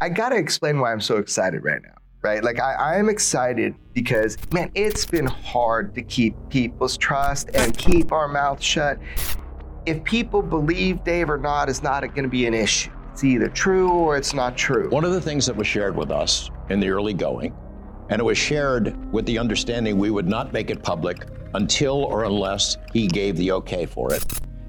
I 0.00 0.08
gotta 0.08 0.36
explain 0.36 0.78
why 0.78 0.92
I'm 0.92 1.00
so 1.00 1.16
excited 1.16 1.64
right 1.64 1.82
now, 1.82 1.94
right? 2.22 2.44
Like, 2.44 2.60
I, 2.60 2.74
I 2.74 2.96
am 2.98 3.08
excited 3.08 3.74
because, 3.94 4.38
man, 4.52 4.70
it's 4.74 5.04
been 5.04 5.26
hard 5.26 5.92
to 5.96 6.02
keep 6.02 6.36
people's 6.50 6.96
trust 6.96 7.50
and 7.54 7.76
keep 7.76 8.12
our 8.12 8.28
mouth 8.28 8.62
shut. 8.62 8.98
If 9.86 10.04
people 10.04 10.40
believe 10.40 11.02
Dave 11.02 11.28
or 11.28 11.38
not 11.38 11.68
is 11.68 11.82
not 11.82 12.02
gonna 12.14 12.28
be 12.28 12.46
an 12.46 12.54
issue. 12.54 12.90
It's 13.12 13.24
either 13.24 13.48
true 13.48 13.90
or 13.90 14.16
it's 14.16 14.34
not 14.34 14.56
true. 14.56 14.88
One 14.90 15.04
of 15.04 15.12
the 15.12 15.20
things 15.20 15.46
that 15.46 15.56
was 15.56 15.66
shared 15.66 15.96
with 15.96 16.12
us 16.12 16.48
in 16.68 16.78
the 16.78 16.90
early 16.90 17.14
going, 17.14 17.52
and 18.08 18.20
it 18.20 18.24
was 18.24 18.38
shared 18.38 19.12
with 19.12 19.26
the 19.26 19.36
understanding 19.36 19.98
we 19.98 20.10
would 20.10 20.28
not 20.28 20.52
make 20.52 20.70
it 20.70 20.80
public 20.80 21.26
until 21.54 22.04
or 22.04 22.22
unless 22.22 22.76
he 22.92 23.08
gave 23.08 23.36
the 23.36 23.50
okay 23.50 23.84
for 23.84 24.14
it. 24.14 24.24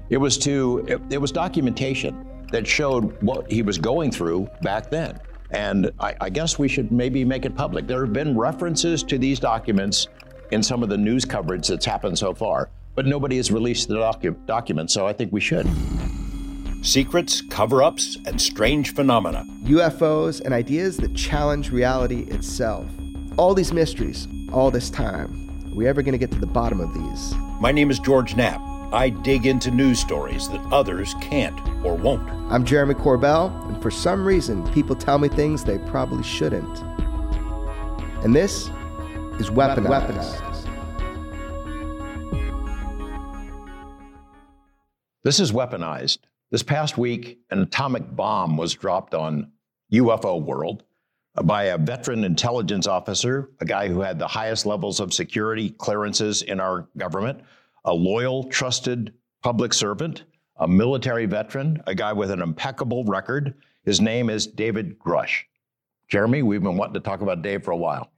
It 0.08 0.16
was 0.16 0.36
to 0.38 0.84
it, 0.88 1.00
it 1.10 1.18
was 1.18 1.30
documentation 1.30 2.26
that 2.50 2.66
showed 2.66 3.22
what 3.22 3.50
he 3.50 3.62
was 3.62 3.78
going 3.78 4.10
through 4.10 4.48
back 4.62 4.90
then. 4.90 5.20
And 5.50 5.90
I, 5.98 6.14
I, 6.20 6.30
guess 6.30 6.58
we 6.58 6.68
should 6.68 6.92
maybe 6.92 7.24
make 7.24 7.44
it 7.44 7.56
public. 7.56 7.86
There 7.86 8.04
have 8.04 8.12
been 8.12 8.38
references 8.38 9.02
to 9.04 9.18
these 9.18 9.40
documents 9.40 10.06
in 10.52 10.62
some 10.62 10.82
of 10.82 10.88
the 10.88 10.96
news 10.96 11.24
coverage 11.24 11.66
that's 11.66 11.84
happened 11.84 12.18
so 12.18 12.34
far, 12.34 12.70
but 12.94 13.06
nobody 13.06 13.36
has 13.36 13.50
released 13.50 13.88
the 13.88 13.96
docu- 13.96 14.46
documents, 14.46 14.94
so 14.94 15.06
I 15.06 15.12
think 15.12 15.32
we 15.32 15.40
should. 15.40 15.68
Secrets, 16.82 17.42
cover 17.42 17.82
ups, 17.82 18.16
and 18.26 18.40
strange 18.40 18.94
phenomena. 18.94 19.44
UFOs 19.64 20.40
and 20.40 20.54
ideas 20.54 20.96
that 20.98 21.14
challenge 21.14 21.70
reality 21.70 22.22
itself. 22.30 22.86
All 23.36 23.54
these 23.54 23.72
mysteries, 23.72 24.28
all 24.52 24.70
this 24.70 24.88
time. 24.88 25.50
Are 25.66 25.74
we 25.74 25.86
ever 25.86 26.02
going 26.02 26.12
to 26.12 26.18
get 26.18 26.30
to 26.32 26.38
the 26.38 26.46
bottom 26.46 26.80
of 26.80 26.92
these? 26.94 27.34
My 27.60 27.70
name 27.70 27.90
is 27.90 27.98
George 27.98 28.34
Knapp. 28.34 28.69
I 28.92 29.10
dig 29.10 29.46
into 29.46 29.70
news 29.70 30.00
stories 30.00 30.48
that 30.48 30.60
others 30.72 31.14
can't 31.20 31.56
or 31.84 31.94
won't. 31.94 32.28
I'm 32.50 32.64
Jeremy 32.64 32.94
Corbell, 32.94 33.68
and 33.68 33.80
for 33.80 33.88
some 33.88 34.24
reason, 34.24 34.68
people 34.72 34.96
tell 34.96 35.16
me 35.16 35.28
things 35.28 35.62
they 35.62 35.78
probably 35.78 36.24
shouldn't. 36.24 36.76
And 38.24 38.34
this 38.34 38.68
is 39.38 39.48
Weaponized. 39.48 39.86
Weaponized. 39.86 40.66
This 45.22 45.38
is 45.38 45.52
Weaponized. 45.52 46.18
This 46.50 46.64
past 46.64 46.98
week, 46.98 47.38
an 47.52 47.60
atomic 47.60 48.16
bomb 48.16 48.56
was 48.56 48.74
dropped 48.74 49.14
on 49.14 49.52
UFO 49.92 50.42
World 50.42 50.82
by 51.44 51.66
a 51.66 51.78
veteran 51.78 52.24
intelligence 52.24 52.88
officer, 52.88 53.50
a 53.60 53.64
guy 53.64 53.86
who 53.86 54.00
had 54.00 54.18
the 54.18 54.26
highest 54.26 54.66
levels 54.66 54.98
of 54.98 55.14
security 55.14 55.70
clearances 55.70 56.42
in 56.42 56.58
our 56.58 56.88
government 56.96 57.42
a 57.84 57.92
loyal, 57.92 58.44
trusted 58.44 59.12
public 59.42 59.72
servant, 59.72 60.24
a 60.56 60.68
military 60.68 61.26
veteran, 61.26 61.82
a 61.86 61.94
guy 61.94 62.12
with 62.12 62.30
an 62.30 62.42
impeccable 62.42 63.04
record. 63.04 63.54
His 63.84 64.00
name 64.00 64.28
is 64.28 64.46
David 64.46 64.98
Grusch. 64.98 65.44
Jeremy, 66.08 66.42
we've 66.42 66.62
been 66.62 66.76
wanting 66.76 66.94
to 66.94 67.00
talk 67.00 67.22
about 67.22 67.42
Dave 67.42 67.64
for 67.64 67.70
a 67.70 67.76
while. 67.76 68.10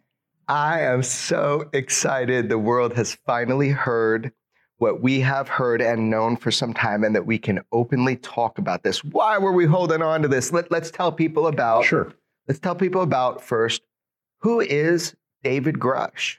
I 0.49 0.81
am 0.81 1.03
so 1.03 1.69
excited. 1.73 2.49
The 2.49 2.59
world 2.59 2.95
has 2.95 3.15
finally 3.15 3.71
heard 3.71 4.33
what 4.79 5.01
we 5.01 5.21
have 5.21 5.49
heard 5.49 5.81
and 5.81 6.11
known 6.11 6.37
for 6.37 6.51
some 6.51 6.75
time, 6.75 7.05
and 7.05 7.15
that 7.15 7.25
we 7.25 7.39
can 7.39 7.61
openly 7.71 8.17
talk 8.17 8.59
about 8.59 8.83
this. 8.83 9.05
Why 9.05 9.39
were 9.39 9.53
we 9.53 9.65
holding 9.65 10.03
on 10.03 10.23
to 10.23 10.29
this? 10.29 10.53
Let, 10.53 10.73
let's 10.73 10.91
tell 10.91 11.13
people 11.13 11.47
about. 11.47 11.85
Sure. 11.85 12.13
Let's 12.49 12.59
tell 12.59 12.75
people 12.75 13.03
about 13.03 13.41
first 13.41 13.83
who 14.39 14.59
is 14.59 15.15
David 15.45 15.77
Grusch? 15.77 16.39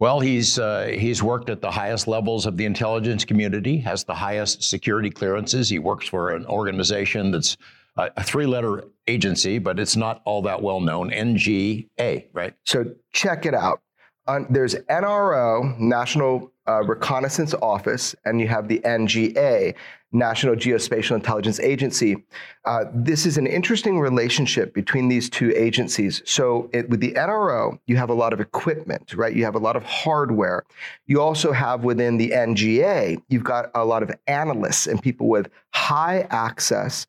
Well, 0.00 0.18
he's 0.18 0.58
uh, 0.58 0.86
he's 0.98 1.22
worked 1.22 1.50
at 1.50 1.60
the 1.60 1.70
highest 1.70 2.08
levels 2.08 2.46
of 2.46 2.56
the 2.56 2.64
intelligence 2.64 3.22
community, 3.22 3.76
has 3.80 4.02
the 4.02 4.14
highest 4.14 4.62
security 4.62 5.10
clearances. 5.10 5.68
He 5.68 5.78
works 5.78 6.08
for 6.08 6.30
an 6.30 6.46
organization 6.46 7.30
that's 7.30 7.58
a, 7.98 8.24
three-letter 8.24 8.84
agency, 9.08 9.58
but 9.58 9.78
it's 9.78 9.96
not 9.96 10.22
all 10.24 10.40
that 10.42 10.62
well 10.62 10.80
known. 10.80 11.10
NGA, 11.10 12.28
right? 12.32 12.54
So 12.64 12.86
check 13.12 13.44
it 13.44 13.52
out. 13.52 13.82
Uh, 14.26 14.40
there's 14.48 14.74
NRO, 14.74 15.78
National 15.78 16.50
uh, 16.66 16.82
Reconnaissance 16.84 17.52
Office, 17.60 18.14
and 18.24 18.40
you 18.40 18.48
have 18.48 18.68
the 18.68 18.78
NGA, 18.78 19.74
National 20.12 20.56
Geospatial 20.56 21.14
Intelligence 21.14 21.60
Agency. 21.60 22.24
Uh, 22.64 22.84
this 22.92 23.26
is 23.26 23.38
an 23.38 23.46
interesting 23.46 24.00
relationship 24.00 24.74
between 24.74 25.08
these 25.08 25.30
two 25.30 25.52
agencies. 25.54 26.20
So, 26.24 26.68
it, 26.72 26.88
with 26.90 27.00
the 27.00 27.12
NRO, 27.12 27.78
you 27.86 27.96
have 27.96 28.10
a 28.10 28.14
lot 28.14 28.32
of 28.32 28.40
equipment, 28.40 29.14
right? 29.14 29.34
You 29.34 29.44
have 29.44 29.54
a 29.54 29.60
lot 29.60 29.76
of 29.76 29.84
hardware. 29.84 30.64
You 31.06 31.20
also 31.20 31.52
have 31.52 31.84
within 31.84 32.16
the 32.16 32.30
NGA, 32.30 33.22
you've 33.28 33.44
got 33.44 33.70
a 33.74 33.84
lot 33.84 34.02
of 34.02 34.10
analysts 34.26 34.86
and 34.86 35.00
people 35.00 35.28
with 35.28 35.48
high 35.72 36.26
access 36.30 37.06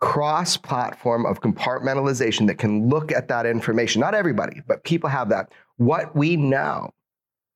cross 0.00 0.56
platform 0.56 1.24
of 1.24 1.40
compartmentalization 1.40 2.46
that 2.46 2.58
can 2.58 2.88
look 2.88 3.10
at 3.10 3.28
that 3.28 3.46
information. 3.46 4.00
Not 4.00 4.14
everybody, 4.14 4.62
but 4.66 4.84
people 4.84 5.08
have 5.08 5.30
that. 5.30 5.52
What 5.78 6.14
we 6.14 6.36
know 6.36 6.92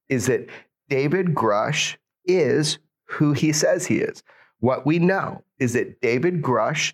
is 0.08 0.26
that 0.26 0.48
David 0.88 1.34
Grusch 1.34 1.96
is 2.24 2.78
who 3.04 3.32
he 3.32 3.52
says 3.52 3.86
he 3.86 3.98
is. 3.98 4.22
What 4.60 4.86
we 4.86 4.98
know 4.98 5.42
is 5.58 5.72
that 5.72 6.00
David 6.00 6.42
Grusch 6.42 6.92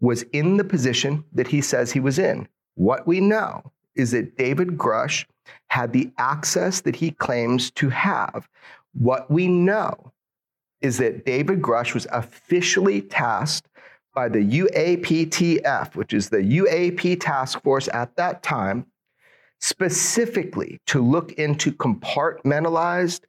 was 0.00 0.22
in 0.32 0.56
the 0.56 0.64
position 0.64 1.24
that 1.32 1.48
he 1.48 1.60
says 1.60 1.90
he 1.90 2.00
was 2.00 2.18
in. 2.18 2.46
What 2.74 3.06
we 3.06 3.20
know 3.20 3.72
is 3.94 4.10
that 4.10 4.36
David 4.36 4.76
Grusch 4.76 5.24
had 5.68 5.92
the 5.92 6.10
access 6.18 6.80
that 6.82 6.96
he 6.96 7.12
claims 7.12 7.70
to 7.72 7.88
have. 7.88 8.48
What 8.92 9.30
we 9.30 9.48
know 9.48 10.12
is 10.80 10.98
that 10.98 11.24
David 11.24 11.62
Grusch 11.62 11.94
was 11.94 12.06
officially 12.12 13.00
tasked 13.00 13.68
by 14.14 14.28
the 14.28 14.38
UAPTF, 14.38 15.96
which 15.96 16.12
is 16.12 16.28
the 16.28 16.38
UAP 16.38 17.20
task 17.20 17.60
force 17.62 17.88
at 17.92 18.14
that 18.16 18.42
time, 18.42 18.86
specifically 19.60 20.80
to 20.86 21.00
look 21.00 21.32
into 21.32 21.72
compartmentalized 21.72 23.20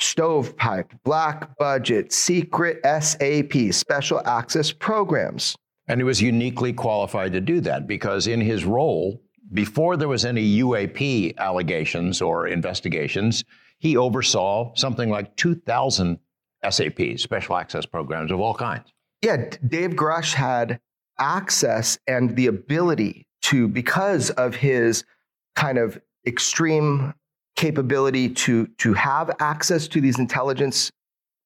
stovepipe, 0.00 0.92
black 1.04 1.56
budget, 1.58 2.12
secret 2.12 2.80
SAP, 2.84 3.72
special 3.72 4.20
access 4.26 4.72
programs. 4.72 5.56
And 5.88 6.00
he 6.00 6.04
was 6.04 6.22
uniquely 6.22 6.72
qualified 6.72 7.32
to 7.32 7.40
do 7.40 7.60
that 7.62 7.86
because 7.86 8.26
in 8.26 8.40
his 8.40 8.64
role, 8.64 9.20
before 9.52 9.96
there 9.96 10.08
was 10.08 10.24
any 10.24 10.58
UAP 10.60 11.36
allegations 11.36 12.22
or 12.22 12.46
investigations, 12.46 13.44
he 13.78 13.96
oversaw 13.96 14.72
something 14.74 15.10
like 15.10 15.34
2,000 15.36 16.18
SAP, 16.68 17.00
special 17.16 17.56
access 17.56 17.86
programs 17.86 18.30
of 18.30 18.38
all 18.40 18.54
kinds. 18.54 18.92
Yeah, 19.22 19.50
Dave 19.66 19.90
Grusch 19.90 20.34
had 20.34 20.80
access 21.18 21.98
and 22.06 22.36
the 22.36 22.46
ability 22.46 23.26
to, 23.42 23.66
because 23.68 24.30
of 24.30 24.54
his 24.54 25.04
kind 25.56 25.78
of 25.78 26.00
extreme 26.26 27.14
capability 27.56 28.28
to 28.28 28.66
to 28.78 28.94
have 28.94 29.30
access 29.40 29.88
to 29.88 30.00
these 30.00 30.18
intelligence 30.18 30.90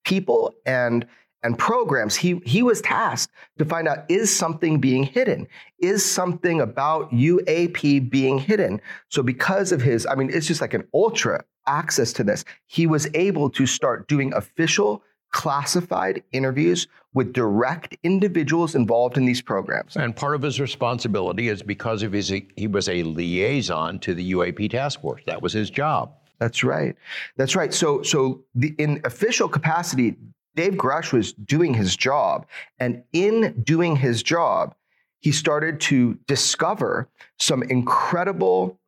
people 0.05 0.55
and 0.67 1.06
and 1.43 1.59
programs. 1.59 2.17
He 2.17 2.41
he 2.45 2.62
was 2.62 2.81
tasked 2.81 3.33
to 3.59 3.65
find 3.65 3.87
out 3.87 4.05
is 4.09 4.35
something 4.35 4.81
being 4.81 5.05
hidden? 5.05 5.47
Is 5.79 6.05
something 6.05 6.61
about 6.61 7.11
UAP 7.12 8.11
being 8.11 8.39
hidden? 8.39 8.81
So 9.09 9.23
because 9.23 9.73
of 9.73 9.83
his 9.83 10.06
i 10.06 10.15
mean 10.15 10.31
it's 10.31 10.47
just 10.47 10.61
like 10.61 10.75
an 10.75 10.89
ultra 10.95 11.45
access 11.67 12.12
to 12.12 12.23
this 12.23 12.45
he 12.67 12.87
was 12.87 13.09
able 13.15 13.49
to 13.49 13.67
start 13.67 14.06
doing 14.06 14.33
official 14.35 15.03
classified 15.34 16.22
interviews 16.31 16.86
with 17.12 17.32
direct 17.32 17.96
individuals 18.04 18.76
involved 18.76 19.19
in 19.19 19.25
these 19.26 19.42
programs. 19.42 19.96
And 19.96 20.14
part 20.14 20.36
of 20.36 20.42
his 20.42 20.60
responsibility 20.60 21.48
is 21.48 21.60
because 21.60 22.04
of 22.04 22.12
his 22.12 22.28
he 22.28 22.66
was 22.69 22.88
a 22.88 23.02
liaison 23.02 23.98
to 23.98 24.14
the 24.14 24.32
UAP 24.32 24.70
task 24.70 25.00
force. 25.00 25.22
That 25.26 25.42
was 25.42 25.52
his 25.52 25.70
job. 25.70 26.12
That's 26.38 26.62
right. 26.62 26.94
That's 27.36 27.56
right. 27.56 27.75
So 27.75 28.02
so 28.02 28.44
the, 28.54 28.75
in 28.78 29.00
official 29.04 29.48
capacity, 29.48 30.16
Dave 30.54 30.75
Grusch 30.75 31.12
was 31.12 31.32
doing 31.32 31.75
his 31.75 31.96
job, 31.96 32.46
and 32.78 33.02
in 33.12 33.60
doing 33.64 33.96
his 33.96 34.22
job, 34.22 34.75
he 35.19 35.32
started 35.32 35.81
to 35.81 36.14
discover 36.28 37.08
some 37.40 37.64
incredible 37.64 38.78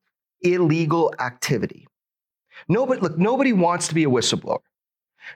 illegal 0.43 1.13
activity. 1.19 1.89
Nobody 2.69 3.01
look, 3.01 3.19
nobody 3.19 3.53
wants 3.53 3.89
to 3.89 3.95
be 3.97 4.05
a 4.05 4.09
whistleblower 4.09 4.61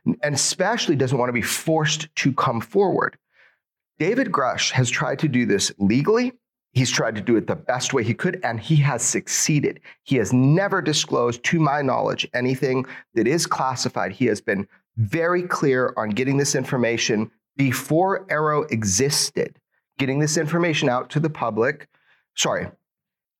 and 0.04 0.34
especially 0.34 0.96
doesn't 0.96 1.18
want 1.18 1.28
to 1.28 1.34
be 1.34 1.42
forced 1.42 2.14
to 2.16 2.32
come 2.32 2.60
forward. 2.60 3.16
David 3.98 4.32
Grusch 4.32 4.70
has 4.70 4.88
tried 4.88 5.18
to 5.20 5.28
do 5.28 5.44
this 5.44 5.72
legally. 5.78 6.32
He's 6.72 6.90
tried 6.90 7.16
to 7.16 7.20
do 7.20 7.36
it 7.36 7.46
the 7.46 7.56
best 7.56 7.92
way 7.92 8.04
he 8.04 8.14
could, 8.14 8.40
and 8.44 8.60
he 8.60 8.76
has 8.76 9.02
succeeded. 9.02 9.80
He 10.04 10.16
has 10.16 10.32
never 10.32 10.80
disclosed, 10.80 11.42
to 11.44 11.58
my 11.58 11.82
knowledge, 11.82 12.28
anything 12.32 12.86
that 13.14 13.26
is 13.26 13.46
classified. 13.46 14.12
He 14.12 14.26
has 14.26 14.40
been 14.40 14.68
very 14.96 15.42
clear 15.42 15.92
on 15.96 16.10
getting 16.10 16.36
this 16.36 16.54
information 16.54 17.30
before 17.56 18.24
AARO 18.26 18.70
existed, 18.70 19.58
getting 19.98 20.18
this 20.18 20.36
information 20.36 20.88
out 20.88 21.10
to 21.10 21.20
the 21.20 21.28
public. 21.28 21.88
Sorry, 22.36 22.68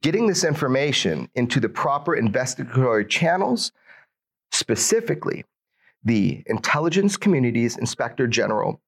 getting 0.02 0.26
this 0.26 0.44
information 0.44 1.28
into 1.34 1.60
the 1.60 1.68
proper 1.68 2.16
investigatory 2.16 3.06
channels, 3.06 3.72
specifically 4.50 5.44
the 6.04 6.42
intelligence 6.46 7.16
community's 7.16 7.76
inspector 7.76 8.26
general, 8.26 8.80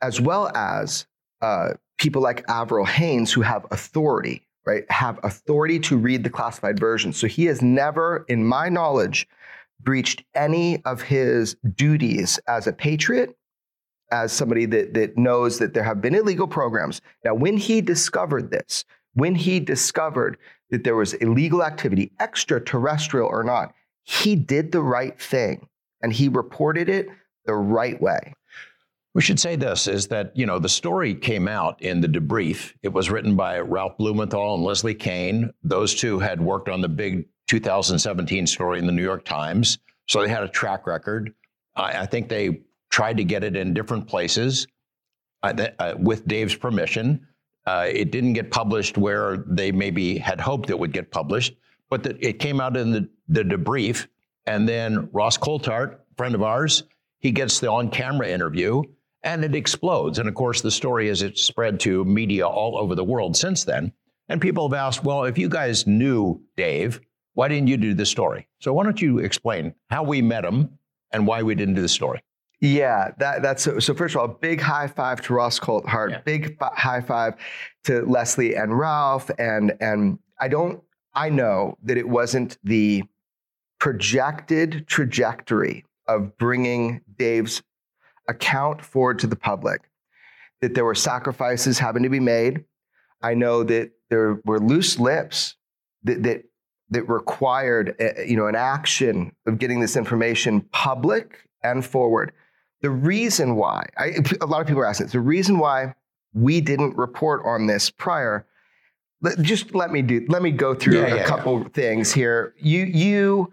as 0.00 0.20
well 0.20 0.50
as 0.54 1.06
uh, 1.40 1.74
people 1.98 2.22
like 2.22 2.44
Avril 2.48 2.84
Haines 2.84 3.32
who 3.32 3.42
have 3.42 3.66
authority, 3.70 4.46
right? 4.64 4.90
Have 4.90 5.18
authority 5.22 5.78
to 5.80 5.96
read 5.96 6.24
the 6.24 6.30
classified 6.30 6.78
version. 6.78 7.12
So 7.12 7.26
he 7.26 7.44
has 7.46 7.62
never, 7.62 8.24
in 8.28 8.44
my 8.44 8.68
knowledge, 8.68 9.28
breached 9.80 10.24
any 10.34 10.82
of 10.84 11.02
his 11.02 11.56
duties 11.74 12.38
as 12.46 12.66
a 12.66 12.72
patriot, 12.72 13.36
as 14.10 14.32
somebody 14.32 14.66
that, 14.66 14.94
that 14.94 15.16
knows 15.16 15.58
that 15.58 15.74
there 15.74 15.82
have 15.82 16.00
been 16.00 16.14
illegal 16.14 16.46
programs. 16.46 17.00
Now, 17.24 17.34
when 17.34 17.56
he 17.56 17.80
discovered 17.80 18.50
this, 18.50 18.84
when 19.14 19.34
he 19.34 19.58
discovered 19.58 20.38
that 20.70 20.84
there 20.84 20.96
was 20.96 21.14
illegal 21.14 21.64
activity, 21.64 22.12
extraterrestrial 22.20 23.26
or 23.26 23.42
not, 23.42 23.74
he 24.04 24.36
did 24.36 24.72
the 24.72 24.82
right 24.82 25.20
thing 25.20 25.66
and 26.02 26.12
he 26.12 26.28
reported 26.28 26.88
it 26.88 27.08
the 27.46 27.54
right 27.54 28.00
way. 28.00 28.34
We 29.14 29.20
should 29.20 29.38
say 29.38 29.56
this 29.56 29.86
is 29.88 30.06
that, 30.08 30.34
you 30.34 30.46
know, 30.46 30.58
the 30.58 30.68
story 30.68 31.14
came 31.14 31.46
out 31.46 31.82
in 31.82 32.00
the 32.00 32.08
debrief. 32.08 32.72
It 32.82 32.92
was 32.92 33.10
written 33.10 33.36
by 33.36 33.60
Ralph 33.60 33.98
Blumenthal 33.98 34.54
and 34.54 34.64
Leslie 34.64 34.94
Kean. 34.94 35.52
Those 35.62 35.94
two 35.94 36.18
had 36.18 36.40
worked 36.40 36.70
on 36.70 36.80
the 36.80 36.88
big 36.88 37.26
2017 37.48 38.46
story 38.46 38.78
in 38.78 38.86
the 38.86 38.92
New 38.92 39.02
York 39.02 39.24
Times. 39.24 39.78
So 40.08 40.22
they 40.22 40.28
had 40.28 40.42
a 40.42 40.48
track 40.48 40.86
record. 40.86 41.34
I, 41.76 42.00
I 42.00 42.06
think 42.06 42.28
they 42.28 42.62
tried 42.88 43.18
to 43.18 43.24
get 43.24 43.44
it 43.44 43.54
in 43.54 43.74
different 43.74 44.06
places 44.06 44.66
uh, 45.42 45.52
th- 45.52 45.74
uh, 45.78 45.94
with 45.98 46.26
Dave's 46.26 46.54
permission. 46.54 47.26
Uh, 47.66 47.86
it 47.88 48.10
didn't 48.10 48.32
get 48.32 48.50
published 48.50 48.98
where 48.98 49.44
they 49.46 49.70
maybe 49.70 50.18
had 50.18 50.40
hoped 50.40 50.70
it 50.70 50.78
would 50.78 50.92
get 50.92 51.10
published, 51.10 51.54
but 51.90 52.02
the, 52.02 52.26
it 52.26 52.38
came 52.38 52.60
out 52.60 52.76
in 52.76 52.90
the, 52.90 53.08
the 53.28 53.42
debrief. 53.42 54.06
And 54.46 54.68
then 54.68 55.08
Ross 55.12 55.38
Coulthart, 55.38 55.98
friend 56.16 56.34
of 56.34 56.42
ours, 56.42 56.84
he 57.20 57.30
gets 57.30 57.60
the 57.60 57.70
on 57.70 57.90
camera 57.90 58.28
interview 58.28 58.82
and 59.22 59.44
it 59.44 59.54
explodes. 59.54 60.18
And 60.18 60.28
of 60.28 60.34
course, 60.34 60.60
the 60.60 60.70
story 60.70 61.08
has 61.08 61.22
it 61.22 61.38
spread 61.38 61.78
to 61.80 62.04
media 62.04 62.46
all 62.46 62.76
over 62.76 62.94
the 62.94 63.04
world 63.04 63.36
since 63.36 63.64
then. 63.64 63.92
And 64.28 64.40
people 64.40 64.68
have 64.68 64.76
asked, 64.76 65.04
well, 65.04 65.24
if 65.24 65.38
you 65.38 65.48
guys 65.48 65.86
knew 65.86 66.40
Dave, 66.56 67.00
why 67.34 67.48
didn't 67.48 67.68
you 67.68 67.76
do 67.76 67.94
the 67.94 68.06
story? 68.06 68.48
So 68.60 68.72
why 68.72 68.84
don't 68.84 69.00
you 69.00 69.18
explain 69.18 69.74
how 69.90 70.02
we 70.02 70.20
met 70.22 70.44
him 70.44 70.78
and 71.12 71.26
why 71.26 71.42
we 71.42 71.54
didn't 71.54 71.74
do 71.74 71.82
the 71.82 71.88
story? 71.88 72.22
Yeah, 72.60 73.10
that, 73.18 73.42
that's 73.42 73.62
so, 73.62 73.80
so. 73.80 73.92
First 73.92 74.14
of 74.14 74.20
all, 74.20 74.28
big 74.28 74.60
high 74.60 74.86
five 74.86 75.20
to 75.22 75.34
Ross 75.34 75.58
Coulthart. 75.58 76.10
Yeah. 76.10 76.20
Big 76.20 76.56
fi- 76.58 76.70
high 76.76 77.00
five 77.00 77.34
to 77.84 78.02
Leslie 78.02 78.54
and 78.54 78.78
Ralph. 78.78 79.30
And 79.38 79.76
and 79.80 80.20
I 80.38 80.46
don't. 80.46 80.80
I 81.12 81.28
know 81.28 81.76
that 81.82 81.96
it 81.96 82.08
wasn't 82.08 82.58
the 82.62 83.02
projected 83.82 84.86
trajectory 84.86 85.84
of 86.06 86.38
bringing 86.38 87.00
Dave's 87.18 87.64
account 88.28 88.80
forward 88.80 89.18
to 89.18 89.26
the 89.26 89.34
public. 89.34 89.80
That 90.60 90.76
there 90.76 90.84
were 90.84 90.94
sacrifices 90.94 91.80
having 91.80 92.04
to 92.04 92.08
be 92.08 92.20
made. 92.20 92.64
I 93.22 93.34
know 93.34 93.64
that 93.64 93.90
there 94.08 94.40
were 94.44 94.60
loose 94.60 95.00
lips 95.00 95.56
that 96.04 96.22
that 96.22 96.44
that 96.90 97.08
required 97.08 97.96
eh, 97.98 98.22
you 98.22 98.36
know 98.36 98.46
an 98.46 98.54
action 98.54 99.32
of 99.48 99.58
getting 99.58 99.80
this 99.80 99.96
information 99.96 100.60
public 100.70 101.48
and 101.64 101.84
forward. 101.84 102.30
The 102.82 102.90
reason 102.90 103.56
why 103.56 103.86
I, 103.98 104.12
a 104.40 104.46
lot 104.46 104.60
of 104.60 104.68
people 104.68 104.82
are 104.82 104.86
asking 104.86 105.06
this, 105.06 105.12
the 105.12 105.20
reason 105.20 105.58
why 105.58 105.96
we 106.32 106.60
didn't 106.60 106.96
report 106.96 107.42
on 107.44 107.66
this 107.66 107.90
prior. 107.90 108.46
Just 109.40 109.74
let 109.74 109.90
me 109.90 110.02
do. 110.02 110.24
Let 110.28 110.42
me 110.42 110.52
go 110.52 110.72
through 110.72 111.00
yeah, 111.00 111.06
a 111.06 111.16
yeah, 111.16 111.26
couple 111.26 111.62
yeah. 111.62 111.68
things 111.74 112.12
here. 112.12 112.54
You 112.58 112.84
you 112.84 113.52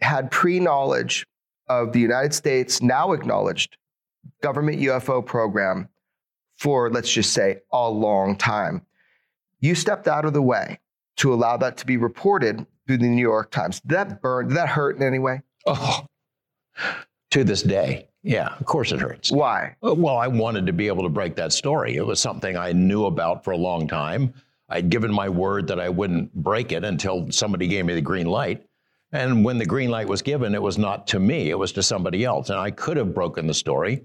had 0.00 0.30
pre 0.30 0.60
knowledge 0.60 1.26
of 1.68 1.92
the 1.92 2.00
United 2.00 2.34
States 2.34 2.82
now 2.82 3.12
acknowledged 3.12 3.76
government 4.42 4.80
UFO 4.80 5.24
program 5.24 5.88
for, 6.56 6.90
let's 6.90 7.10
just 7.10 7.32
say, 7.32 7.60
a 7.72 7.88
long 7.88 8.36
time. 8.36 8.84
You 9.60 9.74
stepped 9.74 10.08
out 10.08 10.24
of 10.24 10.32
the 10.32 10.42
way 10.42 10.78
to 11.16 11.32
allow 11.32 11.56
that 11.58 11.76
to 11.78 11.86
be 11.86 11.96
reported 11.96 12.66
through 12.86 12.98
the 12.98 13.08
New 13.08 13.20
York 13.20 13.50
Times. 13.50 13.80
Did 13.80 13.90
that 13.90 14.22
burn? 14.22 14.48
Did 14.48 14.56
that 14.56 14.68
hurt 14.68 14.96
in 14.96 15.02
any 15.02 15.18
way? 15.18 15.42
Oh, 15.66 16.04
to 17.30 17.44
this 17.44 17.62
day. 17.62 18.08
Yeah, 18.22 18.54
of 18.58 18.66
course 18.66 18.92
it 18.92 19.00
hurts. 19.00 19.30
Why? 19.30 19.76
Uh, 19.82 19.94
well, 19.94 20.16
I 20.16 20.26
wanted 20.26 20.66
to 20.66 20.72
be 20.72 20.88
able 20.88 21.04
to 21.04 21.08
break 21.08 21.36
that 21.36 21.52
story. 21.52 21.96
It 21.96 22.06
was 22.06 22.20
something 22.20 22.56
I 22.56 22.72
knew 22.72 23.06
about 23.06 23.44
for 23.44 23.52
a 23.52 23.56
long 23.56 23.88
time. 23.88 24.34
I'd 24.68 24.90
given 24.90 25.12
my 25.12 25.28
word 25.28 25.66
that 25.68 25.80
I 25.80 25.88
wouldn't 25.88 26.34
break 26.34 26.72
it 26.72 26.84
until 26.84 27.30
somebody 27.32 27.66
gave 27.66 27.86
me 27.86 27.94
the 27.94 28.00
green 28.00 28.26
light. 28.26 28.64
And 29.12 29.44
when 29.44 29.58
the 29.58 29.66
green 29.66 29.90
light 29.90 30.08
was 30.08 30.22
given, 30.22 30.54
it 30.54 30.62
was 30.62 30.78
not 30.78 31.06
to 31.08 31.18
me, 31.18 31.50
it 31.50 31.58
was 31.58 31.72
to 31.72 31.82
somebody 31.82 32.24
else. 32.24 32.50
And 32.50 32.58
I 32.58 32.70
could 32.70 32.96
have 32.96 33.14
broken 33.14 33.46
the 33.46 33.54
story. 33.54 34.04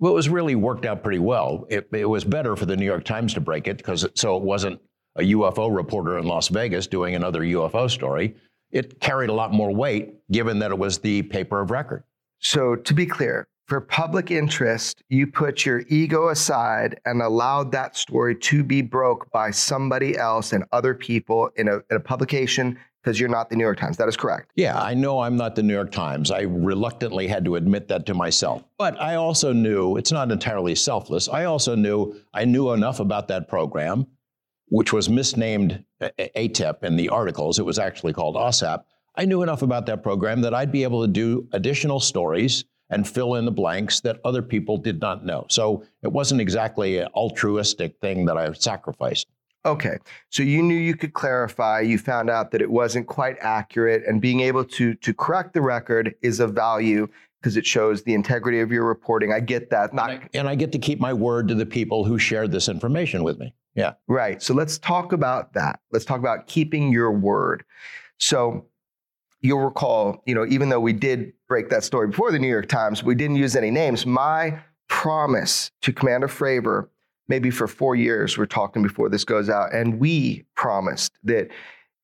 Well, 0.00 0.12
it 0.12 0.16
was 0.16 0.28
really 0.28 0.56
worked 0.56 0.84
out 0.84 1.02
pretty 1.04 1.20
well. 1.20 1.66
It, 1.70 1.88
it 1.92 2.08
was 2.08 2.24
better 2.24 2.56
for 2.56 2.66
the 2.66 2.76
New 2.76 2.84
York 2.84 3.04
Times 3.04 3.32
to 3.34 3.40
break 3.40 3.68
it 3.68 3.76
because 3.76 4.06
so 4.14 4.36
it 4.36 4.42
wasn't 4.42 4.80
a 5.16 5.22
UFO 5.22 5.74
reporter 5.74 6.18
in 6.18 6.26
Las 6.26 6.48
Vegas 6.48 6.88
doing 6.88 7.14
another 7.14 7.42
UFO 7.42 7.88
story. 7.88 8.34
It 8.72 9.00
carried 9.00 9.30
a 9.30 9.32
lot 9.32 9.52
more 9.52 9.72
weight 9.72 10.14
given 10.32 10.58
that 10.58 10.72
it 10.72 10.78
was 10.78 10.98
the 10.98 11.22
paper 11.22 11.60
of 11.60 11.70
record. 11.70 12.02
So, 12.40 12.74
to 12.74 12.92
be 12.92 13.06
clear, 13.06 13.46
for 13.66 13.80
public 13.80 14.30
interest, 14.30 15.02
you 15.08 15.26
put 15.26 15.64
your 15.64 15.84
ego 15.88 16.28
aside 16.28 17.00
and 17.06 17.22
allowed 17.22 17.72
that 17.72 17.96
story 17.96 18.34
to 18.36 18.62
be 18.62 18.82
broke 18.82 19.30
by 19.30 19.52
somebody 19.52 20.18
else 20.18 20.52
and 20.52 20.64
other 20.72 20.94
people 20.94 21.48
in 21.56 21.68
a, 21.68 21.76
in 21.76 21.96
a 21.96 22.00
publication 22.00 22.78
because 23.04 23.20
you're 23.20 23.28
not 23.28 23.50
the 23.50 23.56
New 23.56 23.64
York 23.64 23.78
Times. 23.78 23.98
That 23.98 24.08
is 24.08 24.16
correct. 24.16 24.50
Yeah, 24.56 24.80
I 24.80 24.94
know 24.94 25.20
I'm 25.20 25.36
not 25.36 25.54
the 25.54 25.62
New 25.62 25.74
York 25.74 25.92
Times. 25.92 26.30
I 26.30 26.42
reluctantly 26.42 27.26
had 27.26 27.44
to 27.44 27.56
admit 27.56 27.86
that 27.88 28.06
to 28.06 28.14
myself. 28.14 28.64
But 28.78 28.98
I 29.00 29.16
also 29.16 29.52
knew 29.52 29.96
it's 29.96 30.12
not 30.12 30.30
entirely 30.30 30.74
selfless. 30.74 31.28
I 31.28 31.44
also 31.44 31.74
knew 31.74 32.18
I 32.32 32.46
knew 32.46 32.72
enough 32.72 33.00
about 33.00 33.28
that 33.28 33.46
program, 33.46 34.06
which 34.68 34.92
was 34.92 35.10
misnamed 35.10 35.84
ATIP 36.00 36.82
in 36.82 36.96
the 36.96 37.10
articles. 37.10 37.58
It 37.58 37.66
was 37.66 37.78
actually 37.78 38.14
called 38.14 38.36
OSAP. 38.36 38.82
I 39.16 39.26
knew 39.26 39.42
enough 39.42 39.62
about 39.62 39.86
that 39.86 40.02
program 40.02 40.40
that 40.40 40.54
I'd 40.54 40.72
be 40.72 40.82
able 40.82 41.02
to 41.02 41.08
do 41.08 41.46
additional 41.52 42.00
stories 42.00 42.64
and 42.90 43.06
fill 43.06 43.34
in 43.34 43.44
the 43.44 43.52
blanks 43.52 44.00
that 44.00 44.18
other 44.24 44.42
people 44.42 44.76
did 44.76 45.00
not 45.00 45.24
know. 45.24 45.46
So 45.48 45.84
it 46.02 46.10
wasn't 46.10 46.40
exactly 46.40 46.98
an 46.98 47.08
altruistic 47.14 48.00
thing 48.00 48.24
that 48.26 48.36
I 48.36 48.50
sacrificed. 48.52 49.26
Okay. 49.66 49.96
So 50.30 50.42
you 50.42 50.62
knew 50.62 50.74
you 50.74 50.94
could 50.94 51.14
clarify, 51.14 51.80
you 51.80 51.98
found 51.98 52.28
out 52.28 52.50
that 52.50 52.60
it 52.60 52.70
wasn't 52.70 53.06
quite 53.06 53.36
accurate, 53.40 54.02
and 54.06 54.20
being 54.20 54.40
able 54.40 54.64
to, 54.64 54.94
to 54.94 55.14
correct 55.14 55.54
the 55.54 55.62
record 55.62 56.14
is 56.22 56.40
of 56.40 56.52
value 56.52 57.08
because 57.40 57.56
it 57.56 57.66
shows 57.66 58.02
the 58.02 58.14
integrity 58.14 58.60
of 58.60 58.72
your 58.72 58.84
reporting. 58.84 59.32
I 59.32 59.40
get 59.40 59.70
that. 59.70 59.92
Not- 59.92 60.10
and, 60.10 60.22
I, 60.22 60.28
and 60.34 60.48
I 60.48 60.54
get 60.54 60.72
to 60.72 60.78
keep 60.78 61.00
my 61.00 61.12
word 61.12 61.48
to 61.48 61.54
the 61.54 61.66
people 61.66 62.04
who 62.04 62.18
shared 62.18 62.52
this 62.52 62.68
information 62.68 63.22
with 63.22 63.38
me. 63.38 63.54
Yeah. 63.74 63.94
Right. 64.06 64.42
So 64.42 64.54
let's 64.54 64.78
talk 64.78 65.12
about 65.12 65.52
that. 65.54 65.80
Let's 65.92 66.04
talk 66.04 66.20
about 66.20 66.46
keeping 66.46 66.92
your 66.92 67.10
word. 67.10 67.64
So 68.18 68.66
you'll 69.40 69.60
recall, 69.60 70.22
you 70.26 70.34
know, 70.34 70.46
even 70.46 70.68
though 70.68 70.80
we 70.80 70.92
did 70.92 71.32
break 71.48 71.68
that 71.70 71.84
story 71.84 72.08
before 72.08 72.32
the 72.32 72.38
New 72.38 72.48
York 72.48 72.68
Times, 72.68 73.02
we 73.02 73.14
didn't 73.14 73.36
use 73.36 73.56
any 73.56 73.70
names. 73.70 74.06
My 74.06 74.60
promise 74.88 75.70
to 75.82 75.92
Commander 75.92 76.28
Fravor 76.28 76.88
maybe 77.28 77.50
for 77.50 77.66
four 77.66 77.94
years, 77.96 78.36
we're 78.36 78.46
talking 78.46 78.82
before 78.82 79.08
this 79.08 79.24
goes 79.24 79.48
out, 79.48 79.72
and 79.74 79.98
we 79.98 80.44
promised 80.54 81.12
that 81.24 81.48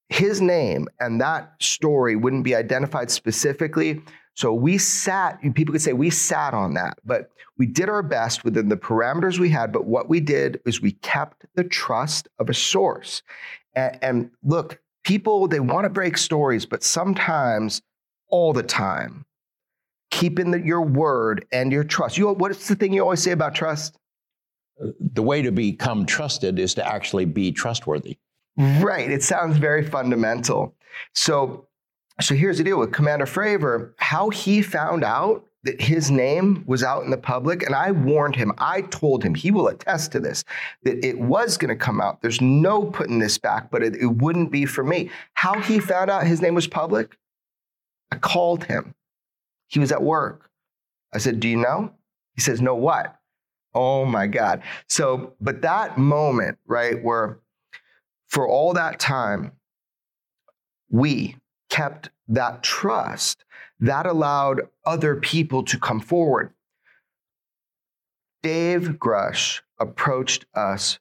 his 0.08 0.40
name 0.40 0.88
and 0.98 1.20
that 1.20 1.52
story 1.60 2.16
wouldn't 2.16 2.44
be 2.44 2.54
identified 2.54 3.10
specifically, 3.10 4.02
So 4.34 4.54
we 4.54 4.78
sat, 4.78 5.38
people 5.54 5.72
could 5.72 5.82
say 5.82 5.92
we 5.92 6.08
sat 6.08 6.54
on 6.54 6.72
that, 6.74 6.98
but 7.04 7.30
we 7.58 7.66
did 7.66 7.90
our 7.90 8.02
best 8.02 8.42
within 8.42 8.70
the 8.70 8.76
parameters 8.76 9.38
we 9.38 9.50
had. 9.50 9.70
But 9.70 9.84
what 9.84 10.08
we 10.08 10.18
did 10.18 10.60
is 10.64 10.80
we 10.80 10.92
kept 10.92 11.44
the 11.56 11.64
trust 11.64 12.26
of 12.38 12.48
a 12.48 12.54
source. 12.54 13.22
And, 13.74 13.98
and 14.02 14.30
look, 14.42 14.80
people, 15.04 15.46
they 15.46 15.60
want 15.60 15.84
to 15.84 15.90
break 15.90 16.16
stories, 16.16 16.64
but 16.64 16.82
sometimes, 16.82 17.82
all 18.28 18.52
the 18.52 18.62
time, 18.62 19.26
keeping 20.10 20.52
the, 20.52 20.60
your 20.60 20.82
word 20.82 21.44
and 21.52 21.70
your 21.72 21.84
trust. 21.84 22.16
You, 22.16 22.32
what's 22.32 22.68
the 22.68 22.76
thing 22.76 22.92
you 22.92 23.02
always 23.02 23.22
say 23.22 23.32
about 23.32 23.54
trust? 23.54 23.98
The 25.12 25.22
way 25.22 25.42
to 25.42 25.52
become 25.52 26.06
trusted 26.06 26.58
is 26.58 26.74
to 26.74 26.86
actually 26.86 27.26
be 27.26 27.52
trustworthy. 27.52 28.18
Right. 28.56 29.10
It 29.10 29.22
sounds 29.22 29.58
very 29.58 29.84
fundamental. 29.84 30.74
So, 31.14 31.66
so 32.20 32.34
here's 32.34 32.58
the 32.58 32.64
deal 32.64 32.78
with 32.78 32.92
Commander 32.92 33.26
Fravor. 33.26 33.92
How 33.98 34.30
he 34.30 34.62
found 34.62 35.04
out 35.04 35.46
that 35.62 35.80
his 35.80 36.10
name 36.10 36.64
was 36.66 36.82
out 36.82 37.04
in 37.04 37.10
the 37.10 37.18
public, 37.18 37.62
and 37.62 37.74
I 37.74 37.90
warned 37.90 38.34
him. 38.34 38.52
I 38.58 38.82
told 38.82 39.22
him 39.22 39.34
he 39.34 39.50
will 39.50 39.68
attest 39.68 40.12
to 40.12 40.20
this 40.20 40.44
that 40.84 41.04
it 41.04 41.18
was 41.18 41.58
going 41.58 41.68
to 41.68 41.76
come 41.76 42.00
out. 42.00 42.22
There's 42.22 42.40
no 42.40 42.84
putting 42.84 43.18
this 43.18 43.36
back, 43.36 43.70
but 43.70 43.82
it, 43.82 43.94
it 43.96 44.06
wouldn't 44.06 44.50
be 44.50 44.64
for 44.64 44.82
me. 44.82 45.10
How 45.34 45.60
he 45.60 45.78
found 45.78 46.10
out 46.10 46.26
his 46.26 46.40
name 46.40 46.54
was 46.54 46.66
public? 46.66 47.16
I 48.10 48.16
called 48.16 48.64
him. 48.64 48.94
He 49.68 49.78
was 49.78 49.92
at 49.92 50.02
work. 50.02 50.50
I 51.12 51.18
said, 51.18 51.40
Do 51.40 51.48
you 51.48 51.56
know? 51.56 51.92
He 52.34 52.40
says, 52.40 52.60
No, 52.60 52.74
what? 52.74 53.19
Oh 53.74 54.04
my 54.04 54.26
God. 54.26 54.62
So, 54.88 55.34
but 55.40 55.62
that 55.62 55.98
moment, 55.98 56.58
right, 56.66 57.02
where 57.02 57.38
for 58.28 58.46
all 58.48 58.72
that 58.74 58.98
time, 58.98 59.52
we 60.88 61.36
kept 61.68 62.10
that 62.28 62.62
trust 62.62 63.44
that 63.80 64.06
allowed 64.06 64.62
other 64.84 65.16
people 65.16 65.62
to 65.64 65.78
come 65.78 66.00
forward. 66.00 66.52
Dave 68.42 68.96
Grusch 68.98 69.60
approached 69.78 70.46
us 70.54 70.98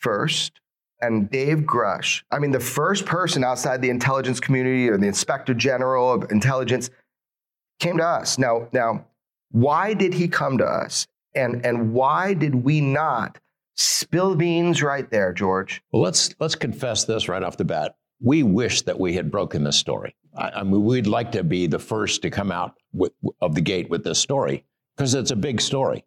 first. 0.00 0.60
And 1.00 1.30
Dave 1.30 1.58
Grusch, 1.58 2.22
I 2.32 2.40
mean, 2.40 2.50
the 2.50 2.58
first 2.58 3.06
person 3.06 3.44
outside 3.44 3.80
the 3.80 3.90
intelligence 3.90 4.40
community 4.40 4.88
or 4.88 4.98
the 4.98 5.06
inspector 5.06 5.54
general 5.54 6.12
of 6.12 6.30
intelligence 6.32 6.90
came 7.78 7.98
to 7.98 8.04
us. 8.04 8.36
Now, 8.36 8.68
now, 8.72 9.06
why 9.52 9.94
did 9.94 10.12
he 10.12 10.26
come 10.26 10.58
to 10.58 10.64
us? 10.64 11.06
And, 11.34 11.64
and 11.64 11.92
why 11.92 12.34
did 12.34 12.54
we 12.54 12.80
not 12.80 13.38
spill 13.74 14.34
beans 14.34 14.82
right 14.82 15.08
there, 15.10 15.32
George? 15.32 15.82
Well, 15.92 16.02
let's, 16.02 16.34
let's 16.40 16.54
confess 16.54 17.04
this 17.04 17.28
right 17.28 17.42
off 17.42 17.56
the 17.56 17.64
bat. 17.64 17.96
We 18.20 18.42
wish 18.42 18.82
that 18.82 18.98
we 18.98 19.14
had 19.14 19.30
broken 19.30 19.62
this 19.62 19.76
story. 19.76 20.16
I, 20.36 20.50
I 20.50 20.62
mean, 20.62 20.84
we'd 20.84 21.06
like 21.06 21.32
to 21.32 21.44
be 21.44 21.66
the 21.66 21.78
first 21.78 22.22
to 22.22 22.30
come 22.30 22.50
out 22.50 22.74
with, 22.92 23.12
of 23.40 23.54
the 23.54 23.60
gate 23.60 23.88
with 23.90 24.04
this 24.04 24.18
story 24.18 24.64
because 24.96 25.14
it's 25.14 25.30
a 25.30 25.36
big 25.36 25.60
story. 25.60 26.04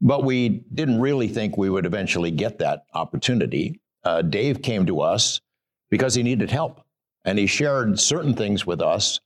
But 0.00 0.24
we 0.24 0.64
didn't 0.72 1.00
really 1.00 1.28
think 1.28 1.58
we 1.58 1.68
would 1.68 1.84
eventually 1.84 2.30
get 2.30 2.58
that 2.58 2.84
opportunity. 2.94 3.80
Uh, 4.02 4.22
Dave 4.22 4.62
came 4.62 4.86
to 4.86 5.02
us 5.02 5.42
because 5.90 6.14
he 6.14 6.22
needed 6.22 6.50
help. 6.50 6.82
And 7.24 7.38
he 7.38 7.46
shared 7.46 8.00
certain 8.00 8.34
things 8.34 8.66
with 8.66 8.80
us 8.80 9.20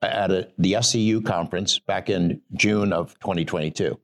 at 0.00 0.30
a, 0.30 0.48
the 0.58 0.74
SCU 0.74 1.24
conference 1.24 1.78
back 1.78 2.08
in 2.08 2.40
June 2.54 2.92
of 2.92 3.18
2022. 3.20 3.98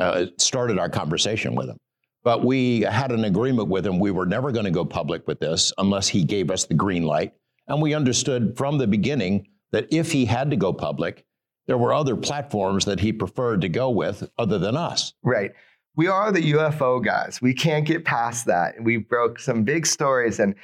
Uh, 0.00 0.26
started 0.38 0.78
our 0.78 0.88
conversation 0.88 1.54
with 1.54 1.68
him. 1.68 1.76
But 2.22 2.42
we 2.42 2.80
had 2.80 3.12
an 3.12 3.24
agreement 3.24 3.68
with 3.68 3.86
him. 3.86 3.98
We 3.98 4.10
were 4.10 4.24
never 4.24 4.50
going 4.50 4.64
to 4.64 4.70
go 4.70 4.84
public 4.84 5.26
with 5.26 5.40
this 5.40 5.72
unless 5.76 6.08
he 6.08 6.24
gave 6.24 6.50
us 6.50 6.64
the 6.64 6.74
green 6.74 7.02
light. 7.02 7.34
And 7.68 7.82
we 7.82 7.92
understood 7.94 8.56
from 8.56 8.78
the 8.78 8.86
beginning 8.86 9.48
that 9.72 9.86
if 9.92 10.10
he 10.10 10.24
had 10.24 10.50
to 10.50 10.56
go 10.56 10.72
public, 10.72 11.24
there 11.66 11.78
were 11.78 11.92
other 11.92 12.16
platforms 12.16 12.84
that 12.86 12.98
he 13.00 13.12
preferred 13.12 13.60
to 13.60 13.68
go 13.68 13.90
with 13.90 14.28
other 14.38 14.58
than 14.58 14.76
us. 14.76 15.12
Right. 15.22 15.52
We 15.96 16.08
are 16.08 16.32
the 16.32 16.52
UFO 16.52 17.04
guys. 17.04 17.40
We 17.42 17.52
can't 17.52 17.86
get 17.86 18.04
past 18.04 18.46
that. 18.46 18.82
We 18.82 18.96
broke 18.96 19.38
some 19.38 19.64
big 19.64 19.86
stories. 19.86 20.40
And 20.40 20.54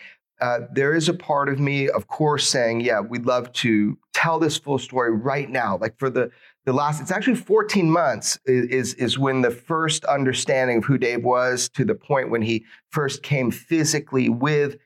uh, 0.40 0.60
there 0.72 0.94
is 0.94 1.08
a 1.08 1.14
part 1.14 1.48
of 1.48 1.60
me, 1.60 1.88
of 1.88 2.06
course, 2.06 2.48
saying, 2.48 2.80
yeah, 2.80 3.00
we'd 3.00 3.26
love 3.26 3.52
to 3.52 3.98
tell 4.12 4.38
this 4.38 4.56
full 4.58 4.78
story 4.78 5.12
right 5.12 5.50
now. 5.50 5.78
Like 5.78 5.98
for 5.98 6.10
the, 6.10 6.30
the 6.66 6.72
last, 6.72 7.00
it's 7.00 7.12
actually 7.12 7.36
14 7.36 7.88
months 7.88 8.38
is, 8.44 8.92
is 8.94 9.18
when 9.18 9.40
the 9.40 9.52
first 9.52 10.04
understanding 10.04 10.78
of 10.78 10.84
who 10.84 10.98
Dave 10.98 11.22
was 11.22 11.68
to 11.70 11.84
the 11.84 11.94
point 11.94 12.28
when 12.28 12.42
he 12.42 12.64
first 12.90 13.22
came 13.22 13.52
physically 13.52 14.28
with 14.28 14.76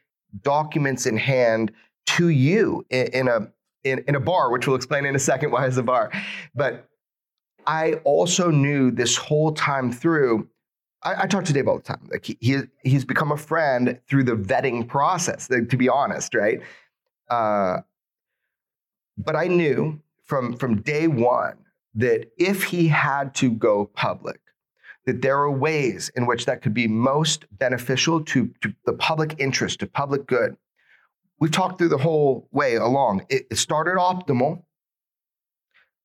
documents 0.42 1.06
in 1.06 1.16
hand 1.16 1.72
to 2.06 2.28
you 2.28 2.84
in, 2.90 3.06
in 3.08 3.28
a 3.28 3.48
in, 3.82 4.04
in 4.06 4.14
a 4.14 4.20
bar, 4.20 4.52
which 4.52 4.66
we'll 4.66 4.76
explain 4.76 5.06
in 5.06 5.16
a 5.16 5.18
second 5.18 5.52
why 5.52 5.66
it's 5.66 5.78
a 5.78 5.82
bar. 5.82 6.12
But 6.54 6.86
I 7.66 7.94
also 8.04 8.50
knew 8.50 8.90
this 8.90 9.16
whole 9.16 9.52
time 9.52 9.90
through 9.90 10.48
I, 11.02 11.22
I, 11.22 11.26
talk 11.26 11.44
to 11.46 11.52
Dave 11.54 11.66
all 11.66 11.78
the 11.78 11.82
time. 11.82 12.06
Like 12.12 12.26
he, 12.26 12.36
he, 12.40 12.60
he's 12.82 13.06
become 13.06 13.32
a 13.32 13.38
friend 13.38 13.98
through 14.06 14.24
the 14.24 14.36
vetting 14.36 14.86
process. 14.86 15.48
To 15.48 15.76
be 15.78 15.88
honest, 15.88 16.34
right? 16.34 16.60
Uh, 17.30 17.78
but 19.16 19.34
I 19.34 19.46
knew 19.46 19.98
from 20.24 20.54
from 20.58 20.82
day 20.82 21.08
one 21.08 21.56
that 21.94 22.30
if 22.38 22.64
he 22.64 22.88
had 22.88 23.34
to 23.36 23.50
go 23.50 23.86
public, 23.86 24.40
that 25.06 25.22
there 25.22 25.38
are 25.38 25.50
ways 25.50 26.10
in 26.14 26.26
which 26.26 26.46
that 26.46 26.62
could 26.62 26.74
be 26.74 26.86
most 26.86 27.46
beneficial 27.52 28.22
to, 28.24 28.52
to 28.60 28.74
the 28.86 28.92
public 28.92 29.34
interest, 29.38 29.80
to 29.80 29.86
public 29.86 30.26
good. 30.26 30.56
We've 31.38 31.50
talked 31.50 31.78
through 31.78 31.88
the 31.88 31.98
whole 31.98 32.48
way 32.52 32.74
along. 32.74 33.26
It, 33.28 33.46
it 33.50 33.56
started 33.56 33.96
optimal 33.96 34.62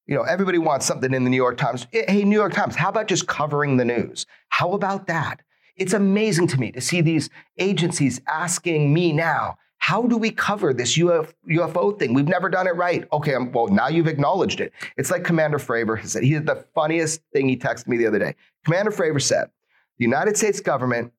you 0.07 0.15
know, 0.15 0.21
everybody 0.23 0.57
wants 0.59 0.85
something 0.85 1.13
in 1.13 1.23
the 1.23 1.29
New 1.29 1.35
York 1.35 1.57
Times. 1.57 1.87
Hey, 1.91 2.23
New 2.23 2.35
York 2.35 2.53
Times, 2.53 2.75
how 2.75 2.89
about 2.89 3.07
just 3.07 3.27
covering 3.27 3.77
the 3.77 3.85
news? 3.85 4.25
How 4.49 4.73
about 4.73 5.07
that? 5.07 5.41
It's 5.75 5.93
amazing 5.93 6.47
to 6.47 6.59
me 6.59 6.71
to 6.71 6.81
see 6.81 7.01
these 7.01 7.29
agencies 7.57 8.21
asking 8.27 8.93
me 8.93 9.11
now, 9.11 9.57
how 9.85 10.01
do 10.01 10.17
we 10.17 10.31
cover 10.31 10.73
this 10.73 10.97
UFO 10.97 11.99
thing? 11.99 12.15
We've 12.15 12.27
never 12.27 12.49
done 12.49 12.65
it 12.65 12.75
right. 12.75 13.07
Okay, 13.13 13.35
um, 13.35 13.51
well, 13.51 13.67
now 13.67 13.87
you've 13.87 14.07
acknowledged 14.07 14.59
it. 14.59 14.73
It's 14.97 15.11
like 15.11 15.23
Commander 15.23 15.59
Fravor 15.59 16.03
said. 16.03 16.23
He 16.23 16.31
did 16.31 16.47
the 16.47 16.65
funniest 16.73 17.21
thing 17.33 17.47
he 17.47 17.55
texted 17.55 17.87
me 17.87 17.97
the 17.97 18.07
other 18.07 18.17
day. 18.17 18.33
Commander 18.63 18.89
Fravor 18.89 19.21
said, 19.21 19.51
the 19.99 20.03
United 20.03 20.37
States 20.37 20.59
government 20.59 21.13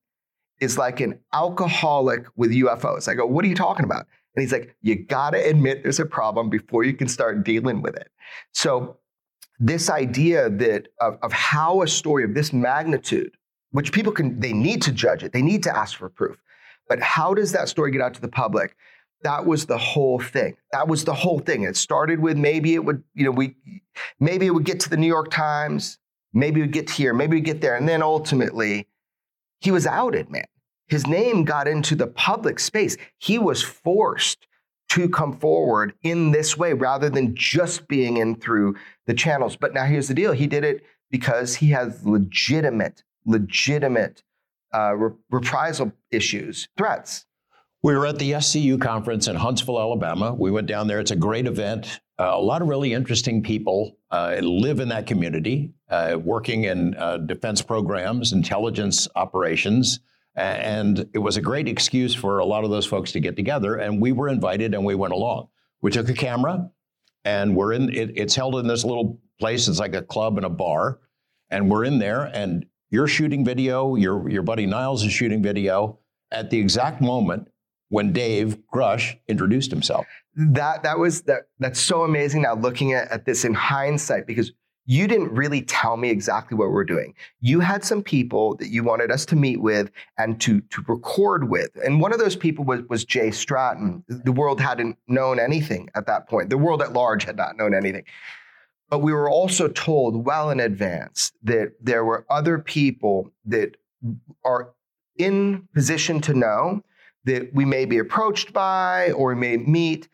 is 0.58 0.76
like 0.76 0.98
an 0.98 1.20
alcoholic 1.32 2.26
with 2.34 2.50
UFOs. 2.50 3.06
I 3.06 3.14
go, 3.14 3.24
what 3.24 3.44
are 3.44 3.48
you 3.48 3.54
talking 3.54 3.84
about? 3.84 4.08
And 4.34 4.42
he's 4.42 4.50
like, 4.50 4.74
you 4.82 4.96
got 4.96 5.30
to 5.30 5.38
admit 5.38 5.84
there's 5.84 6.00
a 6.00 6.04
problem 6.04 6.50
before 6.50 6.82
you 6.82 6.92
can 6.92 7.06
start 7.06 7.44
dealing 7.44 7.82
with 7.82 7.94
it. 7.94 8.10
So, 8.50 8.96
this 9.60 9.88
idea 9.88 10.50
that 10.50 10.88
of, 11.00 11.20
of 11.22 11.32
how 11.32 11.82
a 11.82 11.86
story 11.86 12.24
of 12.24 12.34
this 12.34 12.52
magnitude, 12.52 13.30
which 13.70 13.92
people 13.92 14.12
can, 14.12 14.40
they 14.40 14.52
need 14.52 14.82
to 14.82 14.90
judge 14.90 15.22
it, 15.22 15.32
they 15.32 15.40
need 15.40 15.62
to 15.62 15.74
ask 15.74 15.96
for 15.96 16.08
proof. 16.08 16.36
But 16.88 17.00
how 17.00 17.34
does 17.34 17.52
that 17.52 17.68
story 17.68 17.90
get 17.90 18.00
out 18.00 18.14
to 18.14 18.20
the 18.20 18.28
public? 18.28 18.76
That 19.22 19.46
was 19.46 19.66
the 19.66 19.78
whole 19.78 20.20
thing. 20.20 20.56
That 20.72 20.88
was 20.88 21.04
the 21.04 21.14
whole 21.14 21.38
thing. 21.38 21.62
It 21.62 21.76
started 21.76 22.20
with 22.20 22.36
maybe 22.36 22.74
it 22.74 22.84
would, 22.84 23.02
you 23.14 23.24
know, 23.24 23.30
we, 23.30 23.56
maybe 24.20 24.46
it 24.46 24.50
would 24.50 24.64
get 24.64 24.80
to 24.80 24.90
the 24.90 24.96
New 24.96 25.06
York 25.06 25.30
Times, 25.30 25.98
maybe 26.32 26.60
it 26.60 26.64
would 26.64 26.72
get 26.72 26.90
here, 26.90 27.12
maybe 27.12 27.36
it 27.36 27.40
would 27.40 27.46
get 27.46 27.60
there. 27.60 27.76
And 27.76 27.88
then 27.88 28.02
ultimately, 28.02 28.86
he 29.60 29.70
was 29.70 29.86
outed, 29.86 30.30
man 30.30 30.44
his 30.88 31.06
name 31.06 31.44
got 31.44 31.66
into 31.68 31.94
the 31.94 32.06
public 32.06 32.58
space. 32.60 32.96
He 33.18 33.38
was 33.38 33.62
forced 33.62 34.46
to 34.90 35.08
come 35.08 35.36
forward 35.36 35.94
in 36.02 36.30
this 36.30 36.56
way 36.56 36.72
rather 36.72 37.10
than 37.10 37.34
just 37.34 37.88
being 37.88 38.18
in 38.18 38.36
through 38.36 38.76
the 39.06 39.14
channels. 39.14 39.56
But 39.56 39.74
now 39.74 39.84
here's 39.84 40.08
the 40.08 40.14
deal 40.14 40.32
he 40.32 40.46
did 40.46 40.64
it 40.64 40.84
because 41.10 41.56
he 41.56 41.70
has 41.70 42.06
legitimate, 42.06 43.02
legitimate 43.24 44.22
uh, 44.76 44.94
re- 44.94 45.16
reprisal 45.30 45.92
issues, 46.10 46.68
threats. 46.76 47.24
We 47.82 47.94
were 47.94 48.06
at 48.06 48.18
the 48.18 48.32
SCU 48.32 48.80
conference 48.80 49.28
in 49.28 49.36
Huntsville, 49.36 49.78
Alabama. 49.78 50.34
We 50.34 50.50
went 50.50 50.66
down 50.66 50.86
there. 50.86 51.00
It's 51.00 51.12
a 51.12 51.16
great 51.16 51.46
event. 51.46 52.00
Uh, 52.18 52.32
a 52.34 52.40
lot 52.40 52.62
of 52.62 52.68
really 52.68 52.92
interesting 52.92 53.42
people 53.42 53.96
uh, 54.10 54.36
live 54.40 54.80
in 54.80 54.88
that 54.88 55.06
community, 55.06 55.72
uh, 55.90 56.18
working 56.22 56.64
in 56.64 56.94
uh, 56.96 57.18
defense 57.18 57.62
programs, 57.62 58.32
intelligence 58.32 59.06
operations. 59.14 60.00
And 60.34 61.08
it 61.14 61.18
was 61.18 61.36
a 61.36 61.40
great 61.40 61.68
excuse 61.68 62.14
for 62.14 62.40
a 62.40 62.44
lot 62.44 62.64
of 62.64 62.70
those 62.70 62.86
folks 62.86 63.12
to 63.12 63.20
get 63.20 63.36
together. 63.36 63.76
And 63.76 64.00
we 64.00 64.12
were 64.12 64.28
invited 64.28 64.74
and 64.74 64.84
we 64.84 64.94
went 64.94 65.14
along. 65.14 65.48
We 65.80 65.90
took 65.90 66.08
a 66.08 66.14
camera 66.14 66.70
and 67.24 67.56
we're 67.56 67.72
in, 67.72 67.90
it, 67.90 68.12
it's 68.16 68.34
held 68.34 68.56
in 68.56 68.66
this 68.66 68.84
little 68.84 69.18
place. 69.38 69.68
It's 69.68 69.78
like 69.78 69.94
a 69.94 70.02
club 70.02 70.36
and 70.36 70.44
a 70.44 70.50
bar. 70.50 70.98
And 71.50 71.70
we're 71.70 71.84
in 71.84 71.98
there 71.98 72.24
and 72.24 72.66
you're 72.90 73.08
shooting 73.08 73.44
video, 73.44 73.96
your, 73.96 74.28
your 74.28 74.42
buddy 74.42 74.66
Niles 74.66 75.04
is 75.04 75.12
shooting 75.12 75.42
video 75.42 75.98
at 76.30 76.50
the 76.50 76.58
exact 76.58 77.00
moment 77.00 77.48
when 77.88 78.12
Dave 78.12 78.58
Grusch 78.72 79.16
introduced 79.28 79.70
himself. 79.70 80.06
That, 80.34 80.82
that 80.82 80.98
was, 80.98 81.22
that, 81.22 81.48
that's 81.58 81.80
so 81.80 82.02
amazing 82.02 82.42
now 82.42 82.54
looking 82.54 82.92
at, 82.92 83.10
at 83.10 83.24
this 83.24 83.44
in 83.44 83.54
hindsight 83.54 84.26
because 84.26 84.52
you 84.86 85.08
didn't 85.08 85.32
really 85.32 85.62
tell 85.62 85.96
me 85.96 86.10
exactly 86.10 86.56
what 86.56 86.70
we're 86.70 86.84
doing. 86.84 87.12
You 87.40 87.58
had 87.58 87.84
some 87.84 88.02
people 88.02 88.56
that 88.56 88.68
you 88.68 88.84
wanted 88.84 89.10
us 89.10 89.26
to 89.26 89.36
meet 89.36 89.60
with 89.60 89.90
and 90.16 90.40
to, 90.40 90.60
to 90.60 90.84
record 90.86 91.50
with. 91.50 91.70
And 91.84 92.00
one 92.00 92.12
of 92.12 92.20
those 92.20 92.36
people 92.36 92.64
was, 92.64 92.82
was 92.88 93.04
Jay 93.04 93.32
Stratton. 93.32 94.04
The 94.08 94.30
world 94.30 94.60
hadn't 94.60 94.96
known 95.08 95.40
anything 95.40 95.90
at 95.96 96.06
that 96.06 96.28
point. 96.28 96.50
The 96.50 96.58
world 96.58 96.82
at 96.82 96.92
large 96.92 97.24
had 97.24 97.36
not 97.36 97.56
known 97.56 97.74
anything. 97.74 98.04
But 98.88 99.00
we 99.00 99.12
were 99.12 99.28
also 99.28 99.68
told 99.68 100.24
well 100.24 100.50
in 100.50 100.60
advance 100.60 101.32
that 101.42 101.72
there 101.80 102.04
were 102.04 102.24
other 102.30 102.58
people 102.58 103.32
that 103.44 103.76
are 104.44 104.72
in 105.18 105.68
position 105.74 106.20
to 106.20 106.34
know 106.34 106.82
that 107.24 107.52
we 107.52 107.64
may 107.64 107.84
be 107.84 107.98
approached 107.98 108.52
by 108.52 109.10
or 109.12 109.30
we 109.30 109.34
may 109.34 109.56
meet. 109.56 110.08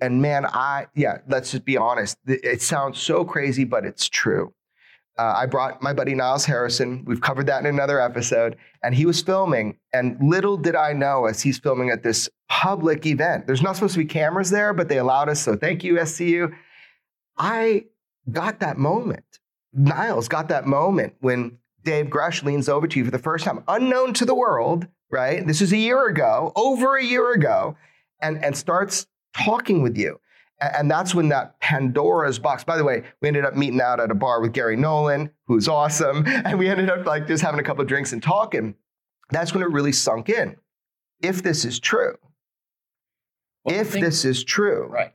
And 0.00 0.20
man, 0.20 0.46
I, 0.46 0.86
yeah, 0.94 1.18
let's 1.28 1.52
just 1.52 1.64
be 1.64 1.76
honest. 1.76 2.18
It 2.26 2.60
sounds 2.60 2.98
so 2.98 3.24
crazy, 3.24 3.64
but 3.64 3.84
it's 3.84 4.08
true. 4.08 4.52
Uh, 5.18 5.34
I 5.36 5.46
brought 5.46 5.82
my 5.82 5.92
buddy 5.92 6.14
Niles 6.14 6.44
Harrison. 6.44 7.04
We've 7.04 7.20
covered 7.20 7.46
that 7.46 7.60
in 7.60 7.66
another 7.66 8.00
episode. 8.00 8.56
And 8.82 8.94
he 8.94 9.06
was 9.06 9.20
filming. 9.22 9.78
And 9.92 10.16
little 10.20 10.56
did 10.56 10.74
I 10.74 10.94
know 10.94 11.26
as 11.26 11.42
he's 11.42 11.58
filming 11.58 11.90
at 11.90 12.02
this 12.02 12.28
public 12.48 13.06
event, 13.06 13.46
there's 13.46 13.62
not 13.62 13.76
supposed 13.76 13.94
to 13.94 14.00
be 14.00 14.06
cameras 14.06 14.50
there, 14.50 14.72
but 14.72 14.88
they 14.88 14.98
allowed 14.98 15.28
us. 15.28 15.40
So 15.40 15.54
thank 15.54 15.84
you, 15.84 15.94
SCU. 15.94 16.52
I 17.38 17.84
got 18.30 18.60
that 18.60 18.78
moment. 18.78 19.40
Niles 19.72 20.28
got 20.28 20.48
that 20.48 20.66
moment 20.66 21.14
when 21.20 21.58
Dave 21.84 22.06
Grusch 22.06 22.42
leans 22.42 22.68
over 22.68 22.86
to 22.86 22.98
you 22.98 23.04
for 23.04 23.10
the 23.10 23.18
first 23.18 23.44
time, 23.44 23.64
unknown 23.68 24.14
to 24.14 24.24
the 24.24 24.34
world, 24.34 24.86
right? 25.10 25.46
This 25.46 25.60
is 25.60 25.72
a 25.72 25.76
year 25.76 26.06
ago, 26.06 26.52
over 26.54 26.96
a 26.96 27.04
year 27.04 27.32
ago, 27.32 27.76
and, 28.20 28.42
and 28.44 28.56
starts 28.56 29.06
talking 29.34 29.82
with 29.82 29.96
you. 29.96 30.20
And, 30.60 30.76
and 30.76 30.90
that's 30.90 31.14
when 31.14 31.28
that 31.30 31.58
Pandora's 31.60 32.38
box, 32.38 32.64
by 32.64 32.76
the 32.76 32.84
way, 32.84 33.02
we 33.20 33.28
ended 33.28 33.44
up 33.44 33.56
meeting 33.56 33.80
out 33.80 34.00
at 34.00 34.10
a 34.10 34.14
bar 34.14 34.40
with 34.40 34.52
Garry 34.52 34.76
Nolan, 34.76 35.30
who's 35.46 35.68
awesome. 35.68 36.24
And 36.44 36.58
we 36.58 36.68
ended 36.68 36.90
up 36.90 37.06
like 37.06 37.26
just 37.26 37.42
having 37.42 37.60
a 37.60 37.64
couple 37.64 37.82
of 37.82 37.88
drinks 37.88 38.12
and 38.12 38.22
talking. 38.22 38.74
That's 39.30 39.54
when 39.54 39.62
it 39.62 39.70
really 39.70 39.92
sunk 39.92 40.28
in. 40.28 40.56
If 41.20 41.42
this 41.42 41.64
is 41.64 41.78
true, 41.78 42.16
well, 43.64 43.78
if 43.78 43.92
this 43.92 44.24
is 44.24 44.42
true, 44.44 44.86
right. 44.86 45.14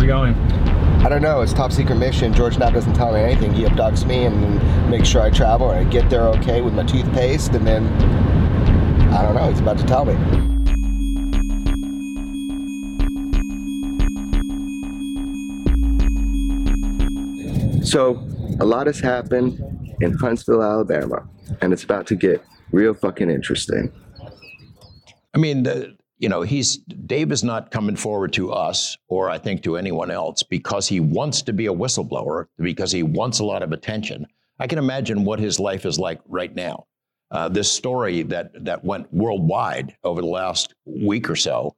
going? 0.11 0.35
I 1.05 1.07
don't 1.07 1.21
know. 1.21 1.39
It's 1.39 1.53
top 1.53 1.71
secret 1.71 1.95
mission. 1.95 2.33
George 2.33 2.57
Knapp 2.57 2.73
doesn't 2.73 2.95
tell 2.95 3.13
me 3.13 3.21
anything. 3.21 3.53
He 3.53 3.63
abducts 3.63 4.05
me 4.05 4.25
and 4.25 4.89
makes 4.89 5.07
sure 5.07 5.21
I 5.21 5.29
travel 5.29 5.71
and 5.71 5.87
I 5.87 5.89
get 5.89 6.09
there 6.09 6.23
okay 6.23 6.59
with 6.59 6.73
my 6.73 6.83
toothpaste, 6.83 7.53
and 7.53 7.65
then 7.65 7.87
I 9.13 9.21
don't 9.21 9.35
know. 9.35 9.49
He's 9.49 9.61
about 9.61 9.77
to 9.77 9.85
tell 9.85 10.03
me. 10.03 10.15
So, 17.85 18.21
a 18.59 18.65
lot 18.65 18.87
has 18.87 18.99
happened 18.99 19.61
in 20.01 20.11
Huntsville, 20.17 20.61
Alabama, 20.61 21.25
and 21.61 21.71
it's 21.71 21.85
about 21.85 22.05
to 22.07 22.15
get 22.15 22.43
real 22.73 22.93
fucking 22.93 23.29
interesting. 23.29 23.93
I 25.33 25.37
mean, 25.37 25.63
the, 25.63 25.95
you 26.21 26.29
know, 26.29 26.43
he's 26.43 26.77
Dave 26.77 27.31
is 27.31 27.43
not 27.43 27.71
coming 27.71 27.95
forward 27.95 28.31
to 28.33 28.53
us 28.53 28.95
or 29.07 29.29
I 29.29 29.39
think 29.39 29.63
to 29.63 29.75
anyone 29.75 30.11
else 30.11 30.43
because 30.43 30.87
he 30.87 30.99
wants 30.99 31.41
to 31.41 31.51
be 31.51 31.65
a 31.65 31.73
whistleblower, 31.73 32.45
because 32.59 32.91
he 32.91 33.01
wants 33.01 33.39
a 33.39 33.43
lot 33.43 33.63
of 33.63 33.71
attention. 33.71 34.27
I 34.59 34.67
can 34.67 34.77
imagine 34.77 35.25
what 35.25 35.39
his 35.39 35.59
life 35.59 35.83
is 35.83 35.97
like 35.97 36.21
right 36.27 36.53
now. 36.53 36.85
Uh, 37.31 37.49
this 37.49 37.71
story 37.71 38.21
that 38.23 38.51
that 38.63 38.85
went 38.85 39.11
worldwide 39.11 39.95
over 40.03 40.21
the 40.21 40.27
last 40.27 40.75
week 40.85 41.27
or 41.27 41.35
so 41.35 41.75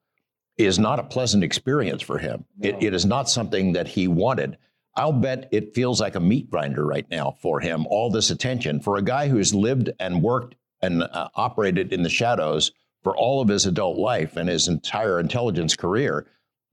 is 0.57 0.77
not 0.77 0.99
a 0.99 1.03
pleasant 1.03 1.43
experience 1.43 2.01
for 2.01 2.17
him. 2.17 2.43
No. 2.57 2.67
It, 2.67 2.83
it 2.83 2.93
is 2.93 3.05
not 3.05 3.29
something 3.29 3.71
that 3.73 3.87
he 3.87 4.09
wanted. 4.09 4.57
I'll 4.95 5.13
bet 5.13 5.47
it 5.53 5.73
feels 5.73 6.01
like 6.01 6.15
a 6.15 6.19
meat 6.19 6.51
grinder 6.51 6.85
right 6.85 7.09
now 7.09 7.37
for 7.41 7.61
him. 7.61 7.87
All 7.87 8.11
this 8.11 8.29
attention 8.29 8.81
for 8.81 8.97
a 8.97 9.01
guy 9.01 9.29
who's 9.29 9.55
lived 9.55 9.89
and 10.01 10.21
worked 10.21 10.55
and 10.81 11.03
uh, 11.03 11.29
operated 11.35 11.93
in 11.93 12.03
the 12.03 12.09
shadows 12.09 12.73
for 13.03 13.15
all 13.17 13.41
of 13.41 13.49
his 13.49 13.65
adult 13.65 13.97
life 13.97 14.37
and 14.37 14.49
his 14.49 14.67
entire 14.67 15.19
intelligence 15.19 15.75
career, 15.75 16.25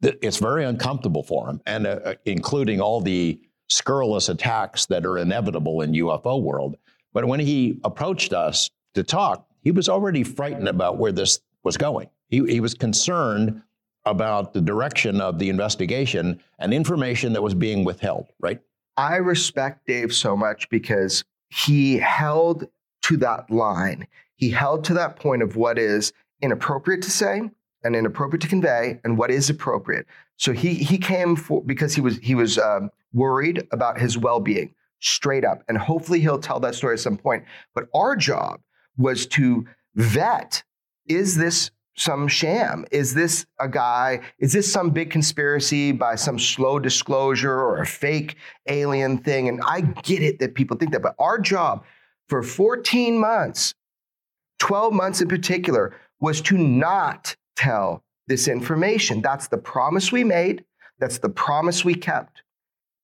it's 0.02 0.38
very 0.38 0.64
uncomfortable 0.64 1.22
for 1.22 1.48
him, 1.48 1.60
and 1.66 1.86
uh, 1.86 1.98
uh, 2.04 2.14
including 2.24 2.80
all 2.80 3.00
the 3.00 3.38
scurrilous 3.68 4.28
attacks 4.28 4.86
that 4.86 5.04
are 5.04 5.18
inevitable 5.18 5.82
in 5.82 5.92
UFO 5.92 6.40
world. 6.42 6.76
But 7.12 7.26
when 7.26 7.40
he 7.40 7.78
approached 7.84 8.32
us 8.32 8.70
to 8.94 9.02
talk, 9.02 9.46
he 9.62 9.72
was 9.72 9.88
already 9.88 10.22
frightened 10.22 10.68
about 10.68 10.96
where 10.96 11.12
this 11.12 11.40
was 11.64 11.76
going. 11.76 12.08
He, 12.28 12.38
he 12.46 12.60
was 12.60 12.74
concerned 12.74 13.62
about 14.06 14.54
the 14.54 14.60
direction 14.60 15.20
of 15.20 15.38
the 15.38 15.50
investigation 15.50 16.40
and 16.58 16.72
information 16.72 17.34
that 17.34 17.42
was 17.42 17.54
being 17.54 17.84
withheld, 17.84 18.32
right? 18.40 18.60
I 18.96 19.16
respect 19.16 19.86
Dave 19.86 20.14
so 20.14 20.36
much 20.36 20.68
because 20.70 21.24
he 21.50 21.98
held 21.98 22.66
to 23.02 23.16
that 23.18 23.50
line 23.50 24.06
he 24.40 24.48
held 24.48 24.84
to 24.84 24.94
that 24.94 25.16
point 25.16 25.42
of 25.42 25.56
what 25.56 25.78
is 25.78 26.14
inappropriate 26.42 27.02
to 27.02 27.10
say 27.10 27.42
and 27.82 27.96
inappropriate 27.96 28.42
to 28.42 28.48
convey 28.48 29.00
and 29.04 29.16
what 29.16 29.30
is 29.30 29.50
appropriate. 29.50 30.06
So 30.36 30.52
he 30.52 30.74
he 30.74 30.98
came 30.98 31.36
for 31.36 31.62
because 31.62 31.94
he 31.94 32.00
was 32.00 32.18
he 32.18 32.34
was 32.34 32.58
um, 32.58 32.90
worried 33.12 33.66
about 33.72 34.00
his 34.00 34.16
well 34.16 34.40
being 34.40 34.74
straight 35.00 35.44
up, 35.44 35.62
and 35.68 35.78
hopefully 35.78 36.20
he'll 36.20 36.38
tell 36.38 36.60
that 36.60 36.74
story 36.74 36.94
at 36.94 37.00
some 37.00 37.16
point. 37.16 37.44
But 37.74 37.88
our 37.94 38.16
job 38.16 38.60
was 38.96 39.26
to 39.28 39.66
vet: 39.94 40.62
is 41.06 41.36
this 41.36 41.70
some 41.96 42.28
sham? 42.28 42.86
Is 42.90 43.12
this 43.12 43.44
a 43.58 43.68
guy? 43.68 44.20
Is 44.38 44.52
this 44.52 44.70
some 44.70 44.90
big 44.90 45.10
conspiracy 45.10 45.92
by 45.92 46.14
some 46.14 46.38
slow 46.38 46.78
disclosure 46.78 47.52
or 47.52 47.80
a 47.82 47.86
fake 47.86 48.36
alien 48.66 49.18
thing? 49.18 49.48
And 49.48 49.60
I 49.66 49.82
get 49.82 50.22
it 50.22 50.38
that 50.38 50.54
people 50.54 50.76
think 50.78 50.92
that, 50.92 51.02
but 51.02 51.14
our 51.18 51.38
job 51.38 51.84
for 52.28 52.42
14 52.42 53.18
months 53.18 53.74
12 54.60 54.92
months 54.92 55.20
in 55.20 55.28
particular, 55.28 55.94
was 56.20 56.40
to 56.42 56.56
not 56.56 57.34
tell 57.56 58.04
this 58.26 58.48
information. 58.48 59.20
That's 59.20 59.48
the 59.48 59.58
promise 59.58 60.12
we 60.12 60.24
made, 60.24 60.64
that's 60.98 61.18
the 61.18 61.28
promise 61.28 61.84
we 61.84 61.94
kept. 61.94 62.42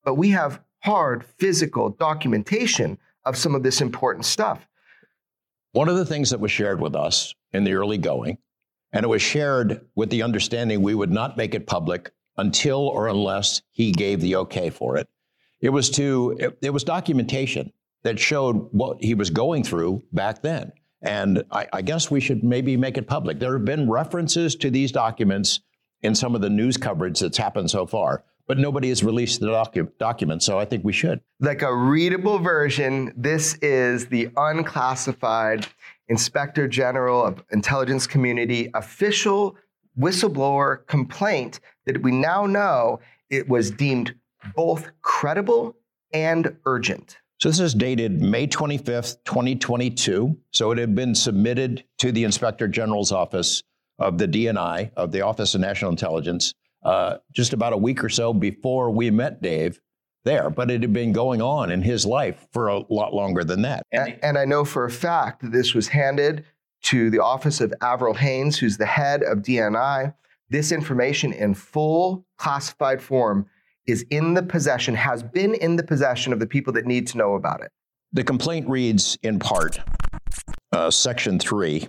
But 0.04 0.14
we 0.14 0.30
have 0.30 0.60
hard 0.80 1.24
physical 1.24 1.90
documentation 1.90 2.98
of 3.24 3.36
some 3.36 3.54
of 3.54 3.62
this 3.62 3.80
important 3.80 4.24
stuff. 4.24 4.68
One 5.72 5.88
of 5.88 5.96
the 5.96 6.06
things 6.06 6.30
that 6.30 6.40
was 6.40 6.52
shared 6.52 6.80
with 6.80 6.94
us 6.94 7.34
in 7.52 7.64
the 7.64 7.74
early 7.74 7.98
going, 7.98 8.38
and 8.92 9.04
it 9.04 9.08
was 9.08 9.20
shared 9.20 9.80
with 9.94 10.10
the 10.10 10.22
understanding 10.22 10.80
we 10.80 10.94
would 10.94 11.10
not 11.10 11.36
make 11.36 11.54
it 11.54 11.66
public 11.66 12.12
until 12.36 12.88
or 12.88 13.08
unless 13.08 13.62
he 13.72 13.92
gave 13.92 14.20
the 14.20 14.36
okay 14.36 14.70
for 14.70 14.96
it. 14.96 15.08
It 15.60 15.70
was 15.70 15.90
to 15.90 16.36
it, 16.38 16.58
it 16.62 16.70
was 16.70 16.84
documentation 16.84 17.72
that 18.04 18.18
showed 18.18 18.68
what 18.72 19.02
he 19.02 19.14
was 19.14 19.30
going 19.30 19.64
through 19.64 20.02
back 20.12 20.42
then. 20.42 20.72
And 21.02 21.44
I, 21.50 21.66
I, 21.72 21.82
guess 21.82 22.10
we 22.10 22.20
should 22.20 22.42
maybe 22.42 22.76
make 22.76 22.96
it 22.96 23.06
public. 23.06 23.38
There 23.38 23.52
have 23.52 23.64
been 23.64 23.88
references 23.88 24.56
to 24.56 24.70
these 24.70 24.90
documents 24.90 25.60
in 26.02 26.14
some 26.14 26.34
of 26.34 26.40
the 26.40 26.50
news 26.50 26.76
coverage 26.76 27.20
that's 27.20 27.36
happened 27.36 27.70
so 27.70 27.86
far, 27.86 28.24
but 28.46 28.58
nobody 28.58 28.88
has 28.88 29.04
released 29.04 29.40
the 29.40 29.48
docu- 29.48 29.90
document, 29.98 30.42
so 30.42 30.58
I 30.58 30.64
think 30.64 30.84
we 30.84 30.92
should. 30.92 31.20
Like 31.40 31.62
a 31.62 31.74
readable 31.74 32.38
version, 32.38 33.12
this 33.16 33.54
is 33.56 34.06
the 34.06 34.30
unclassified 34.36 35.66
Inspector 36.08 36.66
General 36.68 37.24
of 37.24 37.42
Intelligence 37.50 38.06
Community 38.06 38.70
official 38.74 39.56
whistleblower 39.98 40.86
complaint 40.86 41.60
that 41.84 42.02
we 42.02 42.12
now 42.12 42.46
know 42.46 43.00
it 43.30 43.48
was 43.48 43.70
deemed 43.70 44.14
both 44.54 44.90
credible 45.02 45.76
and 46.12 46.56
urgent. 46.64 47.18
So 47.38 47.50
this 47.50 47.60
is 47.60 47.74
dated 47.74 48.22
May 48.22 48.46
25th, 48.46 49.18
2022. 49.24 50.38
So 50.52 50.70
it 50.70 50.78
had 50.78 50.94
been 50.94 51.14
submitted 51.14 51.84
to 51.98 52.10
the 52.10 52.24
Inspector 52.24 52.66
General's 52.68 53.12
office 53.12 53.62
of 53.98 54.16
the 54.16 54.26
DNI, 54.26 54.90
of 54.96 55.12
the 55.12 55.20
Office 55.20 55.54
of 55.54 55.60
National 55.60 55.90
Intelligence, 55.90 56.54
uh, 56.82 57.18
just 57.32 57.52
about 57.52 57.74
a 57.74 57.76
week 57.76 58.02
or 58.02 58.08
so 58.08 58.32
before 58.32 58.90
we 58.90 59.10
met 59.10 59.42
Dave 59.42 59.80
there. 60.24 60.48
But 60.48 60.70
it 60.70 60.80
had 60.80 60.94
been 60.94 61.12
going 61.12 61.42
on 61.42 61.70
in 61.70 61.82
his 61.82 62.06
life 62.06 62.46
for 62.52 62.68
a 62.68 62.78
lot 62.90 63.12
longer 63.12 63.44
than 63.44 63.62
that. 63.62 63.82
And, 63.92 64.18
and 64.22 64.38
I 64.38 64.46
know 64.46 64.64
for 64.64 64.86
a 64.86 64.90
fact 64.90 65.42
that 65.42 65.52
this 65.52 65.74
was 65.74 65.88
handed 65.88 66.46
to 66.84 67.10
the 67.10 67.22
office 67.22 67.60
of 67.60 67.74
Avril 67.82 68.14
Haines, 68.14 68.58
who's 68.58 68.78
the 68.78 68.86
head 68.86 69.22
of 69.22 69.38
DNI. 69.38 70.14
This 70.48 70.72
information 70.72 71.34
in 71.34 71.52
full 71.52 72.24
classified 72.38 73.02
form 73.02 73.46
is 73.86 74.04
in 74.10 74.34
the 74.34 74.42
possession, 74.42 74.94
has 74.94 75.22
been 75.22 75.54
in 75.54 75.76
the 75.76 75.82
possession 75.82 76.32
of 76.32 76.40
the 76.40 76.46
people 76.46 76.72
that 76.72 76.86
need 76.86 77.06
to 77.08 77.18
know 77.18 77.34
about 77.34 77.60
it. 77.60 77.70
The 78.12 78.24
complaint 78.24 78.68
reads 78.68 79.18
in 79.22 79.38
part, 79.38 79.80
uh, 80.72 80.90
Section 80.90 81.38
3 81.38 81.88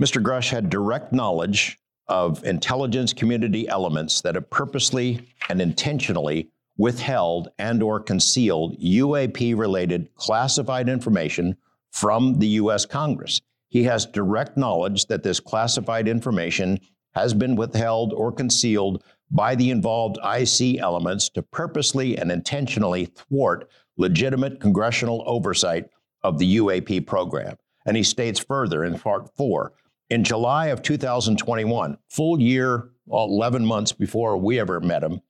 Mr. 0.00 0.22
Grusch 0.22 0.50
had 0.50 0.70
direct 0.70 1.12
knowledge 1.12 1.76
of 2.06 2.44
intelligence 2.44 3.12
community 3.12 3.68
elements 3.68 4.20
that 4.20 4.36
have 4.36 4.48
purposely 4.48 5.20
and 5.48 5.60
intentionally 5.60 6.48
withheld 6.76 7.48
and 7.58 7.82
or 7.82 7.98
concealed 7.98 8.78
UAP 8.80 9.58
related 9.58 10.14
classified 10.14 10.88
information 10.88 11.56
from 11.90 12.38
the 12.38 12.46
US 12.46 12.86
Congress. 12.86 13.40
He 13.68 13.82
has 13.84 14.06
direct 14.06 14.56
knowledge 14.56 15.06
that 15.06 15.24
this 15.24 15.40
classified 15.40 16.06
information 16.06 16.78
has 17.14 17.34
been 17.34 17.56
withheld 17.56 18.12
or 18.12 18.30
concealed 18.30 19.02
by 19.30 19.54
the 19.54 19.70
involved 19.70 20.18
IC 20.24 20.78
elements 20.78 21.28
to 21.30 21.42
purposely 21.42 22.16
and 22.16 22.32
intentionally 22.32 23.06
thwart 23.06 23.68
legitimate 23.96 24.60
congressional 24.60 25.22
oversight 25.26 25.86
of 26.22 26.38
the 26.38 26.56
UAP 26.56 27.06
program. 27.06 27.56
And 27.86 27.96
he 27.96 28.02
states 28.02 28.38
further 28.38 28.84
in 28.84 28.98
part 28.98 29.34
four 29.36 29.72
in 30.10 30.24
July 30.24 30.66
of 30.66 30.82
2021, 30.82 31.98
full 32.08 32.40
year, 32.40 32.90
11 33.10 33.64
months 33.64 33.92
before 33.92 34.36
we 34.36 34.58
ever 34.58 34.80
met 34.80 35.02
him, 35.02 35.20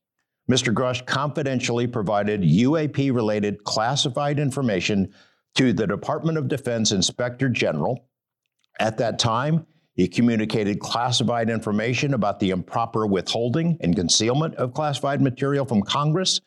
Mr. 0.50 0.72
Grusch 0.72 1.04
confidentially 1.04 1.86
provided 1.86 2.42
UAP 2.42 3.12
related 3.14 3.62
classified 3.64 4.38
information 4.38 5.12
to 5.54 5.72
the 5.72 5.86
Department 5.86 6.38
of 6.38 6.48
Defense 6.48 6.92
Inspector 6.92 7.48
General. 7.50 8.08
At 8.80 8.98
that 8.98 9.18
time, 9.18 9.66
he 9.98 10.06
communicated 10.06 10.78
classified 10.78 11.50
information 11.50 12.14
about 12.14 12.38
the 12.38 12.50
improper 12.50 13.04
withholding 13.04 13.76
and 13.80 13.96
concealment 13.96 14.54
of 14.54 14.72
classified 14.72 15.20
material 15.20 15.64
from 15.64 15.82
Congress. 15.82 16.40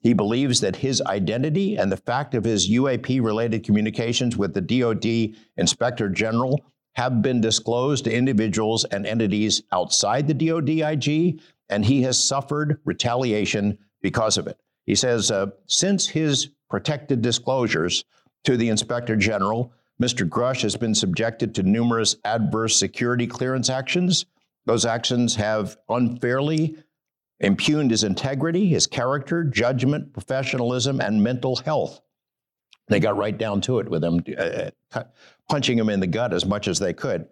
He 0.00 0.12
believes 0.12 0.60
that 0.60 0.76
his 0.76 1.00
identity 1.00 1.78
and 1.78 1.90
the 1.90 1.96
fact 1.96 2.34
of 2.34 2.44
his 2.44 2.68
UAP 2.68 3.22
related 3.24 3.64
communications 3.64 4.36
with 4.36 4.52
the 4.52 4.60
DoD 4.60 5.34
Inspector 5.56 6.06
General 6.10 6.62
have 6.96 7.22
been 7.22 7.40
disclosed 7.40 8.04
to 8.04 8.14
individuals 8.14 8.84
and 8.84 9.06
entities 9.06 9.62
outside 9.72 10.28
the 10.28 10.34
DoD 10.34 10.68
IG, 10.68 11.40
and 11.70 11.86
he 11.86 12.02
has 12.02 12.22
suffered 12.22 12.78
retaliation 12.84 13.78
because 14.02 14.36
of 14.36 14.46
it. 14.46 14.60
He 14.84 14.94
says, 14.94 15.30
uh, 15.30 15.46
since 15.64 16.06
his 16.06 16.50
protected 16.68 17.22
disclosures 17.22 18.04
to 18.44 18.58
the 18.58 18.68
Inspector 18.68 19.16
General, 19.16 19.72
Mr. 20.00 20.28
Grusch 20.28 20.62
has 20.62 20.76
been 20.76 20.94
subjected 20.94 21.54
to 21.54 21.62
numerous 21.62 22.16
adverse 22.24 22.78
security 22.78 23.26
clearance 23.26 23.68
actions. 23.68 24.26
Those 24.64 24.84
actions 24.84 25.34
have 25.36 25.76
unfairly 25.88 26.76
impugned 27.40 27.90
his 27.90 28.04
integrity, 28.04 28.66
his 28.68 28.86
character, 28.86 29.44
judgment, 29.44 30.12
professionalism, 30.12 31.00
and 31.00 31.22
mental 31.22 31.56
health. 31.56 32.00
They 32.88 33.00
got 33.00 33.16
right 33.16 33.36
down 33.36 33.60
to 33.62 33.80
it 33.80 33.88
with 33.88 34.02
him, 34.02 34.22
uh, 34.36 34.70
uh 34.94 35.04
punching 35.48 35.78
him 35.78 35.88
in 35.88 36.00
the 36.00 36.06
gut 36.06 36.32
as 36.32 36.46
much 36.46 36.68
as 36.68 36.78
they 36.78 36.92
could. 36.92 37.28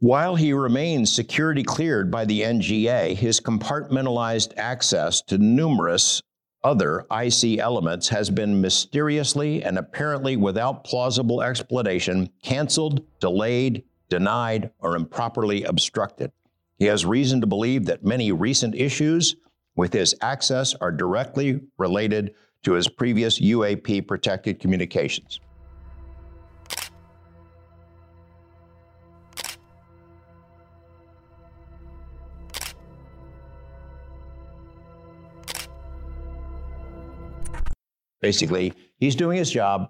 While 0.00 0.36
he 0.36 0.52
remains 0.52 1.12
security 1.12 1.62
cleared 1.62 2.10
by 2.10 2.24
the 2.24 2.42
NGA, 2.42 3.16
his 3.16 3.40
compartmentalized 3.40 4.56
access 4.56 5.22
to 5.22 5.38
numerous 5.38 6.22
other 6.64 7.06
IC 7.10 7.58
elements 7.58 8.08
has 8.08 8.30
been 8.30 8.60
mysteriously 8.60 9.62
and 9.62 9.78
apparently 9.78 10.36
without 10.36 10.84
plausible 10.84 11.42
explanation 11.42 12.28
canceled, 12.42 13.04
delayed, 13.20 13.84
denied, 14.08 14.70
or 14.80 14.96
improperly 14.96 15.64
obstructed. 15.64 16.32
He 16.78 16.86
has 16.86 17.04
reason 17.04 17.40
to 17.40 17.46
believe 17.46 17.86
that 17.86 18.04
many 18.04 18.32
recent 18.32 18.74
issues 18.74 19.36
with 19.76 19.92
his 19.92 20.14
access 20.20 20.74
are 20.74 20.92
directly 20.92 21.60
related 21.76 22.34
to 22.64 22.72
his 22.72 22.88
previous 22.88 23.40
UAP 23.40 24.06
protected 24.06 24.60
communications. 24.60 25.40
Basically, 38.28 38.74
he's 38.98 39.16
doing 39.16 39.38
his 39.38 39.50
job. 39.50 39.88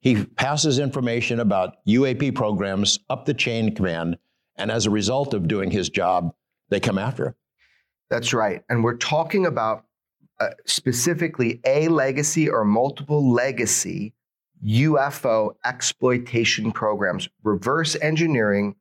He 0.00 0.24
passes 0.24 0.78
information 0.78 1.40
about 1.40 1.76
UAP 1.86 2.34
programs 2.34 3.00
up 3.10 3.26
the 3.26 3.34
chain 3.34 3.74
command, 3.74 4.16
and 4.56 4.70
as 4.70 4.86
a 4.86 4.90
result 4.90 5.34
of 5.34 5.46
doing 5.46 5.70
his 5.70 5.90
job, 5.90 6.32
they 6.70 6.80
come 6.80 6.96
after 6.96 7.26
him. 7.26 7.34
That's 8.08 8.32
right. 8.32 8.62
And 8.70 8.82
we're 8.82 8.96
talking 8.96 9.44
about 9.44 9.84
uh, 10.40 10.52
specifically 10.64 11.60
a 11.66 11.88
legacy 11.88 12.48
or 12.48 12.64
multiple 12.64 13.30
legacy 13.30 14.14
UFO 14.64 15.50
exploitation 15.66 16.72
programs, 16.72 17.28
reverse 17.42 17.94
engineering, 18.00 18.74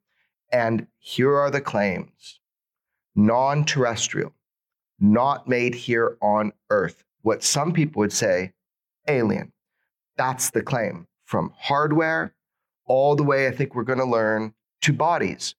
and 0.53 0.87
here 0.99 1.35
are 1.35 1.51
the 1.51 1.59
claims 1.59 2.39
non 3.13 3.65
terrestrial, 3.65 4.31
not 5.01 5.49
made 5.49 5.75
here 5.75 6.17
on 6.21 6.53
Earth 6.69 7.03
what 7.27 7.43
some 7.43 7.73
people 7.73 7.99
would 7.99 8.13
say 8.13 8.53
alien. 9.09 9.51
That's 10.15 10.49
the 10.49 10.61
claim 10.61 11.07
from 11.25 11.51
hardware 11.57 12.33
all 12.85 13.17
the 13.17 13.23
way, 13.23 13.47
I 13.47 13.51
think 13.51 13.75
we're 13.75 13.83
going 13.83 13.99
to 13.99 14.05
learn, 14.05 14.53
to 14.83 14.93
bodies. 14.93 15.53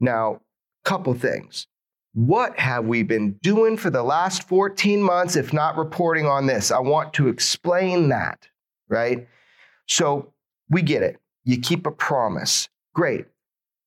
Now, 0.00 0.42
couple 0.84 1.14
things. 1.14 1.66
What 2.12 2.58
have 2.58 2.84
we 2.84 3.04
been 3.04 3.38
doing 3.42 3.78
for 3.78 3.88
the 3.88 4.02
last 4.02 4.46
14 4.48 5.00
months, 5.02 5.34
if 5.34 5.54
not 5.54 5.78
reporting 5.78 6.26
on 6.26 6.46
this? 6.46 6.70
I 6.70 6.78
want 6.80 7.14
to 7.14 7.28
explain 7.28 8.10
that, 8.10 8.46
right? 8.90 9.26
So 9.86 10.34
we 10.68 10.82
get 10.82 11.02
it. 11.02 11.18
You 11.44 11.58
keep 11.58 11.86
a 11.86 11.90
promise. 11.90 12.68
Great. 12.94 13.24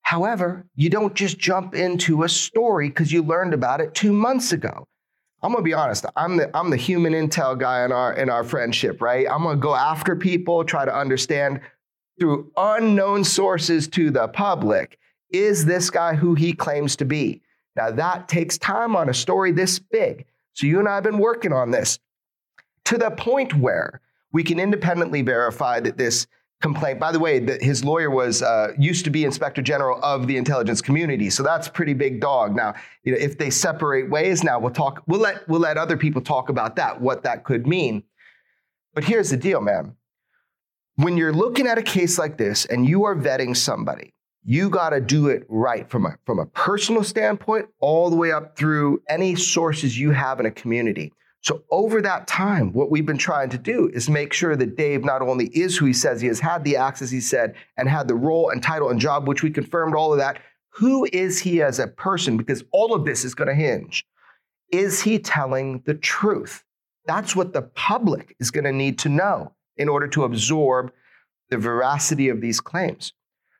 However, 0.01 0.65
you 0.73 0.89
don't 0.89 1.13
just 1.13 1.37
jump 1.37 1.75
into 1.75 2.23
a 2.23 2.29
story 2.29 2.89
because 2.89 3.11
you 3.11 3.21
learned 3.21 3.53
about 3.53 3.79
it 3.79 3.93
two 3.93 4.11
months 4.11 4.51
ago. 4.51 4.87
I'm 5.43 5.51
gonna 5.51 5.63
be 5.63 5.73
honest. 5.73 6.05
I'm 6.15 6.37
the 6.37 6.55
I'm 6.55 6.69
the 6.69 6.77
human 6.77 7.13
intel 7.13 7.57
guy 7.57 7.83
in 7.83 7.91
our 7.91 8.13
in 8.13 8.29
our 8.29 8.43
friendship, 8.43 9.01
right? 9.01 9.27
I'm 9.29 9.43
gonna 9.43 9.57
go 9.57 9.75
after 9.75 10.15
people, 10.15 10.63
try 10.63 10.85
to 10.85 10.95
understand 10.95 11.61
through 12.19 12.51
unknown 12.57 13.23
sources 13.23 13.87
to 13.89 14.11
the 14.11 14.27
public. 14.27 14.99
Is 15.31 15.65
this 15.65 15.89
guy 15.89 16.13
who 16.13 16.35
he 16.35 16.53
claims 16.53 16.95
to 16.97 17.05
be? 17.05 17.41
Now 17.75 17.89
that 17.91 18.27
takes 18.27 18.57
time 18.57 18.95
on 18.95 19.09
a 19.09 19.13
story 19.13 19.51
this 19.51 19.79
big. 19.79 20.25
So 20.53 20.67
you 20.67 20.79
and 20.79 20.87
I 20.87 20.95
have 20.95 21.03
been 21.03 21.17
working 21.17 21.53
on 21.53 21.71
this 21.71 21.99
to 22.85 22.97
the 22.97 23.11
point 23.11 23.55
where 23.55 24.01
we 24.31 24.43
can 24.43 24.59
independently 24.59 25.21
verify 25.21 25.79
that 25.79 25.97
this 25.97 26.27
complaint. 26.61 26.99
By 26.99 27.11
the 27.11 27.19
way, 27.19 27.39
the, 27.39 27.57
his 27.61 27.83
lawyer 27.83 28.09
was 28.09 28.41
uh, 28.41 28.73
used 28.77 29.03
to 29.05 29.11
be 29.11 29.25
inspector 29.25 29.61
general 29.61 29.99
of 30.03 30.27
the 30.27 30.37
intelligence 30.37 30.81
community, 30.81 31.29
so 31.29 31.43
that's 31.43 31.67
pretty 31.67 31.93
big 31.93 32.21
dog. 32.21 32.55
Now, 32.55 32.75
you 33.03 33.11
know, 33.11 33.17
if 33.17 33.37
they 33.37 33.49
separate 33.49 34.09
ways, 34.09 34.43
now 34.43 34.59
we'll 34.59 34.71
talk. 34.71 35.03
We'll 35.07 35.19
let 35.19 35.47
we'll 35.49 35.59
let 35.59 35.77
other 35.77 35.97
people 35.97 36.21
talk 36.21 36.49
about 36.49 36.75
that, 36.77 37.01
what 37.01 37.23
that 37.23 37.43
could 37.43 37.67
mean. 37.67 38.03
But 38.93 39.03
here's 39.03 39.29
the 39.29 39.37
deal, 39.37 39.61
man. 39.61 39.95
When 40.95 41.17
you're 41.17 41.33
looking 41.33 41.67
at 41.67 41.77
a 41.77 41.83
case 41.83 42.19
like 42.19 42.37
this 42.37 42.65
and 42.65 42.87
you 42.87 43.05
are 43.05 43.15
vetting 43.15 43.55
somebody, 43.55 44.13
you 44.43 44.69
got 44.69 44.89
to 44.89 45.01
do 45.01 45.29
it 45.29 45.45
right 45.49 45.89
from 45.89 46.05
a 46.05 46.15
from 46.25 46.39
a 46.39 46.45
personal 46.45 47.03
standpoint, 47.03 47.67
all 47.79 48.09
the 48.09 48.15
way 48.15 48.31
up 48.31 48.57
through 48.57 49.01
any 49.09 49.35
sources 49.35 49.97
you 49.97 50.11
have 50.11 50.39
in 50.39 50.45
a 50.45 50.51
community. 50.51 51.13
So, 51.43 51.63
over 51.71 52.03
that 52.03 52.27
time, 52.27 52.71
what 52.71 52.91
we've 52.91 53.05
been 53.05 53.17
trying 53.17 53.49
to 53.49 53.57
do 53.57 53.89
is 53.93 54.09
make 54.09 54.31
sure 54.31 54.55
that 54.55 54.77
Dave 54.77 55.03
not 55.03 55.23
only 55.23 55.47
is 55.47 55.75
who 55.75 55.87
he 55.87 55.93
says 55.93 56.21
he 56.21 56.27
is, 56.27 56.39
had 56.39 56.63
the 56.63 56.75
access 56.75 57.09
he 57.09 57.19
said, 57.19 57.55
and 57.77 57.89
had 57.89 58.07
the 58.07 58.15
role 58.15 58.49
and 58.51 58.61
title 58.61 58.89
and 58.89 58.99
job, 58.99 59.27
which 59.27 59.41
we 59.41 59.49
confirmed 59.49 59.95
all 59.95 60.11
of 60.11 60.19
that. 60.19 60.39
Who 60.75 61.07
is 61.11 61.39
he 61.39 61.63
as 61.63 61.79
a 61.79 61.87
person? 61.87 62.37
Because 62.37 62.63
all 62.71 62.93
of 62.93 63.05
this 63.05 63.25
is 63.25 63.33
going 63.33 63.47
to 63.47 63.55
hinge. 63.55 64.05
Is 64.71 65.01
he 65.01 65.17
telling 65.17 65.81
the 65.85 65.95
truth? 65.95 66.63
That's 67.05 67.35
what 67.35 67.53
the 67.53 67.63
public 67.63 68.35
is 68.39 68.51
going 68.51 68.63
to 68.65 68.71
need 68.71 68.99
to 68.99 69.09
know 69.09 69.53
in 69.77 69.89
order 69.89 70.07
to 70.09 70.23
absorb 70.23 70.91
the 71.49 71.57
veracity 71.57 72.29
of 72.29 72.39
these 72.39 72.61
claims. 72.61 73.13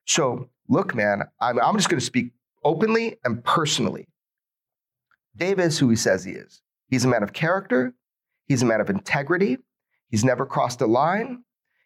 So, 0.06 0.50
look, 0.70 0.94
man, 0.94 1.24
I'm, 1.40 1.60
I'm 1.60 1.76
just 1.76 1.90
going 1.90 2.00
to 2.00 2.06
speak 2.06 2.32
openly 2.64 3.18
and 3.24 3.44
personally. 3.44 4.08
Dave 5.36 5.60
is 5.60 5.80
who 5.80 5.90
he 5.90 5.96
says 5.96 6.24
he 6.24 6.34
is. 6.34 6.62
He's 6.92 7.06
a 7.06 7.08
man 7.08 7.24
of 7.24 7.34
character. 7.34 7.94
He's 8.48 8.62
a 8.62 8.66
man 8.66 8.82
of 8.82 8.90
integrity. 8.90 9.58
He's 10.10 10.26
never 10.26 10.46
crossed 10.46 10.82
a 10.82 10.86
line. 10.86 11.44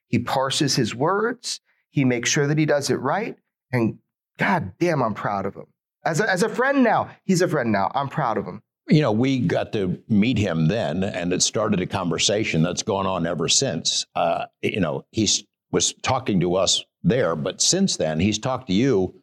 He 0.07 0.19
parses 0.19 0.75
his 0.75 0.95
words. 0.95 1.61
He 1.91 2.03
makes 2.03 2.29
sure 2.29 2.47
that 2.47 2.57
he 2.57 2.65
does 2.65 2.89
it 2.89 2.95
right. 2.95 3.37
And 3.71 3.99
God 4.37 4.73
damn, 4.79 5.01
I'm 5.01 5.13
proud 5.13 5.45
of 5.45 5.55
him. 5.55 5.67
As 6.03 6.19
a, 6.19 6.29
as 6.29 6.43
a 6.43 6.49
friend 6.49 6.83
now, 6.83 7.09
he's 7.23 7.41
a 7.41 7.47
friend 7.47 7.71
now. 7.71 7.91
I'm 7.93 8.09
proud 8.09 8.37
of 8.37 8.45
him. 8.45 8.61
You 8.87 9.01
know, 9.01 9.11
we 9.11 9.39
got 9.39 9.71
to 9.73 9.99
meet 10.09 10.37
him 10.37 10.67
then, 10.67 11.03
and 11.03 11.33
it 11.33 11.41
started 11.41 11.81
a 11.81 11.87
conversation 11.87 12.61
that's 12.61 12.83
gone 12.83 13.07
on 13.07 13.25
ever 13.25 13.47
since. 13.47 14.05
Uh, 14.15 14.45
you 14.61 14.79
know, 14.79 15.05
he 15.11 15.27
was 15.71 15.93
talking 16.03 16.39
to 16.41 16.55
us 16.55 16.83
there, 17.03 17.35
but 17.35 17.61
since 17.61 17.97
then, 17.97 18.19
he's 18.19 18.37
talked 18.37 18.67
to 18.67 18.73
you 18.73 19.15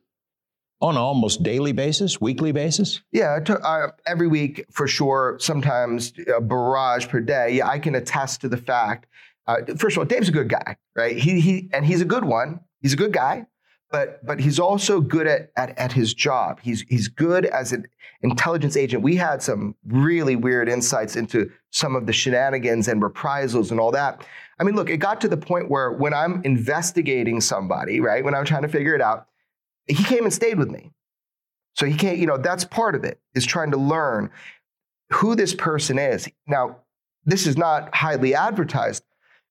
on 0.83 0.97
almost 0.97 1.45
daily 1.45 1.73
basis, 1.73 2.21
weekly 2.21 2.51
basis? 2.51 3.01
Yeah, 3.13 3.39
uh, 3.49 3.87
every 4.05 4.27
week 4.27 4.67
for 4.71 4.89
sure. 4.89 5.39
Sometimes 5.41 6.13
a 6.35 6.41
barrage 6.41 7.07
per 7.07 7.21
day. 7.21 7.55
Yeah, 7.55 7.69
I 7.69 7.79
can 7.79 7.95
attest 7.95 8.41
to 8.43 8.49
the 8.49 8.57
fact. 8.57 9.07
Uh, 9.47 9.59
first 9.79 9.97
of 9.97 10.01
all, 10.01 10.05
Dave's 10.05 10.29
a 10.29 10.33
good 10.33 10.49
guy, 10.49 10.77
right? 10.97 11.17
He 11.17 11.41
he, 11.41 11.71
and 11.73 11.87
he's 11.87 12.01
a 12.01 12.05
good 12.05 12.25
one. 12.25 12.61
He's 12.81 12.93
a 12.93 12.97
good 12.97 13.13
guy, 13.13 13.47
but 13.91 14.25
but 14.27 14.41
he's 14.41 14.59
also 14.59 15.01
good 15.01 15.29
at, 15.29 15.53
at 15.57 15.79
at 15.79 15.93
his 15.93 16.15
job. 16.15 16.59
He's 16.61 16.83
he's 16.89 17.07
good 17.07 17.47
as 17.47 17.73
an 17.73 17.87
intelligence 18.23 18.77
agent. 18.77 19.05
We 19.05 19.17
had 19.17 19.41
some 19.41 19.77
really 19.87 20.35
weird 20.35 20.69
insights 20.69 21.15
into 21.15 21.51
some 21.71 21.95
of 21.95 22.07
the 22.07 22.13
shenanigans 22.13 22.89
and 22.89 23.01
reprisals 23.01 23.71
and 23.71 23.79
all 23.79 23.93
that. 23.93 24.27
I 24.59 24.65
mean, 24.65 24.75
look, 24.75 24.91
it 24.91 24.99
got 24.99 25.21
to 25.23 25.29
the 25.29 25.37
point 25.37 25.71
where 25.71 25.93
when 25.93 26.13
I'm 26.13 26.41
investigating 26.45 27.41
somebody, 27.41 28.01
right, 28.01 28.25
when 28.25 28.35
I'm 28.35 28.45
trying 28.45 28.63
to 28.63 28.69
figure 28.69 28.95
it 28.95 29.01
out, 29.01 29.29
he 29.87 30.03
came 30.05 30.25
and 30.25 30.33
stayed 30.33 30.59
with 30.59 30.71
me. 30.71 30.93
So 31.75 31.87
he 31.87 31.95
can't, 31.97 32.19
you 32.19 32.27
know, 32.27 32.37
that's 32.37 32.65
part 32.65 32.95
of 32.95 33.05
it, 33.05 33.21
is 33.35 33.47
trying 33.47 33.71
to 33.71 33.79
learn 33.79 34.31
who 35.11 35.35
this 35.35 35.55
person 35.55 35.99
is. 35.99 36.29
Now, 36.47 36.79
this 37.25 37.47
is 37.47 37.57
not 37.57 37.95
highly 37.95 38.35
advertised, 38.35 39.05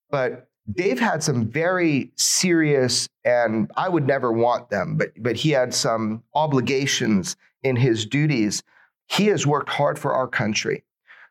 but 0.10 0.48
Dave 0.72 1.00
had 1.00 1.24
some 1.24 1.48
very 1.48 2.12
serious, 2.18 3.10
and 3.26 3.72
I 3.76 3.90
would 3.90 4.06
never 4.06 4.32
want 4.32 4.70
them, 4.70 4.98
but, 4.98 5.12
but 5.18 5.36
he 5.36 5.52
had 5.52 5.74
some 5.74 6.24
obligations 6.36 7.36
in 7.64 7.76
his 7.76 8.06
duties. 8.06 8.64
He 9.08 9.28
has 9.28 9.48
worked 9.48 9.70
hard 9.70 9.98
for 9.98 10.14
our 10.14 10.28
country. 10.28 10.84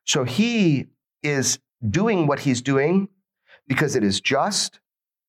So 0.04 0.24
he 0.24 0.86
is 1.22 1.58
doing 1.88 2.26
what 2.26 2.40
he's 2.40 2.62
doing 2.62 3.08
because 3.68 3.94
it 3.94 4.02
is 4.02 4.20
just, 4.20 4.80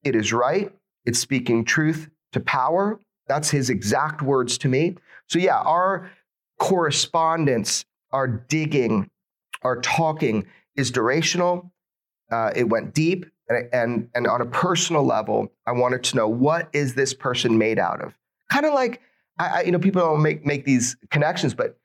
it 0.03 0.15
is 0.15 0.33
right, 0.33 0.73
it's 1.05 1.19
speaking 1.19 1.63
truth 1.63 2.09
to 2.31 2.39
power. 2.39 2.99
That's 3.31 3.49
his 3.49 3.69
exact 3.69 4.21
words 4.21 4.57
to 4.57 4.67
me. 4.67 4.97
So, 5.27 5.39
yeah, 5.39 5.59
our 5.59 6.11
correspondence, 6.59 7.85
our 8.11 8.27
digging, 8.27 9.09
our 9.61 9.79
talking 9.79 10.47
is 10.75 10.91
durational. 10.91 11.71
Uh, 12.29 12.51
it 12.53 12.67
went 12.67 12.93
deep, 12.93 13.25
and, 13.47 13.69
and 13.71 14.09
and 14.15 14.27
on 14.27 14.41
a 14.41 14.45
personal 14.45 15.05
level, 15.05 15.49
I 15.65 15.71
wanted 15.71 16.03
to 16.03 16.17
know 16.17 16.27
what 16.27 16.67
is 16.73 16.93
this 16.93 17.13
person 17.13 17.57
made 17.57 17.79
out 17.79 18.01
of. 18.01 18.13
Kind 18.49 18.65
of 18.65 18.73
like 18.73 18.99
I, 19.39 19.47
I, 19.47 19.61
you 19.61 19.71
know, 19.71 19.79
people 19.79 20.01
don't 20.01 20.21
make 20.21 20.45
make 20.45 20.65
these 20.65 20.97
connections, 21.09 21.53
but 21.53 21.77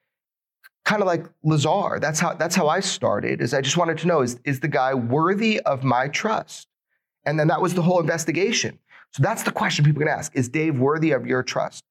kind 0.84 1.00
of 1.00 1.06
like 1.06 1.26
Lazar. 1.44 2.00
That's 2.00 2.18
how 2.18 2.34
that's 2.34 2.56
how 2.56 2.66
I 2.66 2.80
started. 2.80 3.40
Is 3.40 3.54
I 3.54 3.60
just 3.60 3.76
wanted 3.76 3.98
to 3.98 4.08
know 4.08 4.20
is 4.22 4.40
is 4.42 4.58
the 4.58 4.68
guy 4.68 4.94
worthy 4.94 5.60
of 5.60 5.84
my 5.84 6.08
trust? 6.08 6.66
And 7.24 7.38
then 7.38 7.46
that 7.48 7.60
was 7.62 7.74
the 7.74 7.82
whole 7.82 8.00
investigation. 8.00 8.80
So 9.12 9.22
that's 9.22 9.42
the 9.42 9.52
question 9.52 9.84
people 9.84 10.00
can 10.00 10.08
ask: 10.08 10.34
Is 10.36 10.48
Dave 10.48 10.78
worthy 10.78 11.12
of 11.12 11.26
your 11.26 11.42
trust? 11.42 11.84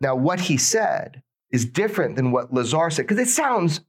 Now, 0.00 0.16
what 0.16 0.40
he 0.40 0.56
said 0.56 1.22
is 1.50 1.64
different 1.64 2.16
than 2.16 2.32
what 2.32 2.52
Lazar 2.52 2.90
said 2.90 3.06
because 3.06 3.18
it 3.18 3.30
sounds, 3.30 3.80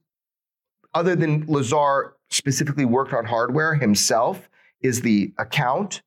other 0.92 1.16
than 1.16 1.44
Lazar 1.46 2.14
specifically 2.30 2.84
worked 2.84 3.12
on 3.12 3.24
hardware 3.24 3.74
himself, 3.74 4.48
is 4.80 5.00
the 5.00 5.32
account. 5.38 6.02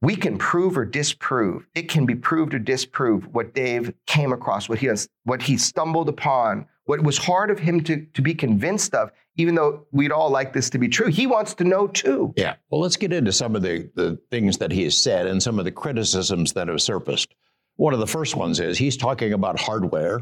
We 0.00 0.16
can 0.16 0.36
prove 0.38 0.76
or 0.76 0.84
disprove. 0.84 1.68
It 1.76 1.88
can 1.88 2.06
be 2.06 2.16
proved 2.16 2.54
or 2.54 2.58
disproved 2.58 3.26
what 3.32 3.54
Dave 3.54 3.94
came 4.06 4.32
across, 4.32 4.68
what 4.68 4.78
he 4.78 4.90
what 5.24 5.42
he 5.42 5.56
stumbled 5.56 6.08
upon, 6.08 6.66
what 6.86 7.02
was 7.02 7.18
hard 7.18 7.50
of 7.50 7.60
him 7.60 7.82
to, 7.84 8.04
to 8.14 8.22
be 8.22 8.34
convinced 8.34 8.94
of, 8.94 9.12
even 9.36 9.54
though 9.54 9.86
we'd 9.92 10.12
all 10.12 10.30
like 10.30 10.52
this 10.52 10.70
to 10.70 10.78
be 10.78 10.88
true. 10.88 11.08
He 11.08 11.26
wants 11.26 11.54
to 11.54 11.64
know 11.64 11.86
too. 11.86 12.34
Yeah. 12.36 12.56
Well, 12.70 12.80
let's 12.80 12.96
get 12.96 13.12
into 13.12 13.32
some 13.32 13.56
of 13.56 13.62
the, 13.62 13.90
the 13.94 14.18
things 14.30 14.58
that 14.58 14.70
he 14.70 14.84
has 14.84 14.96
said 14.96 15.26
and 15.26 15.42
some 15.42 15.58
of 15.58 15.64
the 15.64 15.72
criticisms 15.72 16.52
that 16.52 16.68
have 16.68 16.82
surfaced. 16.82 17.34
One 17.76 17.94
of 17.94 18.00
the 18.00 18.06
first 18.06 18.36
ones 18.36 18.60
is 18.60 18.76
he's 18.76 18.96
talking 18.96 19.32
about 19.32 19.58
hardware, 19.58 20.20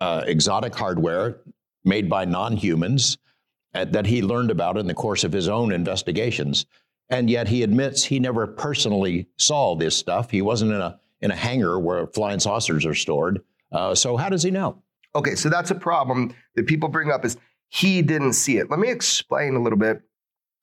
uh, 0.00 0.22
exotic 0.26 0.74
hardware 0.74 1.40
made 1.84 2.08
by 2.08 2.24
non 2.24 2.56
humans 2.56 3.18
uh, 3.74 3.84
that 3.86 4.06
he 4.06 4.22
learned 4.22 4.50
about 4.50 4.78
in 4.78 4.86
the 4.86 4.94
course 4.94 5.22
of 5.22 5.32
his 5.32 5.48
own 5.48 5.72
investigations. 5.72 6.66
And 7.10 7.30
yet 7.30 7.46
he 7.46 7.62
admits 7.62 8.02
he 8.02 8.18
never 8.18 8.46
personally 8.46 9.28
saw 9.38 9.76
this 9.76 9.96
stuff. 9.96 10.30
He 10.30 10.42
wasn't 10.42 10.72
in 10.72 10.80
a, 10.80 10.98
in 11.20 11.30
a 11.30 11.36
hangar 11.36 11.78
where 11.78 12.06
flying 12.08 12.40
saucers 12.40 12.84
are 12.84 12.94
stored. 12.94 13.42
Uh, 13.70 13.94
so 13.94 14.16
how 14.16 14.28
does 14.28 14.42
he 14.42 14.50
know? 14.50 14.82
Okay, 15.14 15.34
so 15.34 15.48
that's 15.48 15.70
a 15.70 15.74
problem 15.74 16.34
that 16.56 16.66
people 16.66 16.88
bring 16.88 17.10
up 17.10 17.24
is 17.24 17.36
he 17.76 18.00
didn't 18.00 18.32
see 18.32 18.56
it. 18.56 18.70
Let 18.70 18.80
me 18.80 18.90
explain 18.90 19.54
a 19.54 19.62
little 19.62 19.78
bit 19.78 20.00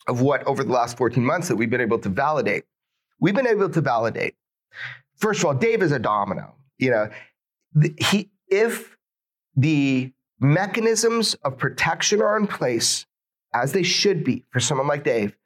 of 0.07 0.21
what 0.21 0.45
over 0.47 0.63
the 0.63 0.71
last 0.71 0.97
14 0.97 1.23
months 1.23 1.47
that 1.47 1.55
we've 1.55 1.69
been 1.69 1.79
able 1.79 1.99
to 1.99 2.09
validate. 2.09 2.63
We've 3.19 3.35
been 3.35 3.45
able 3.45 3.69
to 3.69 3.81
validate. 3.81 4.33
First 5.17 5.41
of 5.41 5.45
all, 5.45 5.53
Dave 5.53 5.83
is 5.83 5.91
a 5.91 5.99
domino. 5.99 6.55
You 6.79 6.89
know, 6.89 7.09
he 7.99 8.31
if 8.47 8.97
the 9.55 10.11
mechanisms 10.39 11.35
of 11.43 11.57
protection 11.57 12.19
are 12.19 12.35
in 12.35 12.47
place 12.47 13.05
as 13.53 13.73
they 13.73 13.83
should 13.83 14.23
be 14.23 14.43
for 14.49 14.59
someone 14.59 14.87
like 14.87 15.03
Dave, 15.03 15.37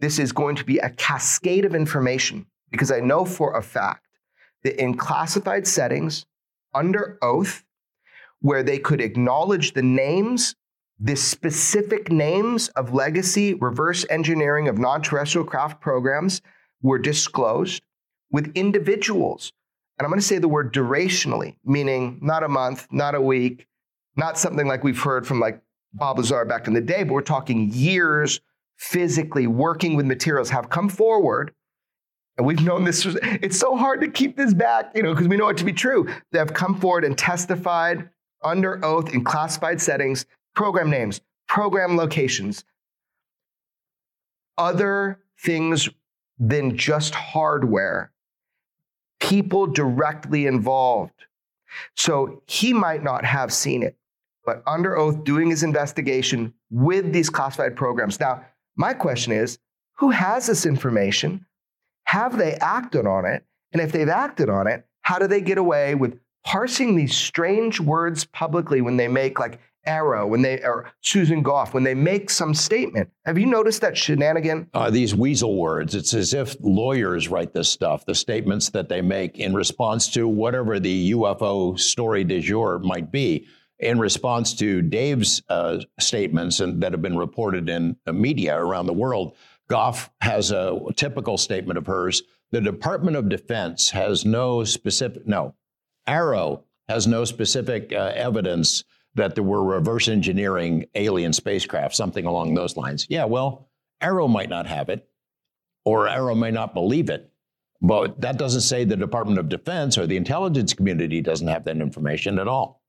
this 0.00 0.18
is 0.18 0.30
going 0.30 0.56
to 0.56 0.64
be 0.64 0.76
a 0.78 0.90
cascade 0.90 1.64
of 1.64 1.74
information 1.74 2.44
because 2.70 2.92
I 2.92 3.00
know 3.00 3.24
for 3.24 3.56
a 3.56 3.62
fact 3.62 4.06
that 4.62 4.80
in 4.80 4.94
classified 4.94 5.66
settings 5.66 6.26
under 6.74 7.18
oath, 7.22 7.64
where 8.40 8.62
they 8.62 8.78
could 8.78 9.00
acknowledge 9.00 9.72
the 9.72 9.82
names, 9.82 10.54
the 11.00 11.16
specific 11.16 12.10
names 12.10 12.68
of 12.68 12.94
legacy 12.94 13.54
reverse 13.54 14.06
engineering 14.10 14.68
of 14.68 14.78
non 14.78 15.02
terrestrial 15.02 15.46
craft 15.46 15.80
programs 15.80 16.40
were 16.82 16.98
disclosed 16.98 17.82
with 18.30 18.52
individuals. 18.54 19.52
And 19.98 20.04
I'm 20.04 20.10
going 20.10 20.20
to 20.20 20.26
say 20.26 20.38
the 20.38 20.48
word 20.48 20.72
durationally, 20.72 21.56
meaning 21.64 22.18
not 22.20 22.42
a 22.42 22.48
month, 22.48 22.88
not 22.90 23.14
a 23.14 23.20
week, 23.20 23.66
not 24.16 24.38
something 24.38 24.66
like 24.66 24.84
we've 24.84 25.00
heard 25.00 25.26
from 25.26 25.40
like 25.40 25.60
Bob 25.92 26.18
Lazar 26.18 26.44
back 26.44 26.66
in 26.66 26.74
the 26.74 26.80
day, 26.80 27.04
but 27.04 27.12
we're 27.12 27.22
talking 27.22 27.70
years 27.72 28.40
physically 28.76 29.46
working 29.46 29.94
with 29.94 30.06
materials 30.06 30.50
have 30.50 30.68
come 30.68 30.88
forward. 30.88 31.52
And 32.36 32.46
we've 32.46 32.60
known 32.60 32.82
this, 32.82 33.06
it's 33.22 33.58
so 33.58 33.76
hard 33.76 34.00
to 34.00 34.08
keep 34.08 34.36
this 34.36 34.52
back, 34.52 34.90
you 34.96 35.02
know, 35.04 35.14
because 35.14 35.28
we 35.28 35.36
know 35.36 35.48
it 35.48 35.56
to 35.58 35.64
be 35.64 35.72
true. 35.72 36.08
They 36.32 36.38
have 36.40 36.52
come 36.52 36.80
forward 36.80 37.04
and 37.04 37.16
testified 37.16 38.08
under 38.42 38.84
oath 38.84 39.14
in 39.14 39.22
classified 39.22 39.80
settings, 39.80 40.26
program 40.54 40.90
names, 40.90 41.20
program 41.48 41.96
locations, 41.96 42.64
other 44.56 45.20
things 45.40 45.88
than 46.38 46.76
just 46.76 47.14
hardware, 47.14 48.12
people 49.20 49.66
directly 49.66 50.46
involved. 50.46 51.12
So 51.96 52.42
he 52.46 52.72
might 52.72 53.02
not 53.02 53.24
have 53.24 53.52
seen 53.52 53.82
it 53.82 53.96
but 54.44 54.62
under 54.66 54.96
oath 54.96 55.24
doing 55.24 55.50
his 55.50 55.62
investigation 55.62 56.52
with 56.70 57.12
these 57.12 57.30
classified 57.30 57.76
programs. 57.76 58.20
Now, 58.20 58.44
my 58.76 58.92
question 58.92 59.32
is 59.32 59.58
who 59.96 60.10
has 60.10 60.46
this 60.46 60.66
information? 60.66 61.46
Have 62.04 62.36
they 62.36 62.54
acted 62.54 63.06
on 63.06 63.24
it? 63.24 63.44
And 63.72 63.80
if 63.80 63.92
they've 63.92 64.08
acted 64.08 64.48
on 64.48 64.66
it, 64.66 64.84
how 65.02 65.18
do 65.18 65.26
they 65.26 65.40
get 65.40 65.58
away 65.58 65.94
with 65.94 66.18
parsing 66.44 66.94
these 66.94 67.16
strange 67.16 67.80
words 67.80 68.24
publicly 68.24 68.80
when 68.80 68.96
they 68.96 69.08
make 69.08 69.38
like 69.38 69.60
AARO, 69.86 70.28
when 70.28 70.42
they 70.42 70.60
or 70.62 70.90
Susan 71.00 71.42
Gough, 71.42 71.74
when 71.74 71.84
they 71.84 71.94
make 71.94 72.30
some 72.30 72.54
statement. 72.54 73.10
Have 73.24 73.38
you 73.38 73.46
noticed 73.46 73.80
that 73.82 73.96
shenanigan? 73.96 74.68
Uh, 74.74 74.90
these 74.90 75.14
weasel 75.14 75.56
words. 75.56 75.94
It's 75.94 76.14
as 76.14 76.34
if 76.34 76.56
lawyers 76.60 77.28
write 77.28 77.52
this 77.52 77.68
stuff, 77.68 78.04
the 78.06 78.14
statements 78.14 78.70
that 78.70 78.88
they 78.88 79.00
make 79.02 79.38
in 79.38 79.54
response 79.54 80.08
to 80.14 80.26
whatever 80.28 80.80
the 80.80 81.12
UFO 81.12 81.78
story 81.78 82.24
du 82.24 82.40
jour 82.40 82.78
might 82.78 83.10
be 83.12 83.46
in 83.78 83.98
response 83.98 84.54
to 84.54 84.82
Dave's 84.82 85.42
uh, 85.48 85.78
statements 85.98 86.60
and, 86.60 86.82
that 86.82 86.92
have 86.92 87.02
been 87.02 87.18
reported 87.18 87.68
in 87.68 87.96
media 88.06 88.56
around 88.56 88.86
the 88.86 88.92
world, 88.92 89.34
Gough 89.68 90.10
has 90.20 90.50
a 90.50 90.78
typical 90.96 91.38
statement 91.38 91.78
of 91.78 91.86
hers. 91.86 92.22
The 92.50 92.60
Department 92.60 93.16
of 93.16 93.28
Defense 93.28 93.90
has 93.90 94.24
no 94.24 94.64
specific, 94.64 95.26
no, 95.26 95.54
AARO 96.06 96.62
has 96.88 97.06
no 97.06 97.24
specific 97.24 97.92
uh, 97.92 98.12
evidence 98.14 98.84
that 99.14 99.34
there 99.34 99.44
were 99.44 99.62
reverse 99.62 100.08
engineering 100.08 100.86
alien 100.94 101.32
spacecraft, 101.32 101.94
something 101.94 102.26
along 102.26 102.54
those 102.54 102.76
lines. 102.76 103.06
Yeah, 103.08 103.24
well, 103.24 103.68
AARO 104.02 104.28
might 104.28 104.48
not 104.48 104.66
have 104.66 104.88
it, 104.88 105.08
or 105.84 106.06
AARO 106.06 106.38
may 106.38 106.50
not 106.50 106.74
believe 106.74 107.10
it. 107.10 107.30
But 107.80 108.20
that 108.22 108.38
doesn't 108.38 108.62
say 108.62 108.84
the 108.84 108.96
Department 108.96 109.38
of 109.38 109.48
Defense 109.48 109.98
or 109.98 110.06
the 110.06 110.16
intelligence 110.16 110.72
community 110.72 111.20
doesn't 111.20 111.48
have 111.48 111.64
that 111.64 111.76
information 111.76 112.38
at 112.38 112.48
all. 112.48 112.82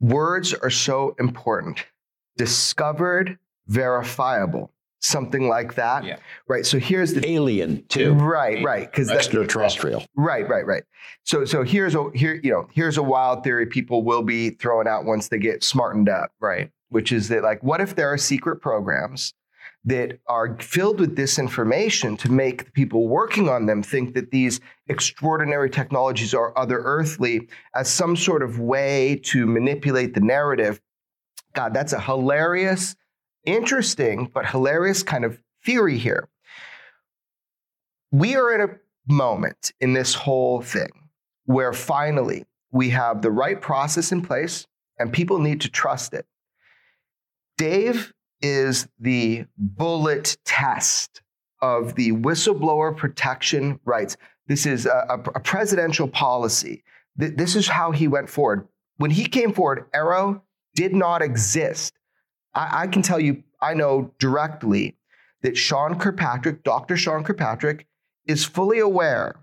Words 0.00 0.52
are 0.52 0.70
so 0.70 1.14
important. 1.20 1.84
Discovered, 2.36 3.38
verifiable, 3.68 4.72
something 5.04 5.48
like 5.48 5.74
that. 5.74 6.04
Yeah. 6.04 6.16
Right. 6.48 6.64
So 6.64 6.78
here's 6.78 7.12
the 7.12 7.28
alien 7.28 7.84
too. 7.88 8.14
Right, 8.14 8.64
right. 8.64 8.90
Because 8.90 9.10
extraterrestrial. 9.10 10.00
That, 10.00 10.08
right, 10.16 10.48
right, 10.48 10.66
right. 10.66 10.82
So 11.24 11.44
so 11.44 11.62
here's 11.62 11.94
a 11.94 12.10
here 12.14 12.40
you 12.42 12.50
know 12.50 12.68
here's 12.72 12.96
a 12.96 13.02
wild 13.02 13.44
theory 13.44 13.66
people 13.66 14.02
will 14.02 14.22
be 14.22 14.50
throwing 14.50 14.88
out 14.88 15.04
once 15.04 15.28
they 15.28 15.38
get 15.38 15.62
smartened 15.62 16.08
up. 16.08 16.32
Right. 16.40 16.70
Which 16.88 17.12
is 17.12 17.28
that 17.28 17.42
like 17.42 17.62
what 17.62 17.80
if 17.80 17.94
there 17.94 18.10
are 18.12 18.18
secret 18.18 18.60
programs 18.60 19.34
that 19.86 20.18
are 20.28 20.56
filled 20.60 20.98
with 20.98 21.14
disinformation 21.14 22.18
to 22.18 22.32
make 22.32 22.64
the 22.64 22.70
people 22.70 23.06
working 23.06 23.50
on 23.50 23.66
them 23.66 23.82
think 23.82 24.14
that 24.14 24.30
these 24.30 24.58
extraordinary 24.88 25.68
technologies 25.68 26.32
are 26.32 26.56
other 26.56 26.78
earthly 26.84 27.46
as 27.74 27.90
some 27.90 28.16
sort 28.16 28.42
of 28.42 28.58
way 28.58 29.20
to 29.22 29.44
manipulate 29.44 30.14
the 30.14 30.20
narrative. 30.20 30.80
God, 31.52 31.74
that's 31.74 31.92
a 31.92 32.00
hilarious, 32.00 32.96
interesting, 33.44 34.30
but 34.32 34.46
hilarious 34.46 35.02
kind 35.02 35.24
of 35.24 35.38
theory 35.64 35.98
here. 35.98 36.28
We 38.10 38.36
are 38.36 38.54
in 38.54 38.60
a 38.60 38.76
moment 39.06 39.72
in 39.80 39.92
this 39.92 40.14
whole 40.14 40.62
thing 40.62 40.90
where 41.46 41.72
finally 41.72 42.44
we 42.72 42.90
have 42.90 43.22
the 43.22 43.30
right 43.30 43.60
process 43.60 44.12
in 44.12 44.22
place 44.22 44.66
and 44.98 45.12
people 45.12 45.38
need 45.38 45.60
to 45.62 45.68
trust 45.68 46.14
it. 46.14 46.26
Dave 47.56 48.12
is 48.40 48.88
the 48.98 49.46
bullet 49.56 50.36
test 50.44 51.22
of 51.62 51.94
the 51.94 52.12
whistleblower 52.12 52.96
protection 52.96 53.80
rights. 53.84 54.16
This 54.46 54.66
is 54.66 54.86
a, 54.86 55.22
a, 55.34 55.40
presidential 55.40 56.08
policy. 56.08 56.84
Th- 57.18 57.34
this 57.34 57.56
is 57.56 57.68
how 57.68 57.90
he 57.92 58.06
went 58.06 58.28
forward. 58.28 58.68
When 58.96 59.10
he 59.10 59.24
came 59.24 59.52
forward, 59.52 59.90
AARO 59.92 60.42
did 60.74 60.94
not 60.94 61.22
exist. 61.22 61.94
I, 62.54 62.82
I 62.82 62.86
can 62.86 63.02
tell 63.02 63.20
you, 63.20 63.42
I 63.60 63.74
know 63.74 64.12
directly 64.18 64.96
that 65.42 65.56
Sean 65.56 65.98
Kirkpatrick, 65.98 66.62
Dr. 66.62 66.96
Sean 66.96 67.24
Kirkpatrick, 67.24 67.86
is 68.26 68.44
fully 68.44 68.78
aware 68.78 69.36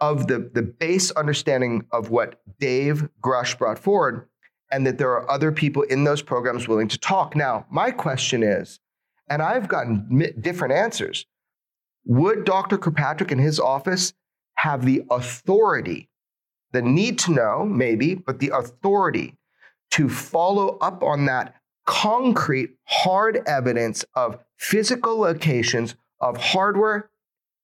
of 0.00 0.26
the, 0.26 0.50
the 0.52 0.62
base 0.62 1.10
understanding 1.12 1.86
of 1.92 2.10
what 2.10 2.40
Dave 2.58 3.08
Grusch 3.22 3.56
brought 3.56 3.78
forward 3.78 4.28
and 4.70 4.86
that 4.86 4.98
there 4.98 5.10
are 5.10 5.30
other 5.30 5.52
people 5.52 5.82
in 5.82 6.04
those 6.04 6.22
programs 6.22 6.68
willing 6.68 6.88
to 6.88 6.98
talk. 6.98 7.36
Now, 7.36 7.66
my 7.70 7.90
question 7.90 8.42
is, 8.42 8.80
and 9.28 9.40
I've 9.40 9.68
gotten 9.68 10.34
different 10.40 10.74
answers, 10.74 11.24
would 12.04 12.44
Dr. 12.44 12.78
Kirkpatrick 12.78 13.30
and 13.30 13.40
his 13.40 13.58
office 13.58 14.12
have 14.56 14.84
the 14.84 15.04
authority, 15.10 16.08
the 16.72 16.82
need 16.82 17.18
to 17.20 17.32
know, 17.32 17.64
maybe, 17.64 18.14
but 18.14 18.38
the 18.38 18.50
authority 18.54 19.34
to 19.92 20.08
follow 20.08 20.78
up 20.78 21.02
on 21.02 21.26
that 21.26 21.54
concrete, 21.86 22.76
hard 22.84 23.42
evidence 23.46 24.04
of 24.14 24.38
physical 24.56 25.18
locations 25.18 25.94
of 26.20 26.36
hardware 26.36 27.10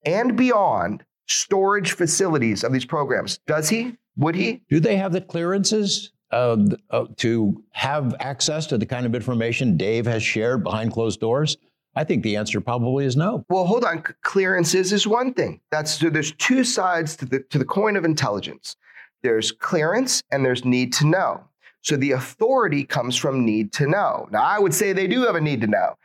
and 0.05 0.37
beyond 0.37 1.05
storage 1.27 1.93
facilities 1.93 2.65
of 2.65 2.73
these 2.73 2.85
programs? 2.85 3.39
Does 3.47 3.69
he? 3.69 3.97
Would 4.17 4.35
he? 4.35 4.63
Do 4.69 4.81
they 4.81 4.97
have 4.97 5.13
the 5.13 5.21
clearances 5.21 6.13
uh, 6.31 6.57
uh, 6.91 7.07
to 7.17 7.63
have 7.73 8.15
access 8.21 8.67
to 8.67 8.79
the 8.79 8.87
kind 8.87 9.07
of 9.07 9.15
information 9.15 9.77
Dave 9.77 10.07
has 10.07 10.23
shared 10.23 10.65
behind 10.65 10.93
closed 10.93 11.21
doors? 11.21 11.57
I 11.95 12.05
think 12.05 12.23
the 12.23 12.37
answer 12.37 12.61
probably 12.61 13.05
is 13.05 13.17
no. 13.17 13.45
Well, 13.51 13.67
hold 13.67 13.85
on. 13.85 14.03
Clearances 14.23 14.93
is 14.93 15.07
one 15.07 15.35
thing. 15.35 15.61
That's 15.71 15.99
there's 15.99 16.33
two 16.33 16.65
sides 16.65 17.17
to 17.17 17.27
the 17.27 17.41
to 17.51 17.59
the 17.59 17.67
coin 17.67 17.97
of 17.97 18.05
intelligence. 18.05 18.77
There's 19.23 19.53
clearance 19.53 20.23
and 20.31 20.45
there's 20.45 20.65
need 20.65 20.93
to 20.95 21.07
know. 21.07 21.45
So 21.83 21.97
the 21.97 22.13
authority 22.13 22.85
comes 22.85 23.17
from 23.17 23.45
need 23.45 23.73
to 23.75 23.87
know. 23.87 24.29
Now, 24.31 24.43
I 24.43 24.59
would 24.59 24.75
say 24.75 24.93
they 24.93 25.09
do 25.09 25.23
have 25.23 25.35
a 25.35 25.41
need 25.41 25.61
to 25.61 25.67
know, 25.67 25.97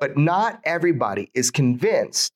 but 0.00 0.16
not 0.16 0.60
everybody 0.64 1.30
is 1.34 1.50
convinced 1.50 2.32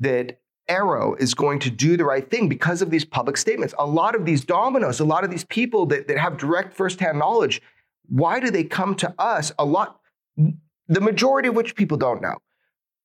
that 0.00 0.38
AARO 0.68 1.18
is 1.20 1.34
going 1.34 1.58
to 1.60 1.70
do 1.70 1.96
the 1.96 2.04
right 2.04 2.28
thing 2.28 2.48
because 2.48 2.82
of 2.82 2.90
these 2.90 3.04
public 3.04 3.36
statements. 3.36 3.74
A 3.78 3.86
lot 3.86 4.14
of 4.14 4.24
these 4.24 4.44
dominoes, 4.44 5.00
a 5.00 5.04
lot 5.04 5.24
of 5.24 5.30
these 5.30 5.44
people 5.44 5.86
that, 5.86 6.08
that 6.08 6.18
have 6.18 6.36
direct 6.36 6.74
firsthand 6.74 7.18
knowledge, 7.18 7.62
why 8.08 8.40
do 8.40 8.50
they 8.50 8.64
come 8.64 8.94
to 8.96 9.14
us? 9.18 9.52
A 9.58 9.64
lot, 9.64 10.00
the 10.36 11.00
majority 11.00 11.48
of 11.48 11.54
which 11.54 11.74
people 11.74 11.96
don't 11.96 12.20
know 12.20 12.36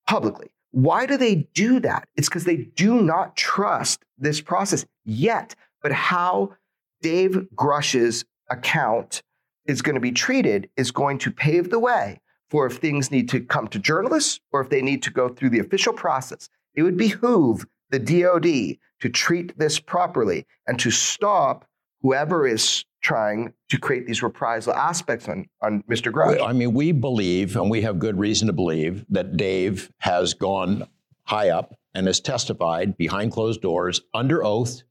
publicly. 0.06 0.50
Why 0.72 1.06
do 1.06 1.16
they 1.16 1.48
do 1.54 1.80
that? 1.80 2.08
It's 2.16 2.28
because 2.28 2.44
they 2.44 2.56
do 2.56 3.02
not 3.02 3.36
trust 3.36 4.04
this 4.18 4.40
process 4.40 4.84
yet. 5.04 5.54
But 5.82 5.92
how 5.92 6.54
Dave 7.02 7.46
Grusch's 7.54 8.24
account 8.50 9.22
is 9.66 9.82
going 9.82 9.94
to 9.94 10.00
be 10.00 10.12
treated 10.12 10.68
is 10.76 10.90
going 10.90 11.18
to 11.18 11.30
pave 11.30 11.70
the 11.70 11.78
way 11.78 12.20
for 12.50 12.66
if 12.66 12.76
things 12.76 13.10
need 13.10 13.28
to 13.28 13.40
come 13.40 13.68
to 13.68 13.78
journalists 13.78 14.40
or 14.52 14.60
if 14.60 14.68
they 14.68 14.82
need 14.82 15.02
to 15.02 15.10
go 15.10 15.28
through 15.28 15.50
the 15.50 15.60
official 15.60 15.92
process 15.92 16.48
it 16.74 16.82
would 16.82 16.96
behoove 16.96 17.64
the 17.90 17.98
DoD 17.98 18.78
to 19.00 19.08
treat 19.08 19.56
this 19.58 19.78
properly 19.78 20.46
and 20.66 20.78
to 20.80 20.90
stop 20.90 21.66
whoever 22.00 22.46
is 22.46 22.84
trying 23.02 23.52
to 23.68 23.78
create 23.78 24.06
these 24.06 24.22
reprisal 24.22 24.72
aspects 24.72 25.28
on, 25.28 25.46
on 25.60 25.82
Mr. 25.90 26.12
Grusch. 26.12 26.44
I 26.44 26.52
mean, 26.52 26.72
we 26.72 26.92
believe, 26.92 27.56
and 27.56 27.70
we 27.70 27.82
have 27.82 27.98
good 27.98 28.18
reason 28.18 28.46
to 28.46 28.52
believe, 28.52 29.04
that 29.10 29.36
Dave 29.36 29.92
has 29.98 30.34
gone 30.34 30.86
high 31.24 31.50
up 31.50 31.74
and 31.94 32.06
has 32.06 32.20
testified 32.20 32.96
behind 32.96 33.32
closed 33.32 33.60
doors 33.60 34.00
under 34.14 34.44
oath 34.44 34.82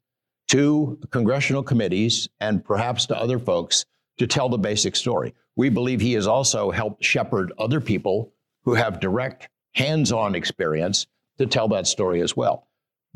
to 0.51 0.99
congressional 1.11 1.63
committees 1.63 2.27
and 2.41 2.63
perhaps 2.63 3.05
to 3.05 3.17
other 3.17 3.39
folks 3.39 3.85
to 4.17 4.27
tell 4.27 4.49
the 4.49 4.57
basic 4.57 4.97
story. 4.97 5.33
We 5.55 5.69
believe 5.69 6.01
he 6.01 6.11
has 6.13 6.27
also 6.27 6.71
helped 6.71 7.03
shepherd 7.03 7.53
other 7.57 7.79
people 7.79 8.33
who 8.65 8.73
have 8.73 8.99
direct 8.99 9.47
hands 9.75 10.11
on 10.11 10.35
experience 10.35 11.07
to 11.37 11.45
tell 11.45 11.69
that 11.69 11.87
story 11.87 12.21
as 12.21 12.35
well. 12.35 12.67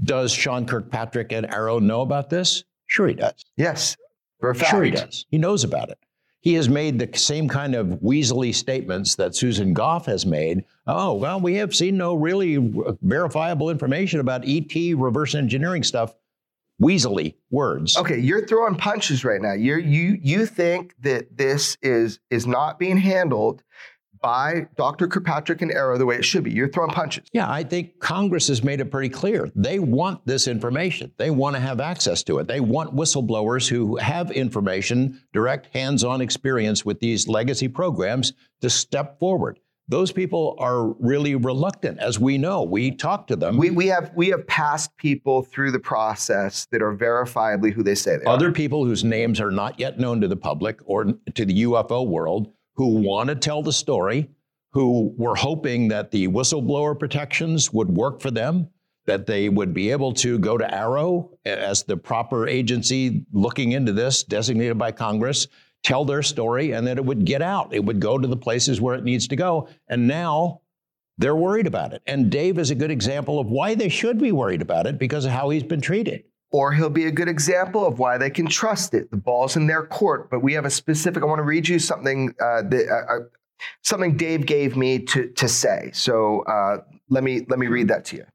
Does 0.02 0.32
Sean 0.32 0.66
Kirkpatrick 0.66 1.34
and 1.34 1.46
AARO 1.48 1.82
know 1.82 2.02
about 2.02 2.30
this? 2.30 2.64
Sure, 2.86 3.10
he 3.10 3.14
does. 3.16 3.44
Yes, 3.58 3.98
for 4.40 4.52
a 4.52 4.56
fact. 4.56 4.72
Sure, 4.72 4.84
he 4.84 4.92
does. 4.92 5.26
He 5.30 5.38
knows 5.38 5.66
about 5.66 5.90
it. 5.90 6.00
He 6.40 6.54
has 6.54 6.70
made 6.70 7.00
the 7.00 7.18
same 7.18 7.50
kind 7.50 7.76
of 7.76 7.88
weaselly 8.02 8.56
statements 8.56 9.16
that 9.16 9.36
Susan 9.36 9.74
Gough 9.74 10.06
has 10.06 10.26
made. 10.26 10.64
Oh, 10.88 11.16
well, 11.16 11.42
we 11.42 11.56
have 11.56 11.76
seen 11.76 11.98
no 11.98 12.14
really 12.14 12.72
verifiable 13.02 13.70
information 13.70 14.22
about 14.22 14.48
ET 14.48 14.74
reverse 14.96 15.36
engineering 15.36 15.84
stuff. 15.84 16.14
Weaselly 16.82 17.36
words. 17.50 17.96
Okay, 17.98 18.20
you're 18.20 18.46
throwing 18.46 18.76
punches 18.76 19.24
right 19.24 19.42
now. 19.42 19.54
you 19.54 19.78
you 19.78 20.18
you 20.22 20.46
think 20.46 20.94
that 21.00 21.38
this 21.38 21.78
is 21.82 22.20
is 22.30 22.46
not 22.46 22.80
being 22.80 22.98
handled 22.98 23.64
by 24.22 24.68
Dr. 24.76 25.08
Kirkpatrick 25.08 25.62
and 25.62 25.70
AARO 25.72 26.00
the 26.00 26.06
way 26.08 26.16
it 26.16 26.26
should 26.26 26.44
be. 26.44 26.52
You're 26.52 26.68
throwing 26.68 26.90
punches. 26.90 27.28
Yeah, 27.32 27.48
I 27.48 27.64
think 27.64 28.00
Congress 28.00 28.48
has 28.48 28.64
made 28.64 28.80
it 28.80 28.90
pretty 28.90 29.10
clear. 29.10 29.52
They 29.54 29.78
want 29.78 30.26
this 30.26 30.48
information. 30.48 31.12
They 31.18 31.30
want 31.30 31.56
to 31.56 31.60
have 31.60 31.80
access 31.80 32.24
to 32.24 32.40
it. 32.40 32.48
They 32.48 32.60
want 32.60 32.96
whistleblowers 32.96 33.68
who 33.70 33.98
have 33.98 34.32
information, 34.32 35.22
direct 35.32 35.68
hands 35.76 36.04
on 36.04 36.22
experience 36.22 36.84
with 36.84 37.00
these 37.00 37.28
legacy 37.28 37.68
programs 37.68 38.34
to 38.62 38.70
step 38.70 39.20
forward. 39.20 39.60
Those 39.88 40.12
people 40.12 40.56
are 40.58 40.88
really 41.00 41.36
reluctant, 41.36 42.00
as 42.00 42.20
we 42.20 42.40
know. 42.40 42.64
We 42.64 42.92
talk 42.92 43.28
to 43.28 43.36
them. 43.36 43.58
We, 43.58 43.70
we 43.70 43.86
have 43.88 44.12
we 44.16 44.30
have 44.30 44.48
passed 44.48 44.96
people 44.98 45.44
through 45.44 45.72
the 45.72 45.80
process 45.80 46.66
that 46.72 46.82
are 46.82 46.96
verifiably 46.96 47.72
who 47.72 47.84
they 47.84 47.94
say 47.94 48.18
they 48.18 48.24
Other 48.24 48.30
are. 48.30 48.34
Other 48.34 48.52
people 48.52 48.84
whose 48.84 49.04
names 49.04 49.40
are 49.40 49.52
not 49.52 49.80
yet 49.80 50.00
known 50.00 50.22
to 50.22 50.28
the 50.28 50.36
public 50.36 50.80
or 50.86 51.06
to 51.06 51.46
the 51.46 51.64
UFO 51.64 52.08
world 52.08 52.52
who 52.76 53.00
want 53.00 53.30
to 53.30 53.36
tell 53.36 53.62
the 53.62 53.74
story, 53.74 54.30
who 54.72 55.14
were 55.18 55.36
hoping 55.36 55.88
that 55.90 56.12
the 56.12 56.28
whistleblower 56.28 56.98
protections 56.98 57.72
would 57.72 57.90
work 57.90 58.22
for 58.22 58.32
them, 58.32 58.68
that 59.06 59.26
they 59.26 59.50
would 59.50 59.74
be 59.74 59.92
able 59.92 60.14
to 60.14 60.40
go 60.40 60.58
to 60.58 60.66
AARO 60.66 61.30
as 61.46 61.84
the 61.84 61.96
proper 61.96 62.48
agency 62.48 63.26
looking 63.32 63.74
into 63.74 63.94
this, 63.94 64.24
designated 64.24 64.78
by 64.78 64.92
Congress, 64.92 65.48
tell 65.86 66.04
their 66.04 66.24
story, 66.24 66.72
and 66.72 66.86
that 66.88 66.98
it 66.98 67.06
would 67.06 67.26
get 67.26 67.42
out. 67.42 67.74
It 67.74 67.86
would 67.86 68.02
go 68.02 68.18
to 68.18 68.28
the 68.28 68.36
places 68.36 68.82
where 68.82 68.96
it 68.96 69.04
needs 69.04 69.28
to 69.30 69.36
go. 69.36 69.70
And 69.88 70.08
now 70.08 70.62
they're 71.18 71.36
worried 71.36 71.68
about 71.68 71.94
it. 71.94 72.02
And 72.08 72.30
Dave 72.30 72.60
is 72.60 72.72
a 72.72 72.76
good 72.76 72.92
example 72.92 73.40
of 73.40 73.48
why 73.48 73.76
they 73.76 73.88
should 73.88 74.18
be 74.18 74.34
worried 74.34 74.62
about 74.62 74.88
it 74.88 75.00
because 75.00 75.24
of 75.24 75.32
how 75.32 75.50
he's 75.50 75.64
been 75.64 75.82
treated 75.82 76.26
or 76.56 76.72
he'll 76.72 76.90
be 76.90 77.06
a 77.08 77.12
good 77.12 77.28
example 77.28 77.86
of 77.86 78.00
why 78.00 78.18
they 78.18 78.30
can 78.30 78.48
trust 78.48 78.94
it. 78.94 79.12
The 79.12 79.18
ball's 79.18 79.58
in 79.58 79.68
their 79.68 79.86
court, 79.86 80.30
but 80.30 80.42
we 80.42 80.54
have 80.54 80.64
a 80.64 80.70
specific. 80.70 81.22
I 81.22 81.26
want 81.26 81.40
to 81.40 81.44
read 81.44 81.68
you 81.68 81.80
something 81.80 82.34
uh, 82.40 82.62
that 82.62 82.88
uh, 82.88 83.16
uh, 83.16 83.20
something 83.84 84.16
Dave 84.16 84.46
gave 84.46 84.78
me 84.78 85.00
to 85.00 85.28
to 85.34 85.50
say. 85.50 85.92
So 85.94 86.44
uh, 86.44 86.78
let 87.10 87.24
me 87.26 87.46
let 87.50 87.60
me 87.60 87.68
read 87.68 87.90
that 87.90 88.06
to 88.06 88.18
you. 88.18 88.26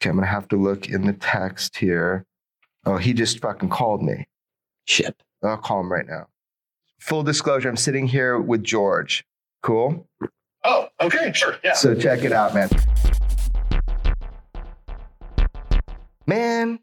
Okay, 0.00 0.10
I'm 0.10 0.16
gonna 0.16 0.26
have 0.26 0.48
to 0.48 0.56
look 0.56 0.88
in 0.88 1.06
the 1.06 1.12
text 1.12 1.76
here. 1.76 2.26
Oh, 2.86 2.96
he 2.96 3.12
just 3.12 3.40
fucking 3.40 3.68
called 3.70 4.02
me. 4.02 4.26
Shit. 4.86 5.22
I'll 5.42 5.56
call 5.56 5.80
him 5.80 5.92
right 5.92 6.06
now. 6.06 6.28
Full 7.00 7.22
disclosure: 7.22 7.68
I'm 7.68 7.76
sitting 7.76 8.06
here 8.06 8.38
with 8.38 8.64
George. 8.64 9.24
Cool. 9.62 10.08
Oh, 10.64 10.88
okay, 11.00 11.32
sure. 11.34 11.56
Yeah. 11.62 11.74
So 11.74 11.94
check 11.94 12.24
it 12.24 12.32
out, 12.32 12.54
man 12.54 12.70
man, 16.26 16.78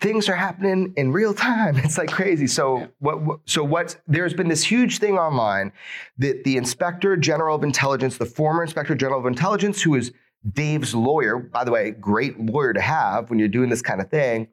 things 0.00 0.28
are 0.28 0.36
happening 0.36 0.92
in 0.96 1.12
real 1.12 1.34
time. 1.34 1.76
It's 1.84 1.98
like 1.98 2.10
crazy. 2.10 2.46
So 2.46 2.88
what, 2.98 3.22
what? 3.22 3.40
So 3.46 3.64
what? 3.64 3.96
There's 4.06 4.34
been 4.34 4.48
this 4.48 4.64
huge 4.64 4.98
thing 4.98 5.18
online 5.18 5.72
that 6.18 6.44
the 6.44 6.56
Inspector 6.56 7.16
General 7.16 7.56
of 7.56 7.64
Intelligence, 7.64 8.18
the 8.18 8.26
former 8.26 8.62
Inspector 8.62 8.94
General 8.94 9.20
of 9.20 9.26
Intelligence, 9.26 9.82
who 9.82 9.94
is 9.94 10.12
Dave's 10.52 10.94
lawyer, 10.94 11.38
by 11.38 11.64
the 11.64 11.70
way, 11.70 11.90
great 11.90 12.40
lawyer 12.40 12.72
to 12.72 12.80
have 12.80 13.28
when 13.28 13.38
you're 13.38 13.48
doing 13.48 13.68
this 13.68 13.82
kind 13.82 14.00
of 14.00 14.08
thing, 14.08 14.48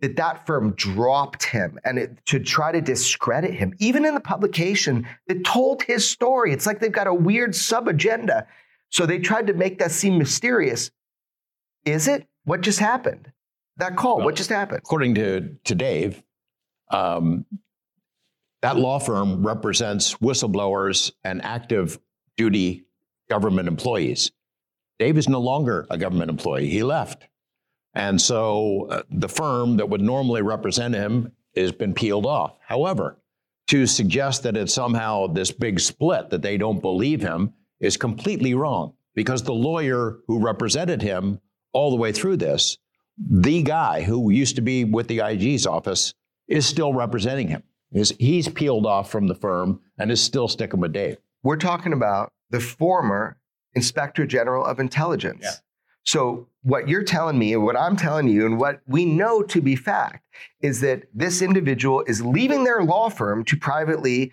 that 0.00 0.16
that 0.16 0.46
firm 0.46 0.72
dropped 0.72 1.44
him 1.44 1.78
and 1.84 1.98
it, 1.98 2.24
to 2.26 2.38
try 2.38 2.70
to 2.70 2.80
discredit 2.80 3.54
him, 3.54 3.74
even 3.78 4.04
in 4.04 4.14
the 4.14 4.20
publication 4.20 5.06
that 5.26 5.44
told 5.44 5.82
his 5.82 6.08
story. 6.08 6.52
It's 6.52 6.66
like 6.66 6.80
they've 6.80 6.92
got 6.92 7.06
a 7.06 7.14
weird 7.14 7.54
sub 7.54 7.88
agenda. 7.88 8.46
So 8.90 9.06
they 9.06 9.18
tried 9.18 9.46
to 9.46 9.54
make 9.54 9.78
that 9.78 9.90
seem 9.90 10.18
mysterious. 10.18 10.90
Is 11.84 12.08
it? 12.08 12.26
What 12.44 12.60
just 12.60 12.78
happened? 12.78 13.32
That 13.78 13.96
call, 13.96 14.18
well, 14.18 14.26
what 14.26 14.36
just 14.36 14.50
happened? 14.50 14.78
According 14.78 15.16
to, 15.16 15.56
to 15.64 15.74
Dave, 15.74 16.22
um, 16.90 17.44
that 18.62 18.76
law 18.76 18.98
firm 18.98 19.46
represents 19.46 20.14
whistleblowers 20.14 21.12
and 21.24 21.42
active 21.42 21.98
duty 22.36 22.86
government 23.28 23.68
employees. 23.68 24.30
Dave 24.98 25.18
is 25.18 25.28
no 25.28 25.40
longer 25.40 25.86
a 25.90 25.98
government 25.98 26.30
employee. 26.30 26.68
He 26.68 26.82
left. 26.82 27.26
And 27.96 28.20
so 28.20 28.88
uh, 28.90 29.02
the 29.10 29.28
firm 29.28 29.78
that 29.78 29.88
would 29.88 30.02
normally 30.02 30.42
represent 30.42 30.94
him 30.94 31.32
has 31.56 31.72
been 31.72 31.94
peeled 31.94 32.26
off. 32.26 32.58
However, 32.60 33.16
to 33.68 33.86
suggest 33.86 34.42
that 34.42 34.54
it's 34.54 34.74
somehow 34.74 35.28
this 35.28 35.50
big 35.50 35.80
split 35.80 36.28
that 36.28 36.42
they 36.42 36.58
don't 36.58 36.82
believe 36.82 37.22
him 37.22 37.54
is 37.80 37.96
completely 37.96 38.52
wrong 38.52 38.92
because 39.14 39.42
the 39.42 39.54
lawyer 39.54 40.18
who 40.28 40.38
represented 40.38 41.00
him 41.00 41.40
all 41.72 41.88
the 41.90 41.96
way 41.96 42.12
through 42.12 42.36
this, 42.36 42.76
the 43.18 43.62
guy 43.62 44.02
who 44.02 44.30
used 44.30 44.56
to 44.56 44.62
be 44.62 44.84
with 44.84 45.08
the 45.08 45.20
IG's 45.20 45.66
office, 45.66 46.12
is 46.48 46.66
still 46.66 46.92
representing 46.92 47.48
him. 47.48 47.62
He's 47.90 48.46
peeled 48.48 48.84
off 48.84 49.10
from 49.10 49.26
the 49.26 49.34
firm 49.34 49.80
and 49.98 50.10
is 50.10 50.20
still 50.20 50.48
sticking 50.48 50.80
with 50.80 50.92
Dave. 50.92 51.16
We're 51.42 51.56
talking 51.56 51.94
about 51.94 52.30
the 52.50 52.60
former 52.60 53.38
Inspector 53.74 54.24
General 54.26 54.66
of 54.66 54.80
Intelligence. 54.80 55.40
Yeah. 55.42 55.52
So, 56.06 56.48
what 56.62 56.88
you're 56.88 57.04
telling 57.04 57.38
me 57.38 57.52
and 57.52 57.64
what 57.64 57.76
I'm 57.76 57.96
telling 57.96 58.28
you, 58.28 58.46
and 58.46 58.58
what 58.58 58.80
we 58.86 59.04
know 59.04 59.42
to 59.42 59.60
be 59.60 59.76
fact, 59.76 60.26
is 60.60 60.80
that 60.80 61.04
this 61.14 61.42
individual 61.42 62.02
is 62.06 62.24
leaving 62.24 62.64
their 62.64 62.82
law 62.82 63.08
firm 63.08 63.44
to 63.44 63.56
privately, 63.56 64.32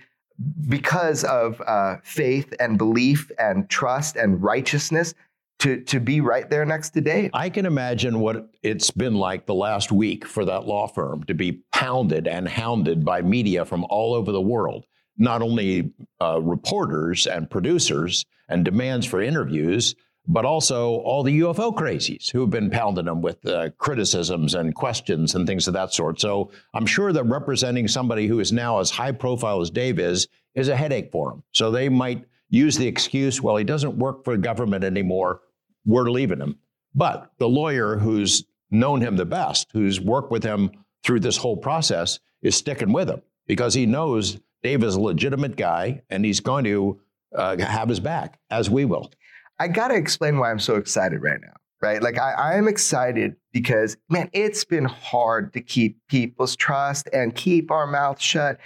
because 0.67 1.24
of 1.24 1.61
uh, 1.61 1.97
faith 2.03 2.53
and 2.59 2.78
belief 2.78 3.32
and 3.38 3.69
trust 3.69 4.15
and 4.15 4.41
righteousness, 4.41 5.13
to, 5.59 5.82
to 5.82 5.99
be 5.99 6.19
right 6.19 6.49
there 6.49 6.65
next 6.65 6.89
to 6.91 7.01
Dave. 7.01 7.30
I 7.34 7.49
can 7.49 7.65
imagine 7.65 8.19
what 8.19 8.49
it's 8.63 8.91
been 8.91 9.15
like 9.15 9.45
the 9.45 9.55
last 9.55 9.91
week 9.91 10.26
for 10.26 10.43
that 10.45 10.65
law 10.65 10.88
firm 10.88 11.24
to 11.26 11.34
be 11.34 11.63
pounded 11.71 12.28
and 12.28 12.47
hounded 12.47 13.05
by 13.05 13.21
media 13.21 13.63
from 13.63 13.86
all 13.89 14.13
over 14.13 14.32
the 14.32 14.41
world. 14.41 14.86
Not 15.17 15.41
only 15.41 15.93
uh, 16.21 16.41
reporters 16.41 17.28
and 17.28 17.49
producers 17.49 18.26
and 18.49 18.65
demands 18.65 19.05
for 19.05 19.21
interviews, 19.21 19.95
but 20.28 20.45
also 20.45 20.95
all 20.99 21.24
the 21.24 21.41
UFO 21.41 21.74
crazies 21.76 22.32
who 22.32 22.41
have 22.41 22.49
been 22.49 22.69
pounding 22.69 23.05
them 23.05 23.21
with 23.21 23.45
uh, 23.45 23.69
criticisms 23.78 24.53
and 24.53 24.74
questions 24.74 25.36
and 25.36 25.45
things 25.45 25.67
of 25.67 25.74
that 25.74 25.93
sort. 25.93 26.21
So 26.21 26.51
I'm 26.74 26.86
sure 26.86 27.11
that 27.11 27.24
representing 27.24 27.88
somebody 27.88 28.28
who 28.28 28.39
is 28.39 28.51
now 28.51 28.80
as 28.80 28.89
high 28.89 29.11
profile 29.11 29.61
as 29.61 29.69
Dave 29.69 29.99
is 29.99 30.28
is 30.55 30.69
a 30.69 30.76
headache 30.76 31.11
for 31.11 31.30
them. 31.30 31.43
So 31.51 31.71
they 31.71 31.89
might 31.89 32.26
use 32.49 32.78
the 32.78 32.88
excuse, 32.88 33.41
well, 33.41 33.57
he 33.57 33.63
doesn't 33.63 33.97
work 33.97 34.24
for 34.24 34.38
government 34.38 34.84
anymore. 34.84 35.41
We're 35.86 36.11
leaving 36.11 36.39
him. 36.39 36.59
But 36.93 37.32
the 37.39 37.49
lawyer 37.49 37.97
who's 37.97 38.45
known 38.69 39.01
him 39.01 39.15
the 39.15 39.26
best, 39.26 39.69
who's 39.74 39.99
worked 39.99 40.32
with 40.32 40.43
him 40.43 40.69
through 41.03 41.21
this 41.21 41.38
whole 41.38 41.57
process, 41.57 42.19
is 42.43 42.55
sticking 42.55 42.93
with 42.93 43.09
him 43.09 43.21
because 43.47 43.74
he 43.74 43.86
knows 43.86 44.39
Dave 44.61 44.84
is 44.84 44.95
a 44.95 45.01
legitimate 45.01 45.55
guy 45.55 46.03
and 46.09 46.24
he's 46.24 46.39
going 46.39 46.63
to 46.65 47.01
uh, 47.36 47.57
have 47.57 47.89
his 47.89 47.99
back, 47.99 48.39
as 48.51 48.69
we 48.69 48.86
will. 48.86 49.11
I 49.60 49.68
got 49.68 49.89
to 49.89 49.95
explain 49.95 50.38
why 50.38 50.51
I'm 50.51 50.60
so 50.60 50.76
excited 50.76 51.22
right 51.22 51.39
now, 51.41 51.54
right? 51.82 52.01
Like, 52.01 52.18
I, 52.18 52.58
am 52.58 52.68
excited 52.68 53.36
because, 53.51 53.97
man, 54.10 54.30
it's 54.34 54.66
been 54.66 54.86
hard 54.86 55.54
to 55.54 55.62
keep 55.62 55.97
people's 56.08 56.56
trust 56.56 57.08
and 57.14 57.36
keep 57.36 57.72
our 57.72 57.88
mouths 57.88 58.22
shut. 58.22 58.60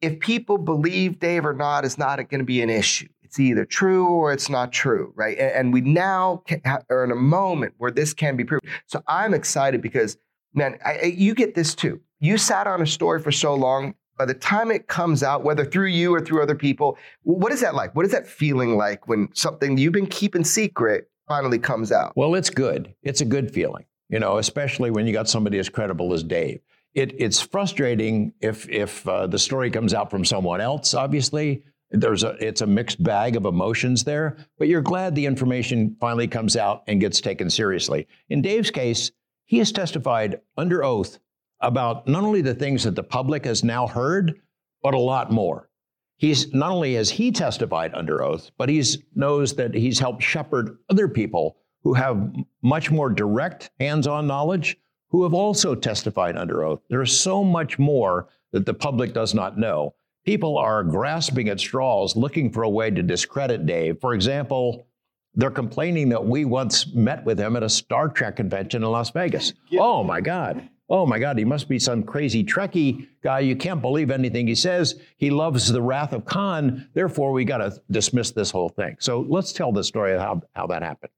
If 0.00 0.18
people 0.20 0.58
believe 0.58 1.18
Dave 1.18 1.44
or 1.44 1.54
not 1.54 1.84
is 1.84 1.98
not 1.98 2.16
going 2.28 2.40
to 2.40 2.44
be 2.44 2.62
an 2.62 2.70
issue. 2.70 3.08
It's 3.22 3.38
either 3.38 3.64
true 3.64 4.08
or 4.08 4.32
it's 4.32 4.50
not 4.50 4.72
true, 4.72 5.12
right? 5.14 5.38
And, 5.38 5.52
and 5.52 5.72
we 5.72 5.82
now 5.82 6.42
are 6.90 7.04
in 7.04 7.12
a 7.12 7.16
moment 7.16 7.74
where 7.78 7.92
this 7.92 8.12
can 8.12 8.36
be 8.36 8.42
proved. 8.42 8.66
So 8.86 9.02
I'm 9.06 9.34
excited 9.34 9.80
because, 9.80 10.16
man, 10.52 10.78
I, 10.84 11.14
you 11.16 11.34
get 11.34 11.54
this 11.54 11.76
too. 11.76 12.00
You 12.18 12.38
sat 12.38 12.66
on 12.66 12.82
a 12.82 12.86
story 12.86 13.22
for 13.22 13.30
so 13.30 13.54
long 13.54 13.94
by 14.20 14.26
the 14.26 14.34
time 14.34 14.70
it 14.70 14.86
comes 14.86 15.22
out, 15.22 15.44
whether 15.44 15.64
through 15.64 15.86
you 15.86 16.14
or 16.14 16.20
through 16.20 16.42
other 16.42 16.54
people, 16.54 16.98
what 17.22 17.52
is 17.52 17.62
that 17.62 17.74
like? 17.74 17.96
What 17.96 18.04
is 18.04 18.12
that 18.12 18.26
feeling 18.26 18.76
like 18.76 19.08
when 19.08 19.30
something 19.32 19.78
you've 19.78 19.94
been 19.94 20.06
keeping 20.06 20.44
secret 20.44 21.10
finally 21.26 21.58
comes 21.58 21.90
out? 21.90 22.12
Well, 22.16 22.34
it's 22.34 22.50
good. 22.50 22.94
It's 23.02 23.22
a 23.22 23.24
good 23.24 23.50
feeling, 23.50 23.86
you 24.10 24.18
know, 24.18 24.36
especially 24.36 24.90
when 24.90 25.06
you 25.06 25.14
got 25.14 25.26
somebody 25.26 25.58
as 25.58 25.70
credible 25.70 26.12
as 26.12 26.22
Dave. 26.22 26.60
It, 26.92 27.18
it's 27.18 27.40
frustrating 27.40 28.34
if 28.42 28.68
if 28.68 29.08
uh, 29.08 29.26
the 29.26 29.38
story 29.38 29.70
comes 29.70 29.94
out 29.94 30.10
from 30.10 30.26
someone 30.26 30.60
else. 30.60 30.92
Obviously, 30.92 31.62
there's 31.90 32.22
a 32.22 32.36
it's 32.46 32.60
a 32.60 32.66
mixed 32.66 33.02
bag 33.02 33.36
of 33.36 33.46
emotions 33.46 34.04
there, 34.04 34.36
but 34.58 34.68
you're 34.68 34.82
glad 34.82 35.14
the 35.14 35.24
information 35.24 35.96
finally 35.98 36.28
comes 36.28 36.58
out 36.58 36.82
and 36.86 37.00
gets 37.00 37.22
taken 37.22 37.48
seriously. 37.48 38.06
In 38.28 38.42
Dave's 38.42 38.70
case, 38.70 39.12
he 39.46 39.56
has 39.60 39.72
testified 39.72 40.42
under 40.58 40.84
oath 40.84 41.18
about 41.60 42.08
not 42.08 42.24
only 42.24 42.42
the 42.42 42.54
things 42.54 42.84
that 42.84 42.96
the 42.96 43.02
public 43.02 43.44
has 43.44 43.62
now 43.62 43.86
heard, 43.86 44.40
but 44.82 44.94
a 44.94 44.98
lot 44.98 45.30
more. 45.30 45.68
He's 46.16 46.52
not 46.52 46.70
only 46.70 46.94
has 46.94 47.10
he 47.10 47.32
testified 47.32 47.94
under 47.94 48.22
oath, 48.22 48.50
but 48.58 48.68
he 48.68 48.82
knows 49.14 49.54
that 49.54 49.74
he's 49.74 49.98
helped 49.98 50.22
shepherd 50.22 50.76
other 50.90 51.08
people 51.08 51.56
who 51.82 51.94
have 51.94 52.34
much 52.62 52.90
more 52.90 53.08
direct 53.08 53.70
hands-on 53.80 54.26
knowledge 54.26 54.76
who 55.08 55.22
have 55.22 55.32
also 55.32 55.74
testified 55.74 56.36
under 56.36 56.62
oath. 56.62 56.80
There's 56.90 57.18
so 57.18 57.42
much 57.42 57.78
more 57.78 58.28
that 58.52 58.66
the 58.66 58.74
public 58.74 59.14
does 59.14 59.34
not 59.34 59.58
know. 59.58 59.94
People 60.24 60.58
are 60.58 60.84
grasping 60.84 61.48
at 61.48 61.58
straws 61.58 62.14
looking 62.16 62.52
for 62.52 62.64
a 62.64 62.68
way 62.68 62.90
to 62.90 63.02
discredit 63.02 63.64
Dave. 63.64 63.98
For 64.00 64.12
example, 64.12 64.86
they're 65.34 65.50
complaining 65.50 66.10
that 66.10 66.24
we 66.24 66.44
once 66.44 66.92
met 66.92 67.24
with 67.24 67.40
him 67.40 67.56
at 67.56 67.62
a 67.62 67.68
Star 67.68 68.08
Trek 68.08 68.36
convention 68.36 68.82
in 68.82 68.90
Las 68.90 69.10
Vegas. 69.10 69.54
Oh 69.78 70.04
my 70.04 70.20
God 70.20 70.68
oh 70.90 71.06
my 71.06 71.18
God, 71.20 71.38
he 71.38 71.44
must 71.44 71.68
be 71.68 71.78
some 71.78 72.02
crazy 72.02 72.44
Trekkie 72.44 73.06
guy. 73.22 73.40
You 73.40 73.54
can't 73.54 73.80
believe 73.80 74.10
anything 74.10 74.48
he 74.48 74.56
says. 74.56 75.00
He 75.16 75.30
loves 75.30 75.70
the 75.70 75.80
Wrath 75.80 76.12
of 76.12 76.24
Khan. 76.24 76.88
Therefore, 76.94 77.30
we 77.32 77.44
got 77.44 77.58
to 77.58 77.80
dismiss 77.90 78.32
this 78.32 78.50
whole 78.50 78.68
thing. 78.68 78.96
So 78.98 79.24
let's 79.28 79.52
tell 79.52 79.72
the 79.72 79.84
story 79.84 80.14
of 80.14 80.20
how, 80.20 80.42
how 80.54 80.66
that 80.66 80.82
happened. 80.82 81.12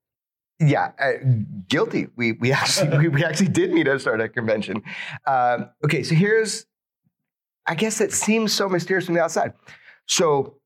Yeah, 0.61 0.93
uh, 1.01 1.13
guilty. 1.69 2.09
We, 2.15 2.33
we 2.33 2.53
actually 2.53 2.97
we, 2.99 3.09
we, 3.09 3.25
actually 3.25 3.49
did 3.49 3.73
meet 3.73 3.89
at 3.89 4.07
a 4.07 4.29
convention. 4.29 4.83
Um, 5.27 5.71
okay, 5.85 6.03
so 6.03 6.15
here's, 6.15 6.67
I 7.67 7.75
guess 7.75 8.01
it 8.01 8.13
seems 8.13 8.53
so 8.53 8.69
mysterious 8.69 9.07
from 9.07 9.15
the 9.15 9.23
outside. 9.23 9.55
So 10.07 10.59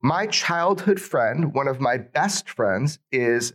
my 0.00 0.26
childhood 0.26 1.00
friend, 1.00 1.52
one 1.52 1.66
of 1.66 1.80
my 1.80 1.98
best 1.98 2.48
friends, 2.48 3.00
is 3.10 3.52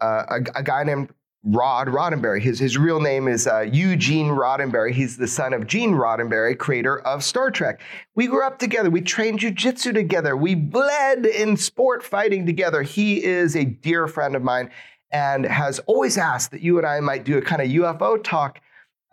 uh, 0.00 0.24
a, 0.28 0.58
a, 0.60 0.62
guy 0.62 0.84
named 0.84 1.12
Rod 1.42 1.88
Roddenberry. 1.88 2.40
His, 2.40 2.58
his 2.58 2.76
real 2.76 3.00
name 3.00 3.26
is 3.26 3.46
uh, 3.46 3.60
Eugene 3.60 4.28
Roddenberry. 4.28 4.92
He's 4.92 5.16
the 5.16 5.26
son 5.26 5.54
of 5.54 5.66
Gene 5.66 5.92
Roddenberry, 5.92 6.56
creator 6.58 7.00
of 7.00 7.24
Star 7.24 7.50
Trek. 7.50 7.80
We 8.14 8.26
grew 8.26 8.46
up 8.46 8.58
together. 8.58 8.90
We 8.90 9.00
trained 9.00 9.40
jujitsu 9.40 9.94
together. 9.94 10.36
We 10.36 10.54
bled 10.54 11.24
in 11.24 11.56
sport 11.56 12.02
fighting 12.02 12.44
together. 12.44 12.82
He 12.82 13.24
is 13.24 13.56
a 13.56 13.64
dear 13.64 14.06
friend 14.06 14.36
of 14.36 14.42
mine 14.42 14.70
and 15.10 15.46
has 15.46 15.78
always 15.80 16.18
asked 16.18 16.50
that 16.50 16.60
you 16.60 16.76
and 16.76 16.86
I 16.86 17.00
might 17.00 17.24
do 17.24 17.38
a 17.38 17.42
kind 17.42 17.62
of 17.62 17.68
UFO 17.68 18.22
talk 18.22 18.60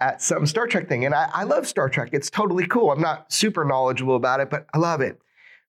at 0.02 0.22
some 0.22 0.46
Star 0.46 0.68
Trek 0.68 0.90
thing. 0.90 1.06
And 1.06 1.16
I, 1.16 1.30
I 1.34 1.44
love 1.44 1.66
Star 1.66 1.88
Trek. 1.88 2.10
It's 2.12 2.30
totally 2.30 2.68
cool. 2.68 2.92
I'm 2.92 3.02
not 3.02 3.32
super 3.32 3.64
knowledgeable 3.64 4.18
about 4.18 4.42
it, 4.42 4.50
but 4.50 4.68
I 4.74 4.80
love 4.80 5.00
it. 5.00 5.18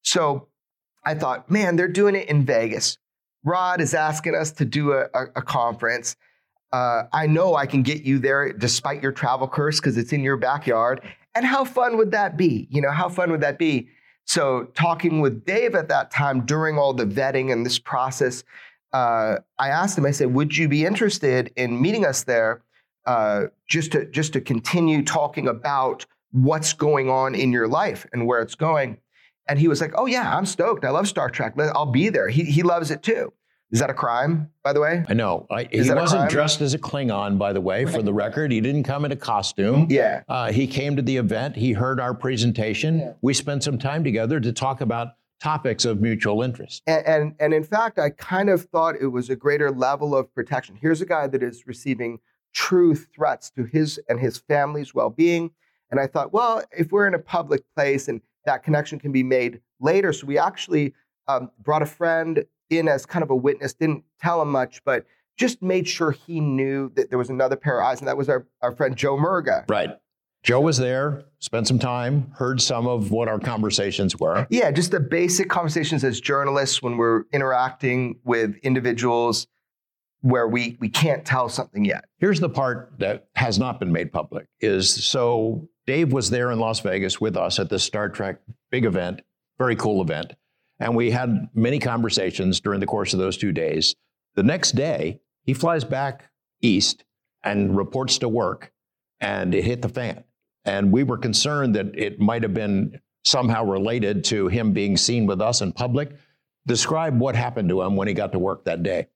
So 0.03 0.49
I 1.05 1.15
thought, 1.15 1.51
man, 1.51 1.77
they're 1.77 1.89
doing 1.89 2.17
it 2.17 2.29
in 2.29 2.45
Vegas. 2.45 2.99
Rod 3.45 3.81
is 3.81 3.95
asking 3.95 4.35
us 4.35 4.51
to 4.53 4.65
do 4.65 4.93
a, 4.93 5.05
a, 5.15 5.25
a 5.37 5.43
conference 5.43 6.17
uh, 6.73 7.05
I 7.13 7.27
know 7.27 7.55
I 7.55 7.67
can 7.67 7.83
get 7.83 8.03
you 8.03 8.19
there 8.19 8.53
despite 8.53 9.03
your 9.03 9.13
travel 9.13 9.49
curse 9.49 9.81
because 9.81 9.97
it's 9.97 10.13
in 10.13 10.23
your 10.23 10.37
backyard. 10.37 11.01
And 11.35 11.47
how 11.47 11.65
fun 11.65 11.97
would 11.97 12.11
that 12.13 12.37
be? 12.37 12.69
You 12.71 12.83
know, 12.83 12.91
how 12.91 13.09
fun 13.09 13.31
would 13.31 13.41
that 13.41 13.59
be? 13.59 13.89
So, 14.27 14.65
talking 14.75 15.21
with 15.21 15.47
Dave 15.47 15.75
at 15.75 15.89
that 15.89 16.11
time 16.11 16.45
during 16.45 16.77
all 16.77 16.93
the 16.93 17.07
vetting 17.07 17.51
and 17.51 17.65
this 17.65 17.79
process, 17.79 18.45
uh, 18.93 19.37
I 19.59 19.69
asked 19.69 19.97
him. 19.97 20.05
I 20.05 20.11
said, 20.11 20.35
"Would 20.35 20.57
you 20.57 20.69
be 20.69 20.85
interested 20.85 21.51
in 21.57 21.81
meeting 21.81 22.05
us 22.05 22.25
there, 22.25 22.61
uh, 23.07 23.45
just 23.67 23.93
to 23.93 24.05
just 24.05 24.35
to 24.35 24.43
continue 24.43 25.03
talking 25.03 25.49
about 25.49 26.05
what's 26.33 26.75
going 26.75 27.09
on 27.09 27.35
in 27.35 27.53
your 27.53 27.69
life 27.69 28.07
and 28.13 28.27
where 28.27 28.43
it's 28.43 28.55
going?" 28.55 28.99
And 29.49 29.59
he 29.59 29.69
was 29.69 29.81
like, 29.81 29.93
"Oh 29.95 30.05
yeah, 30.05 30.37
I'm 30.37 30.45
stoked. 30.45 30.85
I 30.85 30.91
love 30.91 31.09
Star 31.09 31.31
Trek. 31.31 31.55
I'll 31.59 31.87
be 31.87 32.11
there." 32.11 32.29
He 32.29 32.45
he 32.45 32.63
loves 32.63 32.91
it 32.91 33.03
too. 33.03 33.33
Is 33.71 33.81
that 33.81 33.91
a 33.91 33.95
crime, 33.95 34.51
by 34.63 34.73
the 34.73 34.81
way? 34.81 35.05
I 35.09 35.13
know. 35.13 35.47
I, 35.51 35.69
he 35.71 35.91
wasn't 35.91 36.31
dressed 36.31 36.63
as 36.63 36.73
a 36.73 36.79
Klingon, 36.79 37.37
by 37.37 37.53
the 37.53 37.61
way, 37.61 37.85
for 37.85 38.03
the 38.03 38.15
record. 38.15 38.51
He 38.51 38.63
didn't 38.63 38.85
come 38.85 39.05
in 39.05 39.13
a 39.13 39.17
costume. 39.17 39.89
Yeah. 39.91 40.23
Uh, 40.27 40.51
he 40.51 40.67
came 40.67 40.97
to 40.97 41.03
the 41.03 41.19
event. 41.19 41.55
He 41.57 41.73
heard 41.73 42.01
our 42.01 42.15
presentation. 42.15 43.01
Yeah. 43.01 43.13
We 43.21 43.35
spent 43.35 43.63
some 43.63 43.79
time 43.79 44.05
together 44.05 44.41
to 44.41 44.53
talk 44.53 44.81
about 44.81 45.09
topics 45.41 45.85
of 45.85 46.01
mutual 46.01 46.43
interest. 46.43 46.83
And, 46.87 47.07
and, 47.07 47.35
and 47.39 47.53
in 47.53 47.63
fact, 47.63 47.99
I 47.99 48.11
kind 48.11 48.49
of 48.49 48.65
thought 48.65 48.97
it 49.01 49.09
was 49.09 49.29
a 49.29 49.37
greater 49.37 49.71
level 49.71 50.17
of 50.17 50.35
protection. 50.35 50.79
Here's 50.81 51.01
a 51.01 51.07
guy 51.07 51.27
that 51.27 51.43
is 51.43 51.67
receiving 51.67 52.21
true 52.55 52.95
threats 52.95 53.51
to 53.51 53.65
his 53.65 54.01
and 54.09 54.19
his 54.19 54.39
family's 54.39 54.95
well-being. 54.95 55.51
And 55.91 56.01
I 56.01 56.07
thought, 56.07 56.33
well, 56.33 56.63
if 56.77 56.91
we're 56.91 57.07
in 57.07 57.15
a 57.15 57.19
public 57.19 57.63
place 57.77 58.09
and 58.09 58.23
that 58.47 58.63
connection 58.63 58.99
can 58.99 59.13
be 59.13 59.23
made 59.23 59.61
later, 59.79 60.13
so 60.13 60.27
we 60.27 60.39
actually 60.39 60.95
um, 61.29 61.51
brought 61.63 61.83
a 61.83 61.87
friend 61.87 62.45
in 62.71 62.89
as 62.89 63.07
kind 63.07 63.23
of 63.23 63.31
a 63.31 63.37
witness, 63.37 63.73
didn't 63.73 64.05
tell 64.21 64.43
him 64.43 64.51
much, 64.51 64.83
but 64.85 65.05
just 65.37 65.63
made 65.63 65.89
sure 65.89 66.11
he 66.11 66.41
knew 66.41 66.91
that 66.97 67.11
there 67.11 67.19
was 67.19 67.31
another 67.31 67.57
pair 67.57 67.81
of 67.81 67.87
eyes, 67.87 68.01
and 68.01 68.09
that 68.09 68.17
was 68.17 68.29
our, 68.29 68.47
our 68.61 68.75
friend 68.75 68.97
Joe 68.97 69.17
Murgia. 69.17 69.65
Right. 69.69 69.91
Joe 70.43 70.61
was 70.61 70.79
there, 70.79 71.25
spent 71.41 71.67
some 71.67 71.79
time, 71.79 72.31
heard 72.37 72.61
some 72.61 72.87
of 72.87 73.11
what 73.11 73.29
our 73.29 73.39
conversations 73.39 74.19
were. 74.19 74.47
Yeah, 74.51 74.71
just 74.71 74.93
the 74.93 75.01
basic 75.01 75.49
conversations 75.49 76.05
as 76.05 76.21
journalists 76.21 76.81
when 76.83 76.97
we're 76.97 77.25
interacting 77.33 78.19
with 78.25 78.57
individuals 78.63 79.47
where 80.21 80.49
we 80.49 80.77
we 80.81 80.89
can't 80.89 81.25
tell 81.25 81.49
something 81.49 81.85
yet. 81.85 82.05
Here's 82.19 82.41
the 82.41 82.49
part 82.49 82.93
that 82.99 83.29
has 83.37 83.59
not 83.59 83.79
been 83.79 83.93
made 83.93 84.13
public 84.13 84.47
is 84.61 84.93
so 85.05 85.69
Dave 85.87 86.13
was 86.13 86.31
there 86.31 86.51
in 86.51 86.59
Las 86.59 86.81
Vegas 86.81 87.21
with 87.21 87.37
us 87.37 87.59
at 87.59 87.69
the 87.69 87.79
Star 87.79 88.09
Trek 88.09 88.41
big 88.71 88.85
event, 88.85 89.23
very 89.59 89.77
cool 89.77 90.03
event. 90.03 90.35
And 90.81 90.95
we 90.95 91.11
had 91.11 91.49
many 91.55 91.79
conversations 91.79 92.61
during 92.61 92.81
the 92.81 92.87
course 92.87 93.13
of 93.13 93.19
those 93.19 93.37
two 93.37 93.53
days. 93.53 93.97
The 94.37 94.43
next 94.43 94.73
day, 94.73 95.21
he 95.45 95.55
flies 95.55 95.85
back 95.85 96.31
east 96.61 97.05
and 97.43 97.77
reports 97.77 98.19
to 98.19 98.29
work, 98.29 98.73
and 99.21 99.55
it 99.55 99.65
hit 99.65 99.83
the 99.83 99.89
fan. 99.89 100.25
And 100.65 100.93
we 100.93 101.03
were 101.03 101.19
concerned 101.19 101.75
that 101.75 101.99
it 101.99 102.21
might 102.21 102.43
have 102.43 102.55
been 102.55 103.01
somehow 103.25 103.65
related 103.65 104.25
to 104.25 104.49
him 104.49 104.73
being 104.73 104.97
seen 104.97 105.27
with 105.27 105.41
us 105.41 105.61
in 105.61 105.73
public. 105.73 106.13
Describe 106.67 107.19
what 107.19 107.35
happened 107.35 107.69
to 107.71 107.83
him 107.83 107.97
when 107.97 108.07
he 108.09 108.15
got 108.15 108.33
to 108.33 108.39
work 108.39 108.65
that 108.65 108.83
day. 108.83 109.09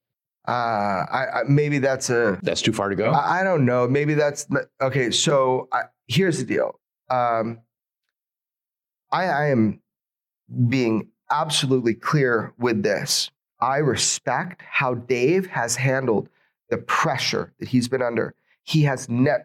Uh, 0.49 0.51
I, 0.51 1.27
I, 1.35 1.43
maybe 1.47 1.79
that's 1.79 2.11
a. 2.11 2.39
That's 2.43 2.63
too 2.63 2.73
far 2.73 2.89
to 2.89 2.97
go. 2.97 3.11
I, 3.11 3.41
I 3.41 3.45
don't 3.45 3.65
know. 3.65 3.87
Maybe 3.87 4.15
that's 4.15 4.47
okay. 4.81 5.11
So 5.13 5.69
I, 5.73 5.83
here's 6.09 6.39
the 6.39 6.45
deal. 6.45 6.81
Um, 7.11 7.61
I, 9.13 9.27
I 9.27 9.47
am 9.49 9.81
being 10.69 11.12
absolutely 11.33 11.95
clear 11.95 12.53
with 12.59 12.83
this. 12.83 13.31
I 13.61 13.79
respect 13.79 14.63
how 14.69 14.95
Dave 14.95 15.47
has 15.47 15.77
handled 15.77 16.29
the 16.69 16.79
pressure 16.79 17.53
that 17.59 17.69
he's 17.69 17.89
been 17.89 18.03
under. 18.03 18.35
He 18.65 18.83
has 18.83 19.09
never, 19.09 19.45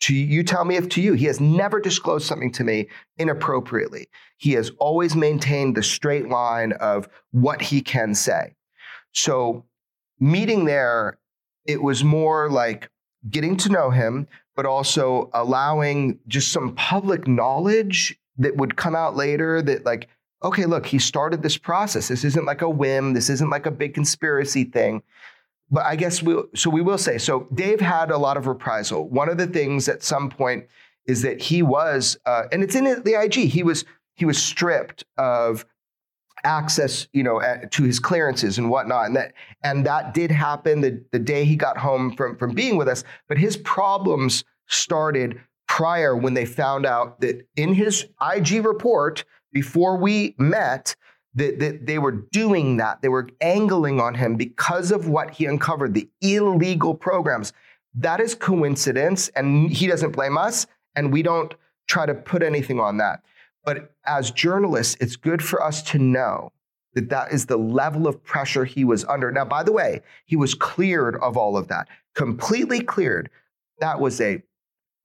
to 0.00 0.14
you 0.14 0.42
tell 0.42 0.64
me 0.64 0.76
if 0.76 0.88
to 0.90 1.02
you, 1.02 1.14
he 1.14 1.24
has 1.26 1.40
never 1.40 1.80
disclosed 1.80 2.26
something 2.26 2.52
to 2.52 2.64
me 2.64 2.88
inappropriately. 3.18 4.08
He 4.36 4.52
has 4.52 4.70
always 4.78 5.16
maintained 5.16 5.76
the 5.76 5.82
straight 5.82 6.28
line 6.28 6.72
of 6.72 7.08
what 7.30 7.62
he 7.62 7.80
can 7.80 8.14
say. 8.14 8.54
So, 9.12 9.64
meeting 10.20 10.64
there, 10.64 11.18
it 11.66 11.82
was 11.82 12.04
more 12.04 12.50
like 12.50 12.90
getting 13.30 13.56
to 13.58 13.70
know 13.70 13.90
him, 13.90 14.26
but 14.56 14.66
also 14.66 15.30
allowing 15.32 16.18
just 16.28 16.52
some 16.52 16.74
public 16.74 17.26
knowledge 17.26 18.18
that 18.36 18.56
would 18.56 18.76
come 18.76 18.94
out 18.96 19.16
later 19.16 19.62
that, 19.62 19.86
like, 19.86 20.08
okay, 20.44 20.66
look, 20.66 20.84
he 20.86 20.98
started 20.98 21.42
this 21.42 21.56
process. 21.56 22.08
This 22.08 22.22
isn't 22.22 22.44
like 22.44 22.62
a 22.62 22.68
whim. 22.68 23.14
This 23.14 23.30
isn't 23.30 23.50
like 23.50 23.66
a 23.66 23.70
big 23.70 23.94
conspiracy 23.94 24.64
thing. 24.64 25.02
But 25.70 25.86
I 25.86 25.96
guess 25.96 26.22
we'll, 26.22 26.46
so 26.54 26.68
we 26.68 26.82
will 26.82 26.98
say, 26.98 27.16
so 27.16 27.48
Dave 27.54 27.80
had 27.80 28.10
a 28.10 28.18
lot 28.18 28.36
of 28.36 28.46
reprisal. 28.46 29.08
One 29.08 29.30
of 29.30 29.38
the 29.38 29.46
things 29.46 29.88
at 29.88 30.02
some 30.02 30.28
point 30.28 30.66
is 31.06 31.22
that 31.22 31.40
he 31.40 31.62
was, 31.62 32.18
uh, 32.26 32.42
and 32.52 32.62
it's 32.62 32.74
in 32.74 32.84
the 32.84 33.20
IG, 33.20 33.50
he 33.50 33.62
was, 33.62 33.84
he 34.14 34.26
was 34.26 34.40
stripped 34.40 35.04
of 35.16 35.64
access, 36.44 37.08
you 37.12 37.22
know, 37.22 37.40
to 37.70 37.82
his 37.82 37.98
clearances 37.98 38.58
and 38.58 38.70
whatnot. 38.70 39.06
And 39.06 39.16
that, 39.16 39.32
and 39.62 39.86
that 39.86 40.12
did 40.12 40.30
happen 40.30 40.82
the, 40.82 41.02
the 41.10 41.18
day 41.18 41.46
he 41.46 41.56
got 41.56 41.78
home 41.78 42.14
from, 42.14 42.36
from 42.36 42.54
being 42.54 42.76
with 42.76 42.86
us. 42.86 43.02
But 43.28 43.38
his 43.38 43.56
problems 43.56 44.44
started 44.66 45.40
prior 45.66 46.14
when 46.14 46.34
they 46.34 46.44
found 46.44 46.84
out 46.84 47.20
that 47.22 47.46
in 47.56 47.72
his 47.72 48.06
IG 48.20 48.64
report, 48.64 49.24
before 49.54 49.96
we 49.96 50.34
met 50.36 50.94
that, 51.34 51.58
that 51.60 51.86
they 51.86 51.98
were 51.98 52.12
doing 52.12 52.76
that. 52.76 53.00
They 53.00 53.08
were 53.08 53.30
angling 53.40 54.00
on 54.00 54.14
him 54.14 54.36
because 54.36 54.90
of 54.90 55.08
what 55.08 55.30
he 55.30 55.46
uncovered, 55.46 55.94
the 55.94 56.08
illegal 56.20 56.94
programs. 56.94 57.52
That 57.94 58.20
is 58.20 58.34
coincidence, 58.34 59.28
and 59.28 59.70
he 59.70 59.86
doesn't 59.86 60.12
blame 60.12 60.36
us, 60.36 60.66
and 60.94 61.12
we 61.12 61.22
don't 61.22 61.54
try 61.86 62.04
to 62.04 62.14
put 62.14 62.42
anything 62.42 62.80
on 62.80 62.98
that. 62.98 63.22
But 63.64 63.94
as 64.04 64.30
journalists, 64.30 64.96
it's 65.00 65.16
good 65.16 65.42
for 65.42 65.62
us 65.62 65.82
to 65.84 65.98
know 65.98 66.52
that 66.94 67.08
that 67.08 67.32
is 67.32 67.46
the 67.46 67.56
level 67.56 68.06
of 68.06 68.22
pressure 68.22 68.64
he 68.64 68.84
was 68.84 69.04
under. 69.06 69.32
Now, 69.32 69.44
by 69.44 69.62
the 69.62 69.72
way, 69.72 70.02
he 70.26 70.36
was 70.36 70.54
cleared 70.54 71.16
of 71.16 71.36
all 71.36 71.56
of 71.56 71.68
that, 71.68 71.88
completely 72.14 72.80
cleared. 72.80 73.30
That 73.78 74.00
was 74.00 74.20
a 74.20 74.42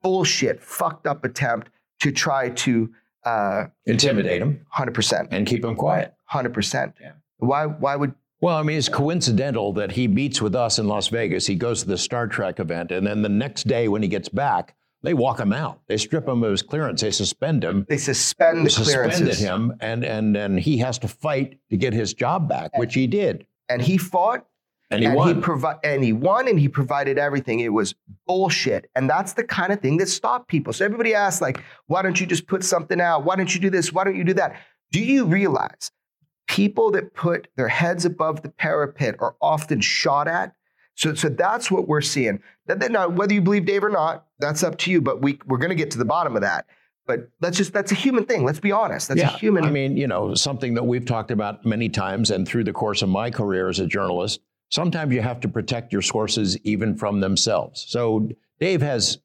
bullshit, 0.01 0.61
fucked 0.61 1.07
up 1.07 1.23
attempt 1.23 1.69
to 2.01 2.11
try 2.11 2.49
to 2.49 2.91
uh, 3.25 3.65
intimidate 3.85 4.41
him, 4.41 4.65
hundred 4.69 4.93
percent, 4.93 5.29
and 5.31 5.45
keep 5.45 5.63
him 5.63 5.75
quiet, 5.75 6.13
hundred 6.25 6.53
percent. 6.53 6.95
Yeah. 7.01 7.13
Why? 7.37 7.65
Why 7.65 7.95
would? 7.95 8.13
Well, 8.41 8.55
I 8.55 8.63
mean, 8.63 8.77
it's 8.77 8.87
coincidental 8.87 9.73
that 9.73 9.91
he 9.91 10.07
meets 10.07 10.41
with 10.41 10.55
us 10.55 10.79
in 10.79 10.87
Las 10.87 11.09
Vegas. 11.09 11.45
He 11.45 11.55
goes 11.55 11.81
to 11.81 11.87
the 11.87 11.97
Star 11.97 12.27
Trek 12.27 12.59
event, 12.59 12.91
and 12.91 13.05
then 13.05 13.21
the 13.21 13.29
next 13.29 13.67
day 13.67 13.87
when 13.89 14.01
he 14.01 14.07
gets 14.07 14.29
back, 14.29 14.75
they 15.01 15.13
walk 15.13 15.39
him 15.39 15.53
out. 15.53 15.81
They 15.87 15.97
strip 15.97 16.27
him 16.27 16.43
of 16.43 16.51
his 16.51 16.61
clearance. 16.61 17.01
They 17.01 17.11
suspend 17.11 17.63
him. 17.63 17.85
They 17.89 17.97
suspend 17.97 18.65
the 18.65 18.69
suspended 18.69 19.35
him, 19.35 19.73
and 19.79 20.03
and 20.03 20.35
and 20.35 20.59
he 20.59 20.77
has 20.77 20.97
to 20.99 21.07
fight 21.07 21.59
to 21.69 21.77
get 21.77 21.93
his 21.93 22.13
job 22.13 22.47
back, 22.47 22.77
which 22.77 22.93
he 22.93 23.07
did. 23.07 23.45
And 23.67 23.81
he 23.81 23.97
fought 23.97 24.45
and 24.91 25.01
he 25.01 25.07
and 25.07 25.15
won. 25.15 25.35
He 25.35 25.41
provi- 25.41 25.79
and 25.83 26.03
he 26.03 26.13
won 26.13 26.47
and 26.47 26.59
he 26.59 26.67
provided 26.67 27.17
everything. 27.17 27.59
It 27.59 27.73
was 27.73 27.95
bullshit. 28.25 28.89
And 28.95 29.09
that's 29.09 29.33
the 29.33 29.43
kind 29.43 29.71
of 29.71 29.81
thing 29.81 29.97
that 29.97 30.09
stopped 30.09 30.47
people. 30.47 30.73
So 30.73 30.85
everybody 30.85 31.13
asks, 31.13 31.41
like, 31.41 31.63
why 31.87 32.01
don't 32.01 32.19
you 32.19 32.25
just 32.25 32.47
put 32.47 32.63
something 32.63 32.99
out? 32.99 33.25
Why 33.25 33.35
don't 33.35 33.53
you 33.53 33.61
do 33.61 33.69
this? 33.69 33.93
Why 33.93 34.03
don't 34.03 34.15
you 34.15 34.23
do 34.23 34.33
that? 34.35 34.55
Do 34.91 34.99
you 34.99 35.25
realize 35.25 35.91
people 36.47 36.91
that 36.91 37.13
put 37.13 37.47
their 37.55 37.67
heads 37.67 38.05
above 38.05 38.41
the 38.41 38.49
parapet 38.49 39.15
are 39.19 39.35
often 39.41 39.81
shot 39.81 40.27
at? 40.27 40.53
So, 40.95 41.13
so 41.13 41.29
that's 41.29 41.71
what 41.71 41.87
we're 41.87 42.01
seeing. 42.01 42.41
Now, 42.67 43.07
whether 43.07 43.33
you 43.33 43.41
believe 43.41 43.65
Dave 43.65 43.83
or 43.83 43.89
not, 43.89 44.25
that's 44.39 44.63
up 44.63 44.77
to 44.79 44.91
you. 44.91 45.01
But 45.01 45.21
we, 45.21 45.39
we're 45.45 45.57
going 45.57 45.69
to 45.69 45.75
get 45.75 45.91
to 45.91 45.97
the 45.97 46.05
bottom 46.05 46.35
of 46.35 46.41
that. 46.41 46.65
But 47.07 47.29
that's 47.39 47.57
just 47.57 47.73
that's 47.73 47.91
a 47.91 47.95
human 47.95 48.25
thing. 48.25 48.43
Let's 48.43 48.59
be 48.59 48.71
honest. 48.71 49.07
That's 49.07 49.19
yeah, 49.19 49.33
a 49.33 49.37
human. 49.37 49.63
I 49.63 49.71
mean, 49.71 49.97
you 49.97 50.07
know, 50.07 50.35
something 50.35 50.75
that 50.75 50.83
we've 50.83 51.05
talked 51.05 51.31
about 51.31 51.65
many 51.65 51.89
times, 51.89 52.29
and 52.29 52.47
through 52.47 52.65
the 52.65 52.73
course 52.73 53.01
of 53.01 53.09
my 53.09 53.31
career 53.31 53.67
as 53.69 53.79
a 53.79 53.87
journalist, 53.87 54.41
sometimes 54.69 55.13
you 55.13 55.21
have 55.21 55.39
to 55.41 55.47
protect 55.47 55.91
your 55.91 56.01
sources 56.01 56.57
even 56.63 56.95
from 56.95 57.19
themselves. 57.19 57.85
So 57.87 58.29
Dave 58.59 58.81
has 58.81 59.19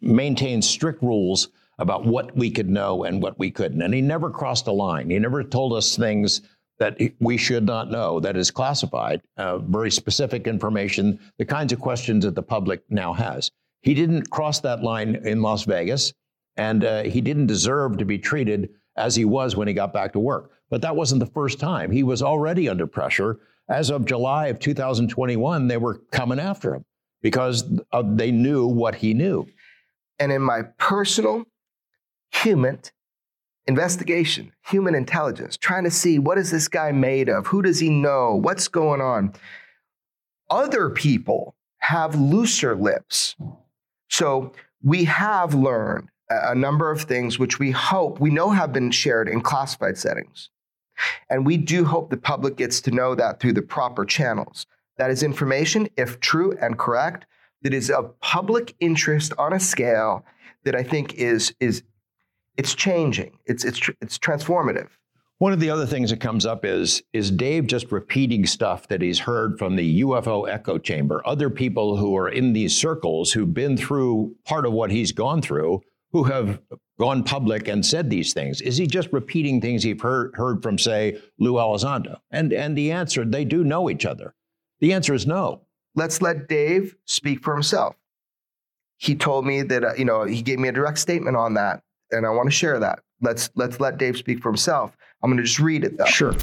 maintained 0.00 0.64
strict 0.64 1.02
rules 1.02 1.48
about 1.78 2.04
what 2.04 2.36
we 2.36 2.50
could 2.50 2.68
know 2.68 3.04
and 3.04 3.22
what 3.22 3.38
we 3.38 3.50
couldn't. 3.50 3.82
And 3.82 3.94
he 3.94 4.00
never 4.00 4.30
crossed 4.30 4.66
a 4.66 4.72
line. 4.72 5.10
He 5.10 5.18
never 5.18 5.44
told 5.44 5.72
us 5.72 5.96
things 5.96 6.42
that 6.78 6.98
we 7.20 7.36
should 7.36 7.66
not 7.66 7.90
know 7.90 8.20
that 8.20 8.36
is 8.36 8.50
classified, 8.50 9.20
uh, 9.36 9.58
very 9.58 9.90
specific 9.90 10.46
information, 10.46 11.18
the 11.38 11.44
kinds 11.44 11.72
of 11.72 11.80
questions 11.80 12.24
that 12.24 12.34
the 12.34 12.42
public 12.42 12.82
now 12.88 13.12
has. 13.12 13.50
He 13.82 13.94
didn't 13.94 14.30
cross 14.30 14.60
that 14.60 14.82
line 14.82 15.16
in 15.24 15.42
Las 15.42 15.64
Vegas, 15.64 16.12
and 16.56 16.84
uh, 16.84 17.02
he 17.02 17.20
didn't 17.20 17.46
deserve 17.46 17.98
to 17.98 18.04
be 18.04 18.18
treated 18.18 18.70
as 18.96 19.14
he 19.14 19.24
was 19.24 19.56
when 19.56 19.68
he 19.68 19.74
got 19.74 19.92
back 19.92 20.12
to 20.12 20.18
work. 20.18 20.52
But 20.70 20.82
that 20.82 20.96
wasn't 20.96 21.20
the 21.20 21.26
first 21.26 21.58
time. 21.58 21.90
He 21.90 22.02
was 22.02 22.22
already 22.22 22.68
under 22.68 22.86
pressure 22.86 23.38
as 23.68 23.90
of 23.90 24.04
July 24.04 24.46
of 24.46 24.58
2021, 24.58 25.68
they 25.68 25.76
were 25.76 26.00
coming 26.10 26.40
after 26.40 26.74
him 26.74 26.84
because 27.22 27.64
they 28.04 28.30
knew 28.30 28.66
what 28.66 28.96
he 28.96 29.14
knew. 29.14 29.46
And 30.18 30.32
in 30.32 30.42
my 30.42 30.62
personal 30.78 31.44
human 32.32 32.80
investigation, 33.66 34.52
human 34.66 34.94
intelligence, 34.94 35.56
trying 35.56 35.84
to 35.84 35.90
see 35.90 36.18
what 36.18 36.38
is 36.38 36.50
this 36.50 36.68
guy 36.68 36.92
made 36.92 37.28
of? 37.28 37.46
Who 37.48 37.62
does 37.62 37.78
he 37.78 37.90
know? 37.90 38.34
What's 38.34 38.68
going 38.68 39.00
on? 39.00 39.34
Other 40.50 40.90
people 40.90 41.54
have 41.78 42.14
looser 42.14 42.74
lips. 42.74 43.36
So 44.08 44.52
we 44.82 45.04
have 45.04 45.54
learned 45.54 46.08
a 46.30 46.54
number 46.54 46.90
of 46.90 47.02
things 47.02 47.38
which 47.38 47.58
we 47.58 47.70
hope, 47.70 48.20
we 48.20 48.30
know 48.30 48.50
have 48.50 48.72
been 48.72 48.90
shared 48.90 49.28
in 49.28 49.40
classified 49.40 49.98
settings. 49.98 50.50
And 51.30 51.46
we 51.46 51.56
do 51.56 51.84
hope 51.84 52.10
the 52.10 52.16
public 52.16 52.56
gets 52.56 52.80
to 52.82 52.90
know 52.90 53.14
that 53.14 53.40
through 53.40 53.54
the 53.54 53.62
proper 53.62 54.04
channels. 54.04 54.66
That 54.96 55.10
is 55.10 55.22
information, 55.22 55.88
if 55.96 56.20
true 56.20 56.56
and 56.60 56.78
correct, 56.78 57.26
that 57.62 57.72
is 57.72 57.90
of 57.90 58.18
public 58.20 58.74
interest 58.80 59.32
on 59.38 59.52
a 59.52 59.60
scale 59.60 60.24
that 60.64 60.74
I 60.74 60.82
think 60.82 61.14
is 61.14 61.54
is 61.60 61.82
it's 62.56 62.74
changing. 62.74 63.38
It's 63.46 63.64
it's 63.64 63.80
it's 64.00 64.18
transformative. 64.18 64.88
One 65.38 65.52
of 65.52 65.60
the 65.60 65.70
other 65.70 65.86
things 65.86 66.10
that 66.10 66.20
comes 66.20 66.44
up 66.44 66.64
is 66.64 67.02
is 67.12 67.30
Dave 67.30 67.68
just 67.68 67.92
repeating 67.92 68.44
stuff 68.44 68.88
that 68.88 69.00
he's 69.00 69.20
heard 69.20 69.56
from 69.56 69.76
the 69.76 70.02
UFO 70.02 70.48
echo 70.48 70.78
chamber, 70.78 71.22
other 71.24 71.48
people 71.48 71.96
who 71.96 72.16
are 72.16 72.28
in 72.28 72.52
these 72.52 72.76
circles 72.76 73.32
who've 73.32 73.54
been 73.54 73.76
through 73.76 74.34
part 74.44 74.66
of 74.66 74.72
what 74.72 74.90
he's 74.90 75.12
gone 75.12 75.40
through, 75.40 75.80
who 76.12 76.24
have 76.24 76.60
gone 76.98 77.22
public 77.22 77.68
and 77.68 77.84
said 77.84 78.10
these 78.10 78.32
things? 78.32 78.60
Is 78.60 78.76
he 78.76 78.86
just 78.86 79.12
repeating 79.12 79.60
things 79.60 79.82
he's 79.82 80.00
heard, 80.00 80.34
heard 80.34 80.62
from, 80.62 80.78
say, 80.78 81.20
Lou 81.38 81.54
Elizondo? 81.54 82.18
And, 82.30 82.52
and 82.52 82.76
the 82.76 82.90
answer, 82.92 83.24
they 83.24 83.44
do 83.44 83.64
know 83.64 83.90
each 83.90 84.06
other. 84.06 84.34
The 84.80 84.92
answer 84.92 85.14
is 85.14 85.26
no. 85.26 85.62
Let's 85.94 86.22
let 86.22 86.48
Dave 86.48 86.96
speak 87.04 87.42
for 87.42 87.54
himself. 87.54 87.96
He 88.96 89.14
told 89.14 89.46
me 89.46 89.62
that, 89.62 89.84
uh, 89.84 89.94
you 89.94 90.04
know, 90.04 90.24
he 90.24 90.42
gave 90.42 90.58
me 90.58 90.68
a 90.68 90.72
direct 90.72 90.98
statement 90.98 91.36
on 91.36 91.54
that, 91.54 91.82
and 92.10 92.26
I 92.26 92.30
want 92.30 92.46
to 92.46 92.54
share 92.54 92.78
that. 92.80 93.00
Let's, 93.20 93.50
let's 93.54 93.80
let 93.80 93.98
Dave 93.98 94.16
speak 94.16 94.42
for 94.42 94.48
himself. 94.48 94.96
I'm 95.22 95.30
going 95.30 95.38
to 95.38 95.44
just 95.44 95.60
read 95.60 95.84
it, 95.84 95.98
though. 95.98 96.04
Sure. 96.06 96.34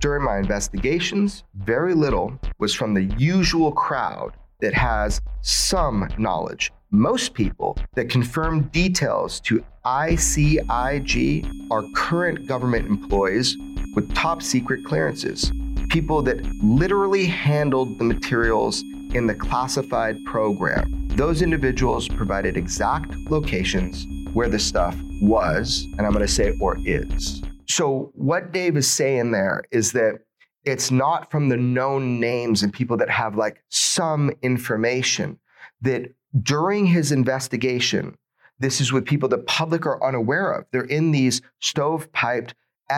During 0.00 0.24
my 0.24 0.38
investigations, 0.38 1.44
very 1.54 1.94
little 1.94 2.38
was 2.58 2.72
from 2.72 2.94
the 2.94 3.04
usual 3.18 3.72
crowd 3.72 4.32
that 4.60 4.74
has 4.74 5.20
some 5.42 6.08
knowledge 6.18 6.72
most 6.90 7.34
people 7.34 7.78
that 7.94 8.10
confirm 8.10 8.62
details 8.68 9.38
to 9.40 9.64
ICIG 9.84 11.70
are 11.70 11.84
current 11.94 12.48
government 12.48 12.86
employees 12.88 13.56
with 13.94 14.12
top 14.14 14.42
secret 14.42 14.84
clearances. 14.84 15.52
people 15.88 16.22
that 16.22 16.40
literally 16.62 17.26
handled 17.26 17.98
the 17.98 18.04
materials 18.04 18.80
in 19.12 19.26
the 19.26 19.34
classified 19.34 20.16
program. 20.24 21.08
Those 21.16 21.42
individuals 21.42 22.06
provided 22.06 22.56
exact 22.56 23.12
locations 23.28 24.06
where 24.32 24.48
the 24.48 24.58
stuff 24.58 24.96
was, 25.20 25.84
and 25.98 26.06
I'm 26.06 26.12
going 26.12 26.24
to 26.24 26.32
say 26.32 26.56
or 26.60 26.76
is. 26.84 27.42
So, 27.66 28.12
what 28.14 28.52
Dave 28.52 28.76
is 28.76 28.88
saying 28.88 29.32
there 29.32 29.64
is 29.72 29.90
that 29.92 30.20
it's 30.64 30.92
not 30.92 31.28
from 31.28 31.48
the 31.48 31.56
known 31.56 32.20
names 32.20 32.62
and 32.62 32.72
people 32.72 32.96
that 32.98 33.10
have 33.10 33.34
like 33.34 33.60
some 33.68 34.30
information 34.42 35.40
that 35.82 36.12
during 36.42 36.86
his 36.86 37.12
investigation, 37.12 38.16
this 38.58 38.80
is 38.80 38.92
with 38.92 39.06
people 39.06 39.28
the 39.28 39.38
public 39.38 39.86
are 39.86 40.02
unaware 40.04 40.52
of. 40.52 40.66
They're 40.70 40.82
in 40.82 41.10
these 41.10 41.40
stovepiped 41.62 42.52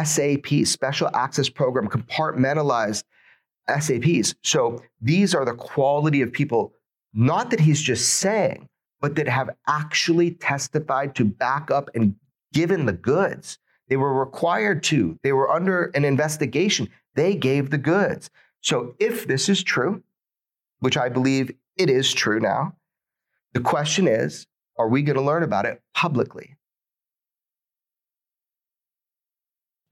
SAP, 0.05 0.67
special 0.67 1.09
access 1.15 1.49
program, 1.49 1.89
compartmentalized 1.89 3.05
SAPs. 3.69 4.35
So 4.43 4.83
these 5.01 5.35
are 5.35 5.45
the 5.45 5.55
quality 5.55 6.23
of 6.23 6.33
people, 6.33 6.73
not 7.15 7.51
that 7.51 7.61
he's 7.61 7.81
just 7.81 8.09
saying, 8.17 8.69
but 9.01 9.15
that 9.17 9.29
have 9.29 9.51
actually 9.69 10.33
testified 10.33 11.15
to 11.17 11.25
back 11.25 11.71
up 11.71 11.91
and 11.95 12.17
given 12.53 12.87
the 12.87 12.93
goods. 12.93 13.59
They 13.89 13.97
were 13.97 14.15
required 14.15 14.83
to, 14.85 15.19
they 15.23 15.33
were 15.33 15.51
under 15.51 15.87
an 15.95 16.05
investigation. 16.05 16.89
They 17.15 17.35
gave 17.35 17.71
the 17.71 17.79
goods. 17.79 18.31
So 18.61 18.95
if 18.99 19.27
this 19.27 19.49
is 19.49 19.63
true, 19.63 20.03
which 20.81 20.97
I 20.97 21.09
believe 21.09 21.53
it 21.77 21.91
is 21.91 22.13
true 22.13 22.41
now, 22.41 22.75
the 23.53 23.61
question 23.61 24.07
is 24.09 24.47
are 24.79 24.89
we 24.89 25.03
going 25.03 25.17
to 25.17 25.23
learn 25.23 25.43
about 25.43 25.67
it 25.67 25.83
publicly? 25.95 26.57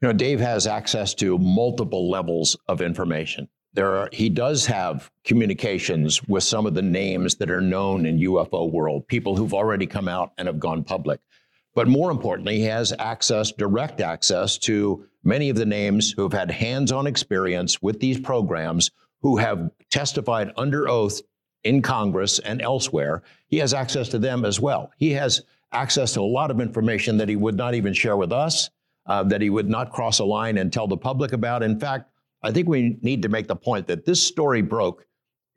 You 0.00 0.08
know, 0.08 0.14
Dave 0.14 0.40
has 0.40 0.66
access 0.66 1.12
to 1.14 1.38
multiple 1.38 2.10
levels 2.10 2.56
of 2.66 2.80
information. 2.80 3.48
There 3.74 3.96
are, 3.96 4.08
he 4.12 4.30
does 4.30 4.66
have 4.66 5.10
communications 5.24 6.26
with 6.26 6.42
some 6.42 6.66
of 6.66 6.74
the 6.74 6.82
names 6.82 7.36
that 7.36 7.50
are 7.50 7.60
known 7.60 8.06
in 8.06 8.18
UFO 8.18 8.72
world, 8.72 9.06
people 9.06 9.36
who've 9.36 9.54
already 9.54 9.86
come 9.86 10.08
out 10.08 10.32
and 10.38 10.48
have 10.48 10.58
gone 10.58 10.82
public. 10.82 11.20
But 11.74 11.86
more 11.86 12.10
importantly, 12.10 12.58
he 12.58 12.64
has 12.64 12.92
access, 12.98 13.52
direct 13.52 14.00
access 14.00 14.58
to 14.58 15.06
many 15.22 15.50
of 15.50 15.56
the 15.56 15.66
names 15.66 16.10
who 16.10 16.22
have 16.22 16.32
had 16.32 16.50
hands-on 16.50 17.06
experience 17.06 17.80
with 17.80 18.00
these 18.00 18.18
programs, 18.18 18.90
who 19.22 19.36
have 19.36 19.70
testified 19.90 20.50
under 20.56 20.88
oath 20.88 21.20
in 21.64 21.82
Congress 21.82 22.38
and 22.38 22.62
elsewhere. 22.62 23.22
He 23.48 23.58
has 23.58 23.74
access 23.74 24.08
to 24.10 24.18
them 24.18 24.44
as 24.44 24.60
well. 24.60 24.90
He 24.96 25.10
has 25.12 25.42
access 25.72 26.14
to 26.14 26.20
a 26.20 26.22
lot 26.22 26.50
of 26.50 26.60
information 26.60 27.16
that 27.18 27.28
he 27.28 27.36
would 27.36 27.56
not 27.56 27.74
even 27.74 27.92
share 27.92 28.16
with 28.16 28.32
us, 28.32 28.70
uh, 29.06 29.22
that 29.24 29.40
he 29.40 29.50
would 29.50 29.68
not 29.68 29.92
cross 29.92 30.18
a 30.18 30.24
line 30.24 30.58
and 30.58 30.72
tell 30.72 30.86
the 30.86 30.96
public 30.96 31.32
about. 31.32 31.62
In 31.62 31.78
fact, 31.78 32.10
I 32.42 32.50
think 32.50 32.68
we 32.68 32.98
need 33.02 33.22
to 33.22 33.28
make 33.28 33.46
the 33.46 33.56
point 33.56 33.86
that 33.88 34.04
this 34.04 34.22
story 34.22 34.62
broke 34.62 35.06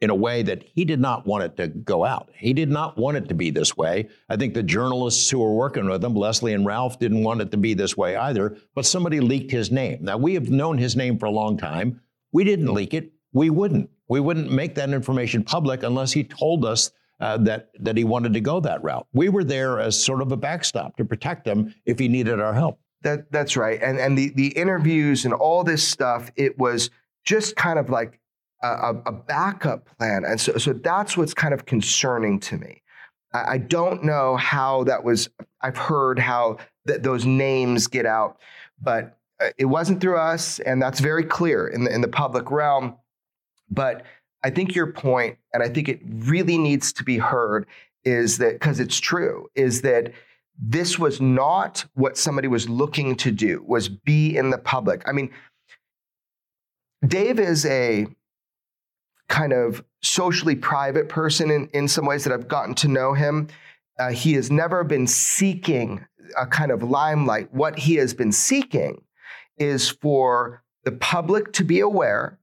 in 0.01 0.09
a 0.09 0.15
way 0.15 0.43
that 0.43 0.63
he 0.75 0.83
did 0.83 0.99
not 0.99 1.25
want 1.25 1.45
it 1.45 1.55
to 1.55 1.67
go 1.69 2.03
out. 2.03 2.29
He 2.35 2.51
did 2.51 2.69
not 2.69 2.97
want 2.97 3.15
it 3.15 3.29
to 3.29 3.33
be 3.33 3.51
this 3.51 3.77
way. 3.77 4.09
I 4.27 4.35
think 4.35 4.53
the 4.53 4.61
journalists 4.61 5.29
who 5.29 5.39
were 5.39 5.53
working 5.53 5.89
with 5.89 6.03
him, 6.03 6.13
Leslie 6.13 6.53
and 6.53 6.65
Ralph, 6.65 6.99
didn't 6.99 7.23
want 7.23 7.39
it 7.39 7.51
to 7.51 7.57
be 7.57 7.73
this 7.73 7.95
way 7.95 8.17
either, 8.17 8.57
but 8.75 8.85
somebody 8.85 9.21
leaked 9.21 9.51
his 9.51 9.71
name. 9.71 9.99
Now, 10.01 10.17
we 10.17 10.33
have 10.33 10.49
known 10.49 10.77
his 10.77 10.97
name 10.97 11.17
for 11.17 11.27
a 11.27 11.31
long 11.31 11.57
time. 11.57 12.01
We 12.33 12.43
didn't 12.43 12.73
leak 12.73 12.93
it. 12.93 13.13
We 13.31 13.49
wouldn't. 13.49 13.89
We 14.07 14.19
wouldn't 14.19 14.51
make 14.51 14.75
that 14.75 14.89
information 14.89 15.43
public 15.43 15.83
unless 15.83 16.11
he 16.11 16.23
told 16.23 16.65
us 16.65 16.91
uh, 17.19 17.37
that 17.37 17.69
that 17.79 17.95
he 17.95 18.03
wanted 18.03 18.33
to 18.33 18.41
go 18.41 18.59
that 18.59 18.83
route. 18.83 19.07
We 19.13 19.29
were 19.29 19.43
there 19.43 19.79
as 19.79 20.01
sort 20.01 20.21
of 20.21 20.31
a 20.31 20.37
backstop 20.37 20.97
to 20.97 21.05
protect 21.05 21.47
him 21.47 21.73
if 21.85 21.99
he 21.99 22.07
needed 22.07 22.39
our 22.39 22.53
help. 22.53 22.79
That 23.03 23.31
that's 23.31 23.55
right. 23.55 23.81
And 23.81 23.99
and 23.99 24.17
the 24.17 24.29
the 24.35 24.47
interviews 24.47 25.25
and 25.25 25.33
all 25.33 25.63
this 25.63 25.87
stuff, 25.87 26.31
it 26.35 26.57
was 26.57 26.89
just 27.23 27.55
kind 27.55 27.79
of 27.79 27.89
like 27.89 28.19
a, 28.61 28.95
a 29.05 29.11
backup 29.11 29.87
plan. 29.97 30.25
And 30.25 30.39
so 30.39 30.57
so 30.57 30.73
that's 30.73 31.17
what's 31.17 31.33
kind 31.33 31.53
of 31.53 31.65
concerning 31.65 32.39
to 32.41 32.57
me. 32.57 32.81
I, 33.33 33.53
I 33.53 33.57
don't 33.57 34.03
know 34.03 34.35
how 34.35 34.83
that 34.85 35.03
was. 35.03 35.29
I've 35.61 35.77
heard 35.77 36.19
how 36.19 36.57
that 36.85 37.03
those 37.03 37.25
names 37.25 37.87
get 37.87 38.05
out, 38.05 38.37
but 38.81 39.17
uh, 39.39 39.49
it 39.57 39.65
wasn't 39.65 40.01
through 40.01 40.17
us, 40.17 40.59
and 40.59 40.81
that's 40.81 40.99
very 40.99 41.23
clear 41.23 41.67
in 41.67 41.83
the 41.83 41.93
in 41.93 42.01
the 42.01 42.07
public 42.07 42.51
realm. 42.51 42.97
But 43.69 44.05
I 44.43 44.49
think 44.49 44.75
your 44.75 44.91
point, 44.91 45.37
and 45.53 45.63
I 45.63 45.69
think 45.69 45.87
it 45.87 46.01
really 46.05 46.57
needs 46.57 46.93
to 46.93 47.03
be 47.03 47.17
heard, 47.17 47.65
is 48.03 48.37
that 48.39 48.53
because 48.53 48.79
it's 48.79 48.99
true, 48.99 49.47
is 49.55 49.81
that 49.81 50.11
this 50.59 50.99
was 50.99 51.19
not 51.21 51.85
what 51.93 52.17
somebody 52.17 52.47
was 52.47 52.69
looking 52.69 53.15
to 53.15 53.31
do, 53.31 53.63
was 53.65 53.89
be 53.89 54.37
in 54.37 54.49
the 54.49 54.57
public. 54.57 55.07
I 55.07 55.11
mean, 55.11 55.31
Dave 57.05 57.39
is 57.39 57.65
a 57.65 58.07
kind 59.29 59.53
of 59.53 59.83
socially 60.01 60.55
private 60.55 61.09
person 61.09 61.49
in, 61.49 61.67
in 61.73 61.87
some 61.87 62.05
ways 62.05 62.23
that 62.23 62.33
I've 62.33 62.47
gotten 62.47 62.75
to 62.75 62.87
know 62.87 63.13
him. 63.13 63.47
Uh, 63.97 64.09
he 64.09 64.33
has 64.33 64.51
never 64.51 64.83
been 64.83 65.07
seeking 65.07 66.05
a 66.37 66.45
kind 66.45 66.71
of 66.71 66.83
limelight. 66.83 67.53
What 67.53 67.79
he 67.79 67.95
has 67.95 68.13
been 68.13 68.31
seeking 68.31 69.01
is 69.57 69.89
for 69.89 70.63
the 70.83 70.91
public 70.91 71.53
to 71.53 71.63
be 71.63 71.79
aware 71.79 72.37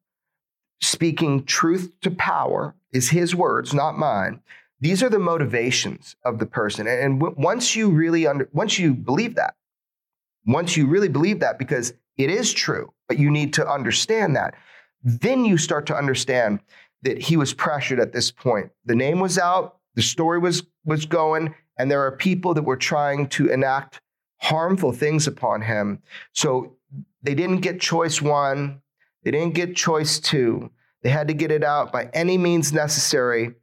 speaking 0.80 1.44
truth 1.44 1.92
to 2.02 2.10
power 2.10 2.74
is 2.92 3.10
his 3.10 3.34
words, 3.34 3.74
not 3.74 3.98
mine. 3.98 4.40
These 4.80 5.02
are 5.02 5.10
the 5.10 5.18
motivations 5.18 6.16
of 6.24 6.38
the 6.38 6.46
person. 6.46 6.86
And 6.86 7.20
w- 7.20 7.36
once 7.38 7.76
you 7.76 7.90
really 7.90 8.26
under, 8.26 8.48
once 8.52 8.78
you 8.78 8.94
believe 8.94 9.34
that, 9.34 9.54
once 10.46 10.76
you 10.76 10.86
really 10.86 11.08
believe 11.08 11.40
that, 11.40 11.58
because 11.58 11.92
it 12.16 12.30
is 12.30 12.52
true, 12.52 12.92
but 13.08 13.18
you 13.18 13.30
need 13.30 13.52
to 13.54 13.68
understand 13.68 14.36
that, 14.36 14.54
then 15.02 15.44
you 15.44 15.58
start 15.58 15.86
to 15.86 15.96
understand 15.96 16.60
that 17.02 17.20
he 17.20 17.36
was 17.36 17.52
pressured 17.52 18.00
at 18.00 18.12
this 18.12 18.30
point. 18.30 18.70
The 18.84 18.94
name 18.94 19.20
was 19.20 19.38
out, 19.38 19.76
the 19.94 20.02
story 20.02 20.38
was 20.38 20.62
was 20.84 21.04
going, 21.04 21.54
and 21.78 21.90
there 21.90 22.02
are 22.02 22.12
people 22.12 22.54
that 22.54 22.62
were 22.62 22.76
trying 22.76 23.28
to 23.28 23.48
enact 23.48 24.00
harmful 24.38 24.92
things 24.92 25.26
upon 25.26 25.60
him. 25.60 26.02
So 26.32 26.76
they 27.22 27.34
didn't 27.34 27.60
get 27.60 27.80
choice 27.80 28.22
one, 28.22 28.80
they 29.22 29.30
didn't 29.30 29.54
get 29.54 29.76
choice 29.76 30.18
two. 30.18 30.70
They 31.02 31.10
had 31.10 31.28
to 31.28 31.34
get 31.34 31.50
it 31.50 31.64
out 31.64 31.92
by 31.92 32.10
any 32.12 32.38
means 32.38 32.72
necessary 32.72 33.54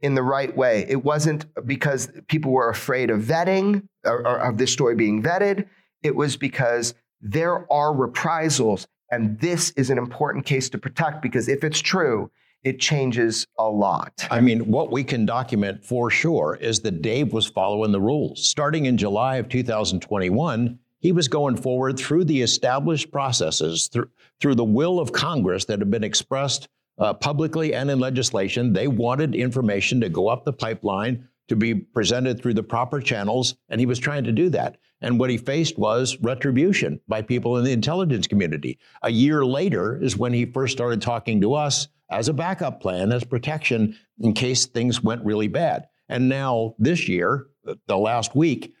in 0.00 0.14
the 0.14 0.22
right 0.22 0.54
way. 0.56 0.84
It 0.88 1.04
wasn't 1.04 1.46
because 1.66 2.10
people 2.28 2.52
were 2.52 2.68
afraid 2.68 3.10
of 3.10 3.20
vetting 3.22 3.88
or, 4.04 4.26
or 4.26 4.38
of 4.38 4.58
this 4.58 4.72
story 4.72 4.94
being 4.94 5.22
vetted. 5.22 5.66
It 6.02 6.14
was 6.16 6.36
because 6.36 6.94
there 7.20 7.72
are 7.72 7.94
reprisals. 7.94 8.86
And 9.10 9.38
this 9.40 9.70
is 9.70 9.90
an 9.90 9.98
important 9.98 10.44
case 10.44 10.68
to 10.70 10.78
protect 10.78 11.22
because 11.22 11.48
if 11.48 11.62
it's 11.62 11.80
true, 11.80 12.30
it 12.64 12.80
changes 12.80 13.46
a 13.58 13.68
lot. 13.68 14.26
I 14.30 14.40
mean, 14.40 14.70
what 14.70 14.90
we 14.90 15.04
can 15.04 15.26
document 15.26 15.84
for 15.84 16.10
sure 16.10 16.56
is 16.60 16.80
that 16.80 17.02
Dave 17.02 17.32
was 17.32 17.46
following 17.46 17.92
the 17.92 18.00
rules. 18.00 18.48
Starting 18.48 18.86
in 18.86 18.96
July 18.96 19.36
of 19.36 19.48
2021, 19.48 20.78
he 21.00 21.12
was 21.12 21.26
going 21.26 21.56
forward 21.56 21.98
through 21.98 22.24
the 22.24 22.42
established 22.42 23.10
processes, 23.10 23.88
through, 23.92 24.08
through 24.42 24.56
the 24.56 24.64
will 24.64 24.98
of 24.98 25.12
Congress 25.12 25.64
that 25.66 25.78
had 25.78 25.90
been 25.90 26.04
expressed 26.04 26.68
uh, 26.98 27.14
publicly 27.14 27.74
and 27.74 27.90
in 27.90 28.00
legislation. 28.00 28.72
They 28.72 28.88
wanted 28.88 29.34
information 29.34 30.00
to 30.00 30.08
go 30.08 30.28
up 30.28 30.44
the 30.44 30.52
pipeline 30.52 31.28
to 31.48 31.56
be 31.56 31.74
presented 31.74 32.40
through 32.40 32.54
the 32.54 32.62
proper 32.62 33.00
channels, 33.00 33.54
and 33.68 33.80
he 33.80 33.86
was 33.86 33.98
trying 33.98 34.24
to 34.24 34.32
do 34.32 34.50
that. 34.50 34.78
And 35.00 35.18
what 35.18 35.30
he 35.30 35.38
faced 35.38 35.78
was 35.78 36.18
retribution 36.20 37.00
by 37.08 37.22
people 37.22 37.56
in 37.56 37.64
the 37.64 37.72
intelligence 37.72 38.26
community. 38.26 38.78
A 39.02 39.10
year 39.10 39.44
later 39.44 40.00
is 40.00 40.16
when 40.16 40.32
he 40.32 40.44
first 40.44 40.72
started 40.72 41.00
talking 41.00 41.40
to 41.40 41.54
us 41.54 41.88
as 42.10 42.28
a 42.28 42.32
backup 42.32 42.80
plan, 42.80 43.10
as 43.12 43.24
protection 43.24 43.96
in 44.20 44.32
case 44.32 44.66
things 44.66 45.02
went 45.02 45.24
really 45.24 45.48
bad. 45.48 45.88
And 46.08 46.28
now, 46.28 46.74
this 46.78 47.08
year, 47.08 47.46
the 47.86 47.96
last 47.96 48.36
week, 48.36 48.74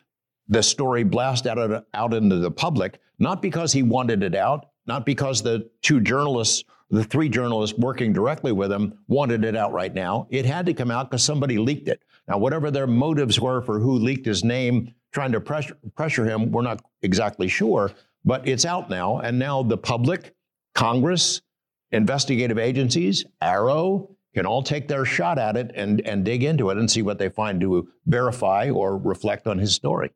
the 0.48 0.62
story 0.62 1.02
blasted 1.02 1.58
out, 1.58 1.86
out 1.94 2.14
into 2.14 2.36
the 2.36 2.50
public, 2.50 3.00
not 3.18 3.40
because 3.40 3.72
he 3.72 3.82
wanted 3.82 4.22
it 4.22 4.34
out, 4.34 4.66
not 4.86 5.06
because 5.06 5.42
the 5.42 5.70
two 5.82 6.00
journalists, 6.00 6.64
the 6.90 7.04
three 7.04 7.28
journalists 7.28 7.78
working 7.78 8.12
directly 8.12 8.52
with 8.52 8.70
him 8.70 8.98
wanted 9.08 9.44
it 9.44 9.56
out 9.56 9.72
right 9.72 9.94
now. 9.94 10.26
It 10.30 10.44
had 10.44 10.66
to 10.66 10.74
come 10.74 10.90
out 10.90 11.10
because 11.10 11.22
somebody 11.24 11.58
leaked 11.58 11.88
it. 11.88 12.02
Now, 12.28 12.38
whatever 12.38 12.70
their 12.70 12.86
motives 12.86 13.40
were 13.40 13.62
for 13.62 13.80
who 13.80 13.92
leaked 13.92 14.26
his 14.26 14.44
name, 14.44 14.94
trying 15.12 15.32
to 15.32 15.40
pressure, 15.40 15.76
pressure 15.94 16.24
him, 16.24 16.50
we're 16.50 16.62
not 16.62 16.82
exactly 17.02 17.48
sure, 17.48 17.92
but 18.24 18.46
it's 18.46 18.64
out 18.64 18.90
now. 18.90 19.18
And 19.18 19.38
now 19.38 19.62
the 19.62 19.78
public, 19.78 20.34
Congress, 20.74 21.42
investigative 21.90 22.58
agencies, 22.58 23.24
AARO, 23.42 24.08
can 24.34 24.46
all 24.46 24.62
take 24.62 24.88
their 24.88 25.04
shot 25.04 25.38
at 25.38 25.56
it 25.56 25.72
and, 25.74 26.00
and 26.02 26.24
dig 26.24 26.42
into 26.42 26.70
it 26.70 26.78
and 26.78 26.90
see 26.90 27.02
what 27.02 27.18
they 27.18 27.28
find 27.28 27.60
to 27.60 27.88
verify 28.06 28.70
or 28.70 28.96
reflect 28.96 29.46
on 29.46 29.58
his 29.58 29.74
story. 29.74 30.10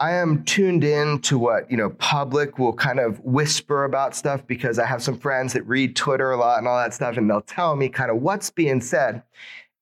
I 0.00 0.14
am 0.14 0.44
tuned 0.44 0.82
in 0.82 1.20
to 1.20 1.38
what, 1.38 1.70
you 1.70 1.76
know, 1.76 1.90
public 1.90 2.58
will 2.58 2.72
kind 2.72 2.98
of 2.98 3.20
whisper 3.20 3.84
about 3.84 4.16
stuff 4.16 4.44
because 4.46 4.78
I 4.78 4.86
have 4.86 5.02
some 5.02 5.16
friends 5.16 5.52
that 5.52 5.66
read 5.66 5.94
Twitter 5.94 6.32
a 6.32 6.36
lot 6.36 6.58
and 6.58 6.66
all 6.66 6.76
that 6.78 6.94
stuff, 6.94 7.16
and 7.16 7.30
they'll 7.30 7.40
tell 7.40 7.76
me 7.76 7.88
kind 7.88 8.10
of 8.10 8.16
what's 8.16 8.50
being 8.50 8.80
said. 8.80 9.22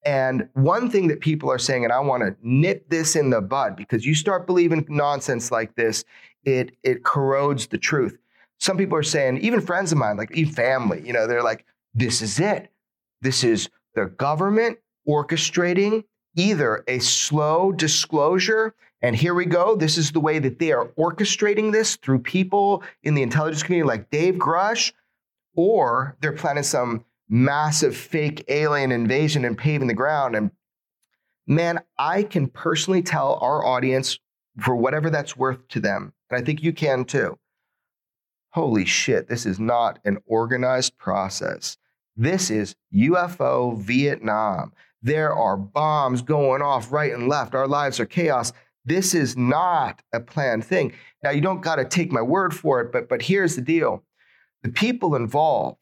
And 0.04 0.48
one 0.54 0.90
thing 0.90 1.08
that 1.08 1.20
people 1.20 1.50
are 1.50 1.58
saying, 1.58 1.84
and 1.84 1.92
I 1.92 2.00
want 2.00 2.22
to 2.24 2.36
nip 2.42 2.88
this 2.90 3.16
in 3.16 3.30
the 3.30 3.40
bud 3.40 3.76
because 3.76 4.04
you 4.04 4.14
start 4.14 4.46
believing 4.46 4.84
nonsense 4.88 5.50
like 5.50 5.74
this, 5.76 6.04
it 6.44 6.76
it 6.82 7.04
corrodes 7.04 7.68
the 7.68 7.78
truth. 7.78 8.18
some 8.58 8.76
people 8.76 8.96
are 8.96 9.02
saying, 9.02 9.38
even 9.38 9.60
friends 9.60 9.90
of 9.92 9.98
mine, 9.98 10.16
like 10.16 10.30
even 10.36 10.52
family, 10.52 11.02
you 11.04 11.12
know, 11.12 11.26
they're 11.26 11.42
like, 11.42 11.64
this 11.94 12.22
is 12.22 12.38
it. 12.38 12.70
This 13.20 13.44
is 13.44 13.68
the 13.94 14.06
government 14.06 14.78
orchestrating 15.08 16.04
either 16.36 16.84
a 16.88 16.98
slow 16.98 17.72
disclosure, 17.72 18.74
and 19.00 19.16
here 19.16 19.34
we 19.34 19.44
go. 19.44 19.76
This 19.76 19.98
is 19.98 20.12
the 20.12 20.20
way 20.20 20.38
that 20.38 20.58
they 20.58 20.72
are 20.72 20.88
orchestrating 20.98 21.72
this 21.72 21.96
through 21.96 22.20
people 22.20 22.82
in 23.02 23.14
the 23.14 23.22
intelligence 23.22 23.62
community 23.62 23.88
like 23.88 24.10
Dave 24.10 24.34
Grusch, 24.34 24.92
or 25.54 26.16
they're 26.20 26.32
planning 26.32 26.62
some 26.62 27.04
massive 27.28 27.96
fake 27.96 28.44
alien 28.48 28.92
invasion 28.92 29.44
and 29.44 29.56
paving 29.56 29.88
the 29.88 29.94
ground. 29.94 30.36
And 30.36 30.50
man, 31.46 31.80
I 31.98 32.22
can 32.22 32.46
personally 32.46 33.02
tell 33.02 33.38
our 33.40 33.64
audience 33.64 34.18
for 34.60 34.76
whatever 34.76 35.10
that's 35.10 35.36
worth 35.36 35.66
to 35.68 35.80
them, 35.80 36.12
and 36.30 36.40
I 36.40 36.44
think 36.44 36.62
you 36.62 36.72
can 36.72 37.04
too. 37.04 37.38
Holy 38.50 38.84
shit, 38.84 39.28
this 39.28 39.46
is 39.46 39.58
not 39.58 39.98
an 40.04 40.18
organized 40.26 40.98
process. 40.98 41.78
This 42.16 42.50
is 42.50 42.76
UFO 42.94 43.78
Vietnam. 43.78 44.72
There 45.02 45.32
are 45.32 45.56
bombs 45.56 46.22
going 46.22 46.62
off 46.62 46.92
right 46.92 47.12
and 47.12 47.28
left. 47.28 47.54
Our 47.54 47.66
lives 47.66 47.98
are 47.98 48.06
chaos. 48.06 48.52
This 48.84 49.14
is 49.14 49.36
not 49.36 50.02
a 50.12 50.20
planned 50.20 50.64
thing. 50.64 50.92
Now, 51.22 51.30
you 51.30 51.40
don't 51.40 51.60
got 51.60 51.76
to 51.76 51.84
take 51.84 52.12
my 52.12 52.22
word 52.22 52.54
for 52.54 52.80
it, 52.80 52.92
but, 52.92 53.08
but 53.08 53.22
here's 53.22 53.56
the 53.56 53.62
deal 53.62 54.04
the 54.62 54.70
people 54.70 55.16
involved, 55.16 55.78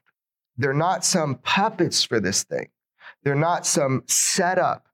they're 0.57 0.73
not 0.73 1.05
some 1.05 1.37
puppets 1.37 2.03
for 2.03 2.19
this 2.19 2.45
thing, 2.45 2.69
they're 3.23 3.35
not 3.35 3.67
some 3.67 4.03
setup. 4.07 4.87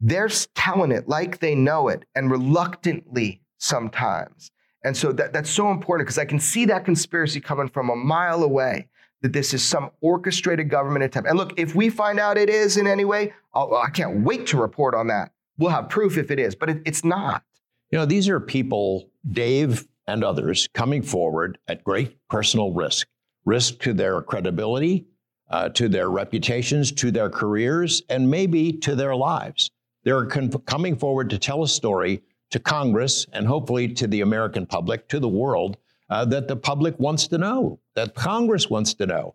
They're 0.00 0.28
telling 0.54 0.92
it 0.92 1.08
like 1.08 1.40
they 1.40 1.56
know 1.56 1.88
it 1.88 2.04
and 2.14 2.30
reluctantly 2.30 3.42
sometimes. 3.58 4.52
And 4.84 4.96
so 4.96 5.10
that, 5.10 5.32
that's 5.32 5.50
so 5.50 5.72
important 5.72 6.06
because 6.06 6.18
I 6.18 6.24
can 6.24 6.38
see 6.38 6.66
that 6.66 6.84
conspiracy 6.84 7.40
coming 7.40 7.68
from 7.68 7.90
a 7.90 7.96
mile 7.96 8.44
away 8.44 8.86
that 9.22 9.32
this 9.32 9.52
is 9.52 9.64
some 9.64 9.90
orchestrated 10.00 10.70
government 10.70 11.04
attempt. 11.04 11.28
And 11.28 11.38
look, 11.38 11.58
if 11.58 11.74
we 11.74 11.90
find 11.90 12.20
out 12.20 12.38
it 12.38 12.48
is 12.48 12.76
in 12.76 12.86
any 12.86 13.04
way, 13.04 13.32
I'll, 13.52 13.74
I 13.74 13.90
can 13.90 14.14
not 14.14 14.24
wait 14.24 14.46
to 14.48 14.56
report 14.56 14.94
on 14.94 15.08
that. 15.08 15.32
We'll 15.56 15.70
have 15.70 15.88
proof 15.88 16.16
if 16.16 16.30
it 16.30 16.38
is, 16.38 16.54
but 16.54 16.70
it, 16.70 16.82
it's 16.84 17.04
not. 17.04 17.42
You 17.90 17.98
know, 17.98 18.04
these 18.04 18.28
are 18.28 18.38
people, 18.38 19.10
Dave 19.30 19.86
and 20.06 20.22
others, 20.22 20.68
coming 20.72 21.02
forward 21.02 21.58
at 21.68 21.84
great 21.84 22.16
personal 22.28 22.72
risk 22.72 23.08
risk 23.44 23.78
to 23.78 23.94
their 23.94 24.20
credibility, 24.20 25.06
uh, 25.50 25.70
to 25.70 25.88
their 25.88 26.10
reputations, 26.10 26.92
to 26.92 27.10
their 27.10 27.30
careers, 27.30 28.02
and 28.10 28.30
maybe 28.30 28.72
to 28.72 28.94
their 28.94 29.16
lives. 29.16 29.70
They're 30.04 30.26
con- 30.26 30.50
coming 30.66 30.96
forward 30.96 31.30
to 31.30 31.38
tell 31.38 31.62
a 31.62 31.68
story 31.68 32.22
to 32.50 32.58
Congress 32.58 33.26
and 33.32 33.46
hopefully 33.46 33.88
to 33.94 34.06
the 34.06 34.20
American 34.20 34.66
public, 34.66 35.08
to 35.08 35.18
the 35.18 35.28
world, 35.28 35.78
uh, 36.10 36.24
that 36.26 36.48
the 36.48 36.56
public 36.56 36.98
wants 36.98 37.26
to 37.28 37.38
know, 37.38 37.78
that 37.94 38.14
Congress 38.14 38.70
wants 38.70 38.94
to 38.94 39.06
know, 39.06 39.34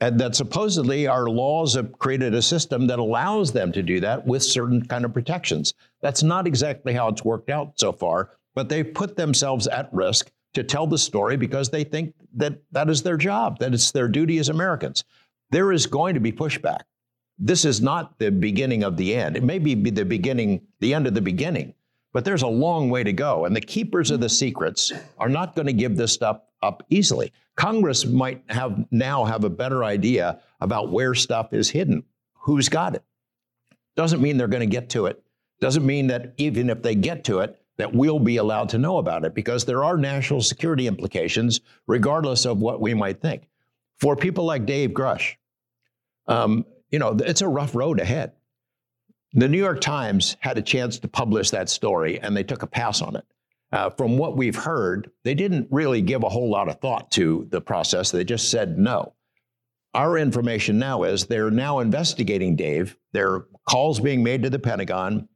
and 0.00 0.18
that 0.18 0.34
supposedly 0.34 1.06
our 1.06 1.26
laws 1.28 1.74
have 1.74 1.98
created 1.98 2.34
a 2.34 2.42
system 2.42 2.86
that 2.86 2.98
allows 2.98 3.52
them 3.52 3.70
to 3.72 3.82
do 3.82 4.00
that 4.00 4.26
with 4.26 4.42
certain 4.42 4.84
kind 4.86 5.04
of 5.04 5.12
protections. 5.12 5.74
That's 6.00 6.22
not 6.22 6.46
exactly 6.46 6.92
how 6.92 7.08
it's 7.08 7.24
worked 7.24 7.50
out 7.50 7.78
so 7.78 7.92
far, 7.92 8.30
but 8.54 8.68
they've 8.68 8.94
put 8.94 9.16
themselves 9.16 9.66
at 9.66 9.92
risk 9.92 10.30
to 10.54 10.64
tell 10.64 10.86
the 10.86 10.98
story 10.98 11.36
because 11.36 11.68
they 11.68 11.84
think 11.84 12.14
that 12.34 12.60
that 12.72 12.88
is 12.88 13.02
their 13.02 13.16
job, 13.16 13.58
that 13.58 13.74
it's 13.74 13.92
their 13.92 14.08
duty 14.08 14.38
as 14.38 14.48
Americans. 14.48 15.04
There 15.50 15.72
is 15.72 15.86
going 15.86 16.14
to 16.14 16.20
be 16.20 16.32
pushback. 16.32 16.80
This 17.38 17.64
is 17.64 17.80
not 17.80 18.18
the 18.18 18.30
beginning 18.30 18.84
of 18.84 18.96
the 18.96 19.14
end. 19.14 19.36
It 19.36 19.42
may 19.42 19.58
be 19.58 19.74
the 19.74 20.04
beginning, 20.04 20.60
the 20.80 20.92
end 20.92 21.06
of 21.06 21.14
the 21.14 21.20
beginning, 21.20 21.74
but 22.12 22.24
there's 22.24 22.42
a 22.42 22.48
long 22.48 22.90
way 22.90 23.04
to 23.04 23.12
go. 23.12 23.44
And 23.44 23.54
the 23.54 23.60
keepers 23.60 24.10
of 24.10 24.20
the 24.20 24.28
secrets 24.28 24.92
are 25.18 25.28
not 25.28 25.54
going 25.54 25.66
to 25.66 25.72
give 25.72 25.96
this 25.96 26.12
stuff 26.12 26.40
up 26.62 26.84
easily. 26.90 27.32
Congress 27.56 28.04
might 28.04 28.42
have 28.48 28.86
now 28.90 29.24
have 29.24 29.44
a 29.44 29.50
better 29.50 29.84
idea 29.84 30.40
about 30.60 30.90
where 30.90 31.14
stuff 31.14 31.52
is 31.52 31.70
hidden, 31.70 32.04
who's 32.34 32.68
got 32.68 32.94
it. 32.94 33.04
Doesn't 33.96 34.20
mean 34.22 34.36
they're 34.36 34.48
going 34.48 34.60
to 34.60 34.66
get 34.66 34.90
to 34.90 35.06
it. 35.06 35.22
Doesn't 35.60 35.84
mean 35.84 36.06
that 36.08 36.34
even 36.38 36.70
if 36.70 36.82
they 36.82 36.94
get 36.94 37.24
to 37.24 37.40
it, 37.40 37.60
that 37.76 37.94
we'll 37.94 38.18
be 38.18 38.36
allowed 38.36 38.68
to 38.70 38.78
know 38.78 38.98
about 38.98 39.24
it 39.24 39.34
because 39.34 39.64
there 39.64 39.82
are 39.84 39.96
national 39.96 40.42
security 40.42 40.86
implications, 40.86 41.60
regardless 41.86 42.44
of 42.44 42.58
what 42.58 42.80
we 42.80 42.92
might 42.92 43.20
think. 43.20 43.48
For 43.98 44.16
people 44.16 44.44
like 44.44 44.66
Dave 44.66 44.90
Grusch, 44.90 45.36
um, 46.26 46.66
you 46.90 46.98
know, 46.98 47.16
it's 47.20 47.40
a 47.40 47.48
rough 47.48 47.74
road 47.74 48.00
ahead. 48.00 48.32
The 49.32 49.48
New 49.48 49.58
York 49.58 49.80
Times 49.80 50.36
had 50.40 50.58
a 50.58 50.62
chance 50.62 50.98
to 50.98 51.08
publish 51.08 51.50
that 51.50 51.68
story 51.68 52.20
and 52.20 52.36
they 52.36 52.42
took 52.42 52.62
a 52.62 52.66
pass 52.66 53.00
on 53.00 53.14
it. 53.14 53.24
Uh, 53.72 53.88
from 53.90 54.18
what 54.18 54.36
we've 54.36 54.56
heard, 54.56 55.10
they 55.22 55.34
didn't 55.34 55.68
really 55.70 56.02
give 56.02 56.24
a 56.24 56.28
whole 56.28 56.50
lot 56.50 56.68
of 56.68 56.80
thought 56.80 57.12
to 57.12 57.46
the 57.50 57.60
process. 57.60 58.10
They 58.10 58.24
just 58.24 58.50
said 58.50 58.76
no. 58.76 59.14
Our 59.94 60.18
information 60.18 60.78
now 60.78 61.04
is 61.04 61.26
they're 61.26 61.50
now 61.50 61.78
investigating 61.78 62.56
Dave. 62.56 62.96
There 63.12 63.32
are 63.32 63.46
calls 63.68 64.00
being 64.00 64.24
made 64.24 64.42
to 64.42 64.50
the 64.50 64.58
Pentagon 64.58 65.28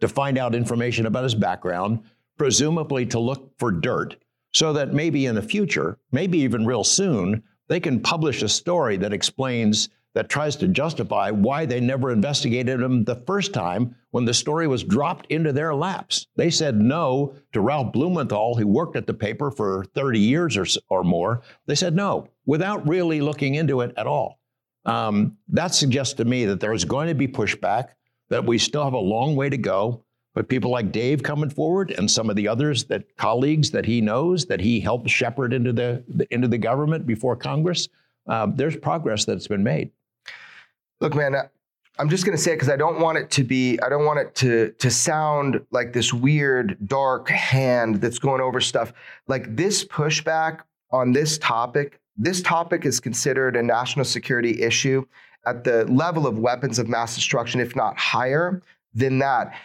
to 0.00 0.08
find 0.08 0.36
out 0.36 0.54
information 0.54 1.06
about 1.06 1.24
his 1.24 1.34
background, 1.34 2.00
presumably 2.36 3.06
to 3.06 3.18
look 3.18 3.52
for 3.58 3.70
dirt, 3.70 4.16
so 4.52 4.74
that 4.74 4.92
maybe 4.92 5.24
in 5.24 5.34
the 5.34 5.42
future, 5.42 5.98
maybe 6.10 6.38
even 6.38 6.66
real 6.66 6.84
soon, 6.84 7.42
they 7.68 7.80
can 7.80 8.00
publish 8.00 8.42
a 8.42 8.48
story 8.48 8.98
that 8.98 9.12
explains 9.14 9.88
that 10.14 10.28
tries 10.28 10.56
to 10.56 10.68
justify 10.68 11.30
why 11.30 11.64
they 11.64 11.80
never 11.80 12.10
investigated 12.10 12.80
him 12.80 13.04
the 13.04 13.22
first 13.26 13.54
time 13.54 13.94
when 14.10 14.24
the 14.24 14.34
story 14.34 14.66
was 14.66 14.84
dropped 14.84 15.26
into 15.30 15.52
their 15.52 15.74
laps. 15.74 16.26
They 16.36 16.50
said 16.50 16.76
no 16.76 17.34
to 17.52 17.60
Ralph 17.60 17.92
Blumenthal, 17.92 18.54
who 18.56 18.66
worked 18.66 18.96
at 18.96 19.06
the 19.06 19.14
paper 19.14 19.50
for 19.50 19.84
30 19.94 20.18
years 20.18 20.56
or, 20.56 20.66
or 20.88 21.02
more. 21.02 21.42
They 21.66 21.74
said 21.74 21.94
no 21.94 22.28
without 22.44 22.86
really 22.86 23.20
looking 23.20 23.54
into 23.54 23.80
it 23.80 23.94
at 23.96 24.06
all. 24.06 24.38
Um, 24.84 25.38
that 25.48 25.74
suggests 25.74 26.14
to 26.14 26.24
me 26.24 26.44
that 26.46 26.60
there's 26.60 26.84
going 26.84 27.08
to 27.08 27.14
be 27.14 27.28
pushback, 27.28 27.90
that 28.28 28.44
we 28.44 28.58
still 28.58 28.84
have 28.84 28.94
a 28.94 28.98
long 28.98 29.36
way 29.36 29.48
to 29.48 29.58
go. 29.58 30.04
But 30.34 30.48
people 30.48 30.70
like 30.70 30.92
Dave 30.92 31.22
coming 31.22 31.50
forward 31.50 31.90
and 31.90 32.10
some 32.10 32.30
of 32.30 32.36
the 32.36 32.48
others 32.48 32.84
that 32.84 33.16
colleagues 33.18 33.70
that 33.72 33.84
he 33.84 34.00
knows 34.00 34.46
that 34.46 34.60
he 34.60 34.80
helped 34.80 35.10
shepherd 35.10 35.52
into 35.52 35.74
the 35.74 36.02
into 36.30 36.48
the 36.48 36.56
government 36.56 37.06
before 37.06 37.36
Congress, 37.36 37.88
uh, 38.26 38.46
there's 38.46 38.76
progress 38.76 39.26
that's 39.26 39.46
been 39.46 39.62
made. 39.62 39.90
Look, 41.02 41.16
man, 41.16 41.34
I'm 41.98 42.08
just 42.08 42.24
going 42.24 42.38
to 42.38 42.40
say 42.40 42.52
it 42.52 42.54
because 42.54 42.68
I 42.68 42.76
don't 42.76 43.00
want 43.00 43.18
it 43.18 43.28
to 43.32 43.42
be, 43.42 43.76
I 43.80 43.88
don't 43.88 44.04
want 44.04 44.20
it 44.20 44.36
to, 44.36 44.70
to 44.78 44.88
sound 44.88 45.60
like 45.72 45.92
this 45.92 46.12
weird, 46.12 46.78
dark 46.86 47.28
hand 47.28 47.96
that's 47.96 48.20
going 48.20 48.40
over 48.40 48.60
stuff. 48.60 48.92
Like 49.26 49.56
this 49.56 49.84
pushback 49.84 50.60
on 50.92 51.10
this 51.10 51.38
topic, 51.38 52.00
this 52.16 52.40
topic 52.40 52.86
is 52.86 53.00
considered 53.00 53.56
a 53.56 53.62
national 53.64 54.04
security 54.04 54.62
issue 54.62 55.04
at 55.44 55.64
the 55.64 55.84
level 55.86 56.24
of 56.24 56.38
weapons 56.38 56.78
of 56.78 56.88
mass 56.88 57.16
destruction, 57.16 57.60
if 57.60 57.74
not 57.74 57.98
higher 57.98 58.62
than 58.94 59.18
that. 59.18 59.56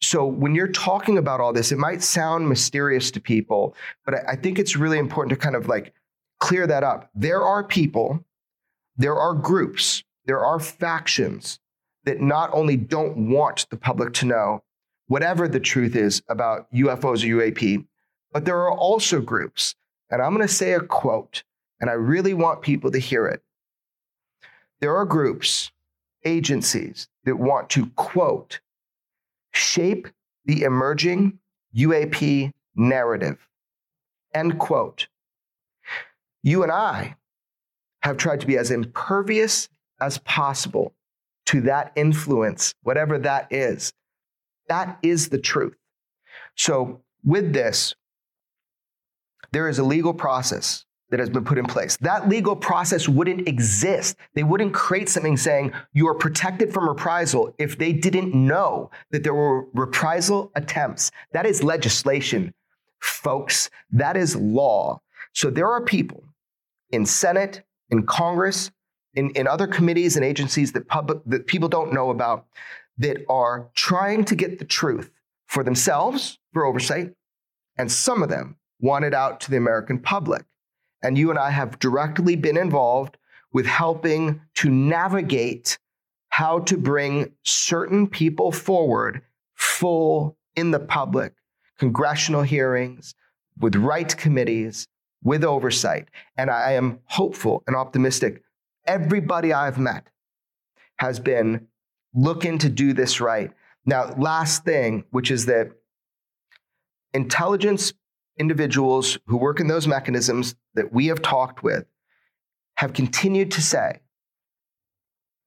So 0.00 0.24
when 0.24 0.54
you're 0.54 0.68
talking 0.68 1.18
about 1.18 1.40
all 1.40 1.52
this, 1.52 1.72
it 1.72 1.78
might 1.78 2.04
sound 2.04 2.48
mysterious 2.48 3.10
to 3.10 3.20
people, 3.20 3.74
but 4.04 4.14
I, 4.14 4.18
I 4.28 4.36
think 4.36 4.60
it's 4.60 4.76
really 4.76 4.98
important 4.98 5.30
to 5.30 5.44
kind 5.44 5.56
of 5.56 5.66
like 5.66 5.92
clear 6.38 6.68
that 6.68 6.84
up. 6.84 7.10
There 7.16 7.42
are 7.42 7.64
people, 7.64 8.24
there 8.96 9.16
are 9.16 9.34
groups 9.34 10.04
there 10.26 10.44
are 10.44 10.58
factions 10.58 11.58
that 12.04 12.20
not 12.20 12.50
only 12.52 12.76
don't 12.76 13.30
want 13.30 13.66
the 13.70 13.76
public 13.76 14.12
to 14.14 14.26
know 14.26 14.62
whatever 15.06 15.48
the 15.48 15.60
truth 15.60 15.96
is 15.96 16.22
about 16.28 16.70
UFOs 16.72 17.22
or 17.24 17.36
UAP, 17.38 17.84
but 18.32 18.44
there 18.44 18.58
are 18.58 18.72
also 18.72 19.20
groups, 19.20 19.74
and 20.10 20.20
I'm 20.20 20.34
going 20.34 20.46
to 20.46 20.52
say 20.52 20.72
a 20.72 20.80
quote, 20.80 21.42
and 21.80 21.90
I 21.90 21.94
really 21.94 22.34
want 22.34 22.62
people 22.62 22.90
to 22.90 22.98
hear 22.98 23.26
it. 23.26 23.42
There 24.80 24.96
are 24.96 25.04
groups, 25.04 25.70
agencies 26.24 27.08
that 27.24 27.36
want 27.36 27.70
to, 27.70 27.86
quote, 27.90 28.60
shape 29.52 30.08
the 30.44 30.62
emerging 30.62 31.38
UAP 31.76 32.52
narrative, 32.74 33.46
end 34.34 34.58
quote. 34.58 35.08
You 36.42 36.62
and 36.62 36.72
I 36.72 37.16
have 38.02 38.16
tried 38.16 38.40
to 38.40 38.46
be 38.46 38.58
as 38.58 38.70
impervious 38.70 39.68
as 40.04 40.18
possible 40.18 40.94
to 41.46 41.62
that 41.62 41.92
influence, 41.96 42.74
whatever 42.82 43.18
that 43.18 43.52
is. 43.52 43.92
That 44.68 44.98
is 45.02 45.28
the 45.28 45.38
truth. 45.38 45.76
So, 46.56 47.02
with 47.24 47.52
this, 47.52 47.94
there 49.52 49.68
is 49.68 49.78
a 49.78 49.84
legal 49.84 50.14
process 50.14 50.84
that 51.10 51.20
has 51.20 51.30
been 51.30 51.44
put 51.44 51.58
in 51.58 51.66
place. 51.66 51.96
That 51.98 52.28
legal 52.28 52.56
process 52.56 53.08
wouldn't 53.08 53.46
exist. 53.46 54.16
They 54.34 54.42
wouldn't 54.42 54.74
create 54.74 55.08
something 55.08 55.36
saying 55.36 55.72
you 55.92 56.08
are 56.08 56.14
protected 56.14 56.72
from 56.72 56.88
reprisal 56.88 57.54
if 57.58 57.78
they 57.78 57.92
didn't 57.92 58.34
know 58.34 58.90
that 59.10 59.22
there 59.22 59.34
were 59.34 59.66
reprisal 59.74 60.50
attempts. 60.54 61.10
That 61.32 61.46
is 61.46 61.62
legislation, 61.62 62.52
folks. 63.00 63.70
That 63.92 64.16
is 64.16 64.34
law. 64.34 65.00
So 65.32 65.50
there 65.50 65.70
are 65.70 65.82
people 65.82 66.24
in 66.90 67.06
Senate, 67.06 67.62
in 67.90 68.06
Congress, 68.06 68.70
in, 69.14 69.30
in 69.30 69.46
other 69.46 69.66
committees 69.66 70.16
and 70.16 70.24
agencies 70.24 70.72
that 70.72 70.88
public 70.88 71.18
that 71.26 71.46
people 71.46 71.68
don't 71.68 71.92
know 71.92 72.10
about 72.10 72.46
that 72.98 73.24
are 73.28 73.68
trying 73.74 74.24
to 74.24 74.34
get 74.34 74.58
the 74.58 74.64
truth 74.64 75.10
for 75.46 75.62
themselves 75.64 76.38
for 76.52 76.64
oversight, 76.64 77.12
and 77.76 77.90
some 77.90 78.22
of 78.22 78.28
them 78.28 78.56
want 78.80 79.04
it 79.04 79.14
out 79.14 79.40
to 79.40 79.50
the 79.50 79.56
American 79.56 79.98
public. 79.98 80.44
and 81.04 81.18
you 81.18 81.30
and 81.30 81.38
I 81.38 81.50
have 81.50 81.78
directly 81.78 82.34
been 82.34 82.56
involved 82.56 83.18
with 83.52 83.66
helping 83.66 84.40
to 84.54 84.70
navigate 84.70 85.78
how 86.30 86.60
to 86.60 86.76
bring 86.76 87.32
certain 87.44 88.08
people 88.08 88.50
forward 88.50 89.22
full 89.54 90.36
in 90.56 90.70
the 90.70 90.80
public, 90.80 91.34
congressional 91.78 92.42
hearings, 92.42 93.14
with 93.58 93.76
right 93.76 94.16
committees, 94.16 94.88
with 95.22 95.44
oversight. 95.44 96.08
And 96.36 96.50
I 96.50 96.72
am 96.72 97.00
hopeful 97.04 97.62
and 97.66 97.76
optimistic. 97.76 98.42
Everybody 98.86 99.52
I've 99.52 99.78
met 99.78 100.08
has 100.98 101.18
been 101.18 101.68
looking 102.14 102.58
to 102.58 102.68
do 102.68 102.92
this 102.92 103.20
right. 103.20 103.50
Now, 103.86 104.14
last 104.16 104.64
thing, 104.64 105.04
which 105.10 105.30
is 105.30 105.46
that 105.46 105.72
intelligence 107.12 107.92
individuals 108.38 109.18
who 109.26 109.36
work 109.36 109.60
in 109.60 109.68
those 109.68 109.86
mechanisms 109.86 110.54
that 110.74 110.92
we 110.92 111.06
have 111.06 111.22
talked 111.22 111.62
with 111.62 111.86
have 112.76 112.92
continued 112.92 113.52
to 113.52 113.62
say, 113.62 114.00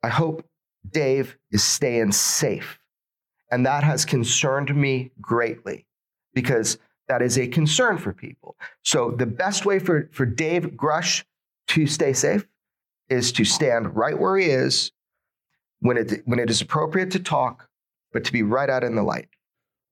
I 0.02 0.10
hope 0.10 0.46
Dave 0.90 1.38
is 1.52 1.64
staying 1.64 2.14
safe. 2.14 2.80
And 3.52 3.66
that 3.66 3.84
has 3.84 4.06
concerned 4.06 4.76
me 4.76 5.12
greatly 5.20 5.86
because 6.34 6.78
that 7.08 7.22
is 7.22 7.38
a 7.38 7.48
concern 7.48 7.98
for 7.98 8.14
people. 8.14 8.58
So 8.84 9.12
the 9.12 9.26
best 9.26 9.66
way 9.66 9.80
for, 9.80 10.10
for 10.12 10.26
Dave 10.26 10.72
Grusch 10.76 11.24
to 11.70 11.88
stay 11.88 12.14
safe 12.14 12.46
is 13.10 13.32
to 13.34 13.46
stand 13.46 13.96
right 13.96 14.18
where 14.18 14.38
he 14.38 14.48
is 14.48 14.92
when 15.80 15.98
it, 15.98 16.22
when 16.26 16.40
it 16.40 16.50
is 16.50 16.62
appropriate 16.62 17.12
to 17.12 17.20
talk, 17.20 17.70
but 18.12 18.24
to 18.26 18.32
be 18.32 18.44
right 18.44 18.70
out 18.70 18.84
in 18.84 18.96
the 18.96 19.04
light. 19.04 19.30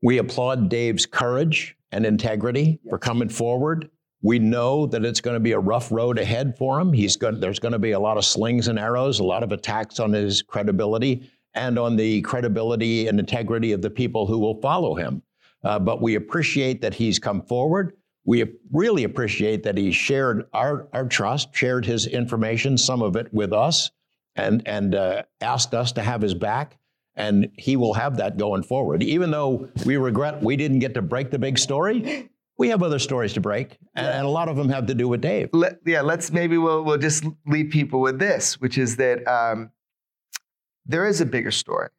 We 0.01 0.17
applaud 0.17 0.69
Dave's 0.69 1.05
courage 1.05 1.75
and 1.91 2.05
integrity 2.05 2.79
yes. 2.83 2.89
for 2.89 2.97
coming 2.97 3.29
forward. 3.29 3.89
We 4.21 4.39
know 4.39 4.85
that 4.87 5.05
it's 5.05 5.21
going 5.21 5.35
to 5.35 5.39
be 5.39 5.51
a 5.51 5.59
rough 5.59 5.91
road 5.91 6.17
ahead 6.17 6.57
for 6.57 6.79
him. 6.79 6.91
He's 6.91 7.15
going, 7.15 7.39
there's 7.39 7.59
going 7.59 7.73
to 7.73 7.79
be 7.79 7.91
a 7.91 7.99
lot 7.99 8.17
of 8.17 8.25
slings 8.25 8.67
and 8.67 8.79
arrows, 8.79 9.19
a 9.19 9.23
lot 9.23 9.43
of 9.43 9.51
attacks 9.51 9.99
on 9.99 10.11
his 10.13 10.41
credibility 10.41 11.29
and 11.53 11.79
on 11.79 11.95
the 11.95 12.21
credibility 12.21 13.07
and 13.07 13.19
integrity 13.19 13.71
of 13.71 13.81
the 13.81 13.89
people 13.89 14.25
who 14.25 14.39
will 14.39 14.59
follow 14.61 14.95
him. 14.95 15.21
Uh, 15.63 15.79
but 15.79 16.01
we 16.01 16.15
appreciate 16.15 16.81
that 16.81 16.93
he's 16.93 17.17
come 17.17 17.41
forward. 17.41 17.93
We 18.25 18.43
really 18.71 19.03
appreciate 19.03 19.63
that 19.63 19.77
he 19.77 19.91
shared 19.91 20.47
our, 20.51 20.87
our 20.93 21.05
trust, 21.05 21.55
shared 21.55 21.85
his 21.85 22.07
information, 22.07 22.77
some 22.77 23.01
of 23.01 23.15
it 23.15 23.33
with 23.33 23.53
us, 23.53 23.91
and, 24.35 24.63
and 24.65 24.95
uh, 24.95 25.23
asked 25.41 25.73
us 25.73 25.91
to 25.93 26.01
have 26.01 26.21
his 26.21 26.33
back. 26.33 26.77
And 27.17 27.49
he 27.57 27.77
will 27.77 27.93
have 27.93 28.17
that 28.17 28.37
going 28.37 28.63
forward. 28.63 29.01
Even 29.01 29.31
though 29.31 29.69
we 29.85 29.95
regret 29.95 30.43
we 30.43 30.57
didn't 30.57 30.79
get 30.79 30.95
to 30.95 31.01
break 31.01 31.31
the 31.31 31.39
big 31.39 31.57
story, 31.57 32.29
we 32.57 32.69
have 32.69 32.83
other 32.83 32.99
stories 32.99 33.33
to 33.33 33.41
break, 33.41 33.77
and, 33.95 34.07
and, 34.07 34.25
a 34.25 34.29
lot 34.29 34.49
of 34.49 34.55
them 34.55 34.69
have 34.69 34.85
to 34.87 34.93
do 34.93 35.07
with 35.07 35.21
Dave. 35.21 35.49
Let, 35.51 35.79
yeah, 35.85 36.01
let's 36.01 36.31
maybe 36.31 36.57
we'll 36.57 36.83
we'll 36.83 36.97
just 36.97 37.25
leave 37.45 37.69
people 37.69 37.99
with 37.99 38.19
this, 38.19 38.59
which 38.61 38.77
is 38.77 38.95
that 38.97 39.27
um, 39.27 39.71
there 40.85 41.05
is 41.05 41.21
a 41.21 41.25
bigger 41.25 41.51
story, 41.51 41.89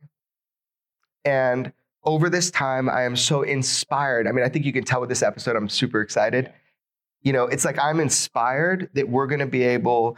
and 1.24 1.72
over 2.07 2.30
this 2.30 2.50
time, 2.50 2.88
I 2.88 3.02
am 3.02 3.16
so 3.16 3.42
inspired. 3.42 4.28
I 4.28 4.32
mean, 4.32 4.44
I 4.44 4.48
think 4.48 4.64
you 4.64 4.72
can 4.72 4.84
tell 4.84 5.00
with 5.00 5.09
this 5.09 5.22
episode, 5.22 5.57
I'm 5.57 5.68
super 5.68 6.00
excited. 6.00 6.52
You 7.22 7.32
know, 7.32 7.44
it's 7.44 7.64
like 7.64 7.78
I'm 7.78 7.98
inspired 7.98 8.88
that 8.94 9.09
we're 9.09 9.26
going 9.26 9.40
to 9.40 9.46
be 9.46 9.64
able 9.64 10.16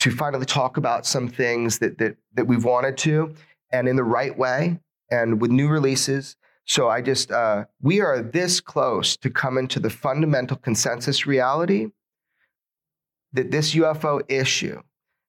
to 0.00 0.10
finally 0.10 0.44
talk 0.44 0.76
about 0.76 1.06
some 1.06 1.28
things 1.28 1.78
that 1.78 1.96
that 1.98 2.16
that 2.34 2.46
we've 2.46 2.64
wanted 2.64 2.98
to, 2.98 3.34
and 3.72 3.88
in 3.88 3.96
the 3.96 4.04
right 4.04 4.36
way, 4.36 4.78
and 5.10 5.40
with 5.40 5.50
new 5.50 5.68
releases. 5.68 6.36
So 6.66 6.88
I 6.88 7.00
just 7.00 7.30
uh, 7.30 7.64
we 7.80 8.00
are 8.02 8.20
this 8.20 8.60
close 8.60 9.16
to 9.18 9.30
coming 9.30 9.68
to 9.68 9.80
the 9.80 9.90
fundamental 9.90 10.58
consensus 10.58 11.26
reality 11.26 11.86
that 13.32 13.50
this 13.50 13.74
UFO 13.74 14.20
issue 14.28 14.82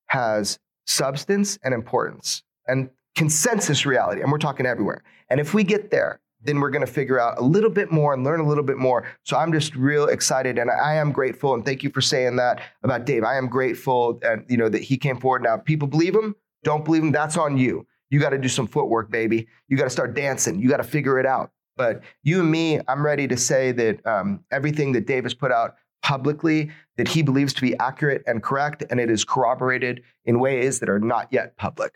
has 0.07 0.59
substance 0.85 1.57
and 1.63 1.73
importance 1.73 2.43
and 2.67 2.89
consensus 3.15 3.85
reality, 3.85 4.21
and 4.21 4.31
we're 4.31 4.38
talking 4.38 4.65
everywhere. 4.65 5.03
And 5.30 5.39
if 5.39 5.53
we 5.53 5.63
get 5.63 5.91
there, 5.91 6.19
then 6.41 6.59
we're 6.59 6.69
going 6.69 6.86
to 6.86 6.91
figure 6.91 7.19
out 7.19 7.38
a 7.39 7.43
little 7.43 7.69
bit 7.69 7.91
more 7.91 8.13
and 8.13 8.23
learn 8.23 8.39
a 8.39 8.47
little 8.47 8.63
bit 8.63 8.78
more. 8.78 9.05
So 9.23 9.38
I'm 9.38 9.51
just 9.51 9.75
real 9.75 10.05
excited, 10.05 10.57
and 10.57 10.69
I 10.69 10.95
am 10.95 11.11
grateful. 11.11 11.53
And 11.53 11.65
thank 11.65 11.84
you 11.84 11.89
for 11.89 12.01
saying 12.01 12.36
that 12.38 12.61
about 12.84 13.05
Dave. 13.05 13.23
I 13.23 13.38
am 13.38 13.47
grateful, 13.47 14.19
and 14.21 14.45
you 14.47 14.57
know 14.57 14.69
that 14.69 14.84
he 14.84 14.97
came 14.97 15.19
forward. 15.19 15.43
Now, 15.43 15.57
people 15.57 15.88
believe 15.88 16.15
him, 16.15 16.36
don't 16.63 16.86
believe 16.86 17.03
him. 17.03 17.11
That's 17.11 17.38
on 17.38 17.57
you. 17.57 17.86
You 18.09 18.19
got 18.19 18.30
to 18.30 18.38
do 18.38 18.47
some 18.47 18.67
footwork, 18.67 19.11
baby. 19.11 19.47
You 19.67 19.78
got 19.78 19.86
to 19.86 19.89
start 19.89 20.13
dancing. 20.13 20.61
You 20.61 20.69
got 20.69 20.78
to 20.78 20.84
figure 20.84 21.19
it 21.19 21.25
out. 21.25 21.51
But 21.75 22.03
you 22.23 22.39
and 22.39 22.49
me, 22.49 22.80
I'm 22.88 23.05
ready 23.05 23.28
to 23.28 23.38
say 23.38 23.71
that 23.73 24.05
um, 24.05 24.43
everything 24.51 24.93
that 24.93 25.05
Dave 25.05 25.23
has 25.23 25.34
put 25.34 25.51
out 25.51 25.75
publicly 26.01 26.71
that 26.95 27.07
he 27.07 27.21
believes 27.21 27.53
to 27.53 27.61
be 27.61 27.78
accurate 27.80 28.23
and 28.25 28.41
correct, 28.41 28.84
and 28.89 28.99
it 28.99 29.11
is 29.11 29.25
corroborated 29.25 30.03
in 30.25 30.39
ways 30.39 30.80
that 30.80 30.89
are 30.89 30.99
not 30.99 31.28
yet 31.32 31.57
public. 31.57 31.95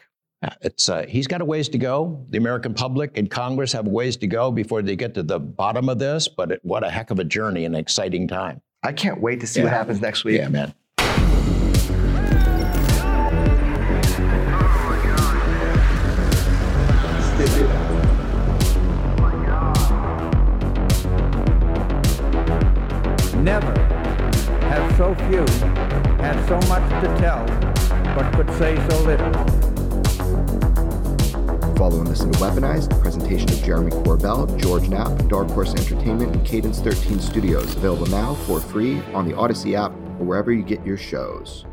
It's 0.61 0.89
uh, 0.89 1.05
he's 1.07 1.27
got 1.27 1.41
a 1.41 1.45
ways 1.45 1.69
to 1.69 1.77
go. 1.77 2.25
The 2.29 2.37
American 2.39 2.73
public 2.73 3.15
and 3.15 3.29
Congress 3.29 3.71
have 3.73 3.85
a 3.85 3.89
ways 3.89 4.17
to 4.17 4.27
go 4.27 4.51
before 4.51 4.81
they 4.81 4.95
get 4.95 5.13
to 5.13 5.23
the 5.23 5.39
bottom 5.39 5.87
of 5.87 5.99
this. 5.99 6.27
But 6.27 6.51
it, 6.51 6.59
what 6.63 6.83
a 6.83 6.89
heck 6.89 7.11
of 7.11 7.19
a 7.19 7.23
journey 7.23 7.65
and 7.65 7.75
exciting 7.75 8.27
time! 8.27 8.61
I 8.81 8.91
can't 8.91 9.21
wait 9.21 9.39
to 9.41 9.47
see 9.47 9.59
yeah. 9.59 9.65
what 9.65 9.73
happens 9.73 10.01
next 10.01 10.23
week. 10.23 10.37
Yeah, 10.37 10.49
man. 10.49 10.73
Never 23.43 23.73
have 24.69 24.97
so 24.97 25.13
few 25.15 25.45
had 26.17 26.47
so 26.47 26.55
much 26.67 27.03
to 27.03 27.17
tell, 27.19 27.45
but 28.15 28.31
could 28.33 28.49
say 28.57 28.75
so 28.89 29.03
little. 29.03 29.70
Follow 31.75 31.99
and 31.99 32.07
listen 32.07 32.31
to 32.31 32.39
Weaponized, 32.39 32.95
a 32.95 33.01
presentation 33.01 33.49
of 33.49 33.63
Jeremy 33.63 33.91
Corbell, 33.91 34.59
George 34.59 34.87
Knapp, 34.87 35.27
Dark 35.27 35.49
Horse 35.49 35.73
Entertainment, 35.73 36.35
and 36.35 36.45
Cadence 36.45 36.79
13 36.79 37.19
Studios. 37.19 37.75
Available 37.75 38.07
now 38.07 38.35
for 38.45 38.59
free 38.59 39.01
on 39.13 39.27
the 39.27 39.35
Odyssey 39.35 39.75
app 39.75 39.91
or 39.91 40.25
wherever 40.25 40.51
you 40.51 40.63
get 40.63 40.85
your 40.85 40.97
shows. 40.97 41.65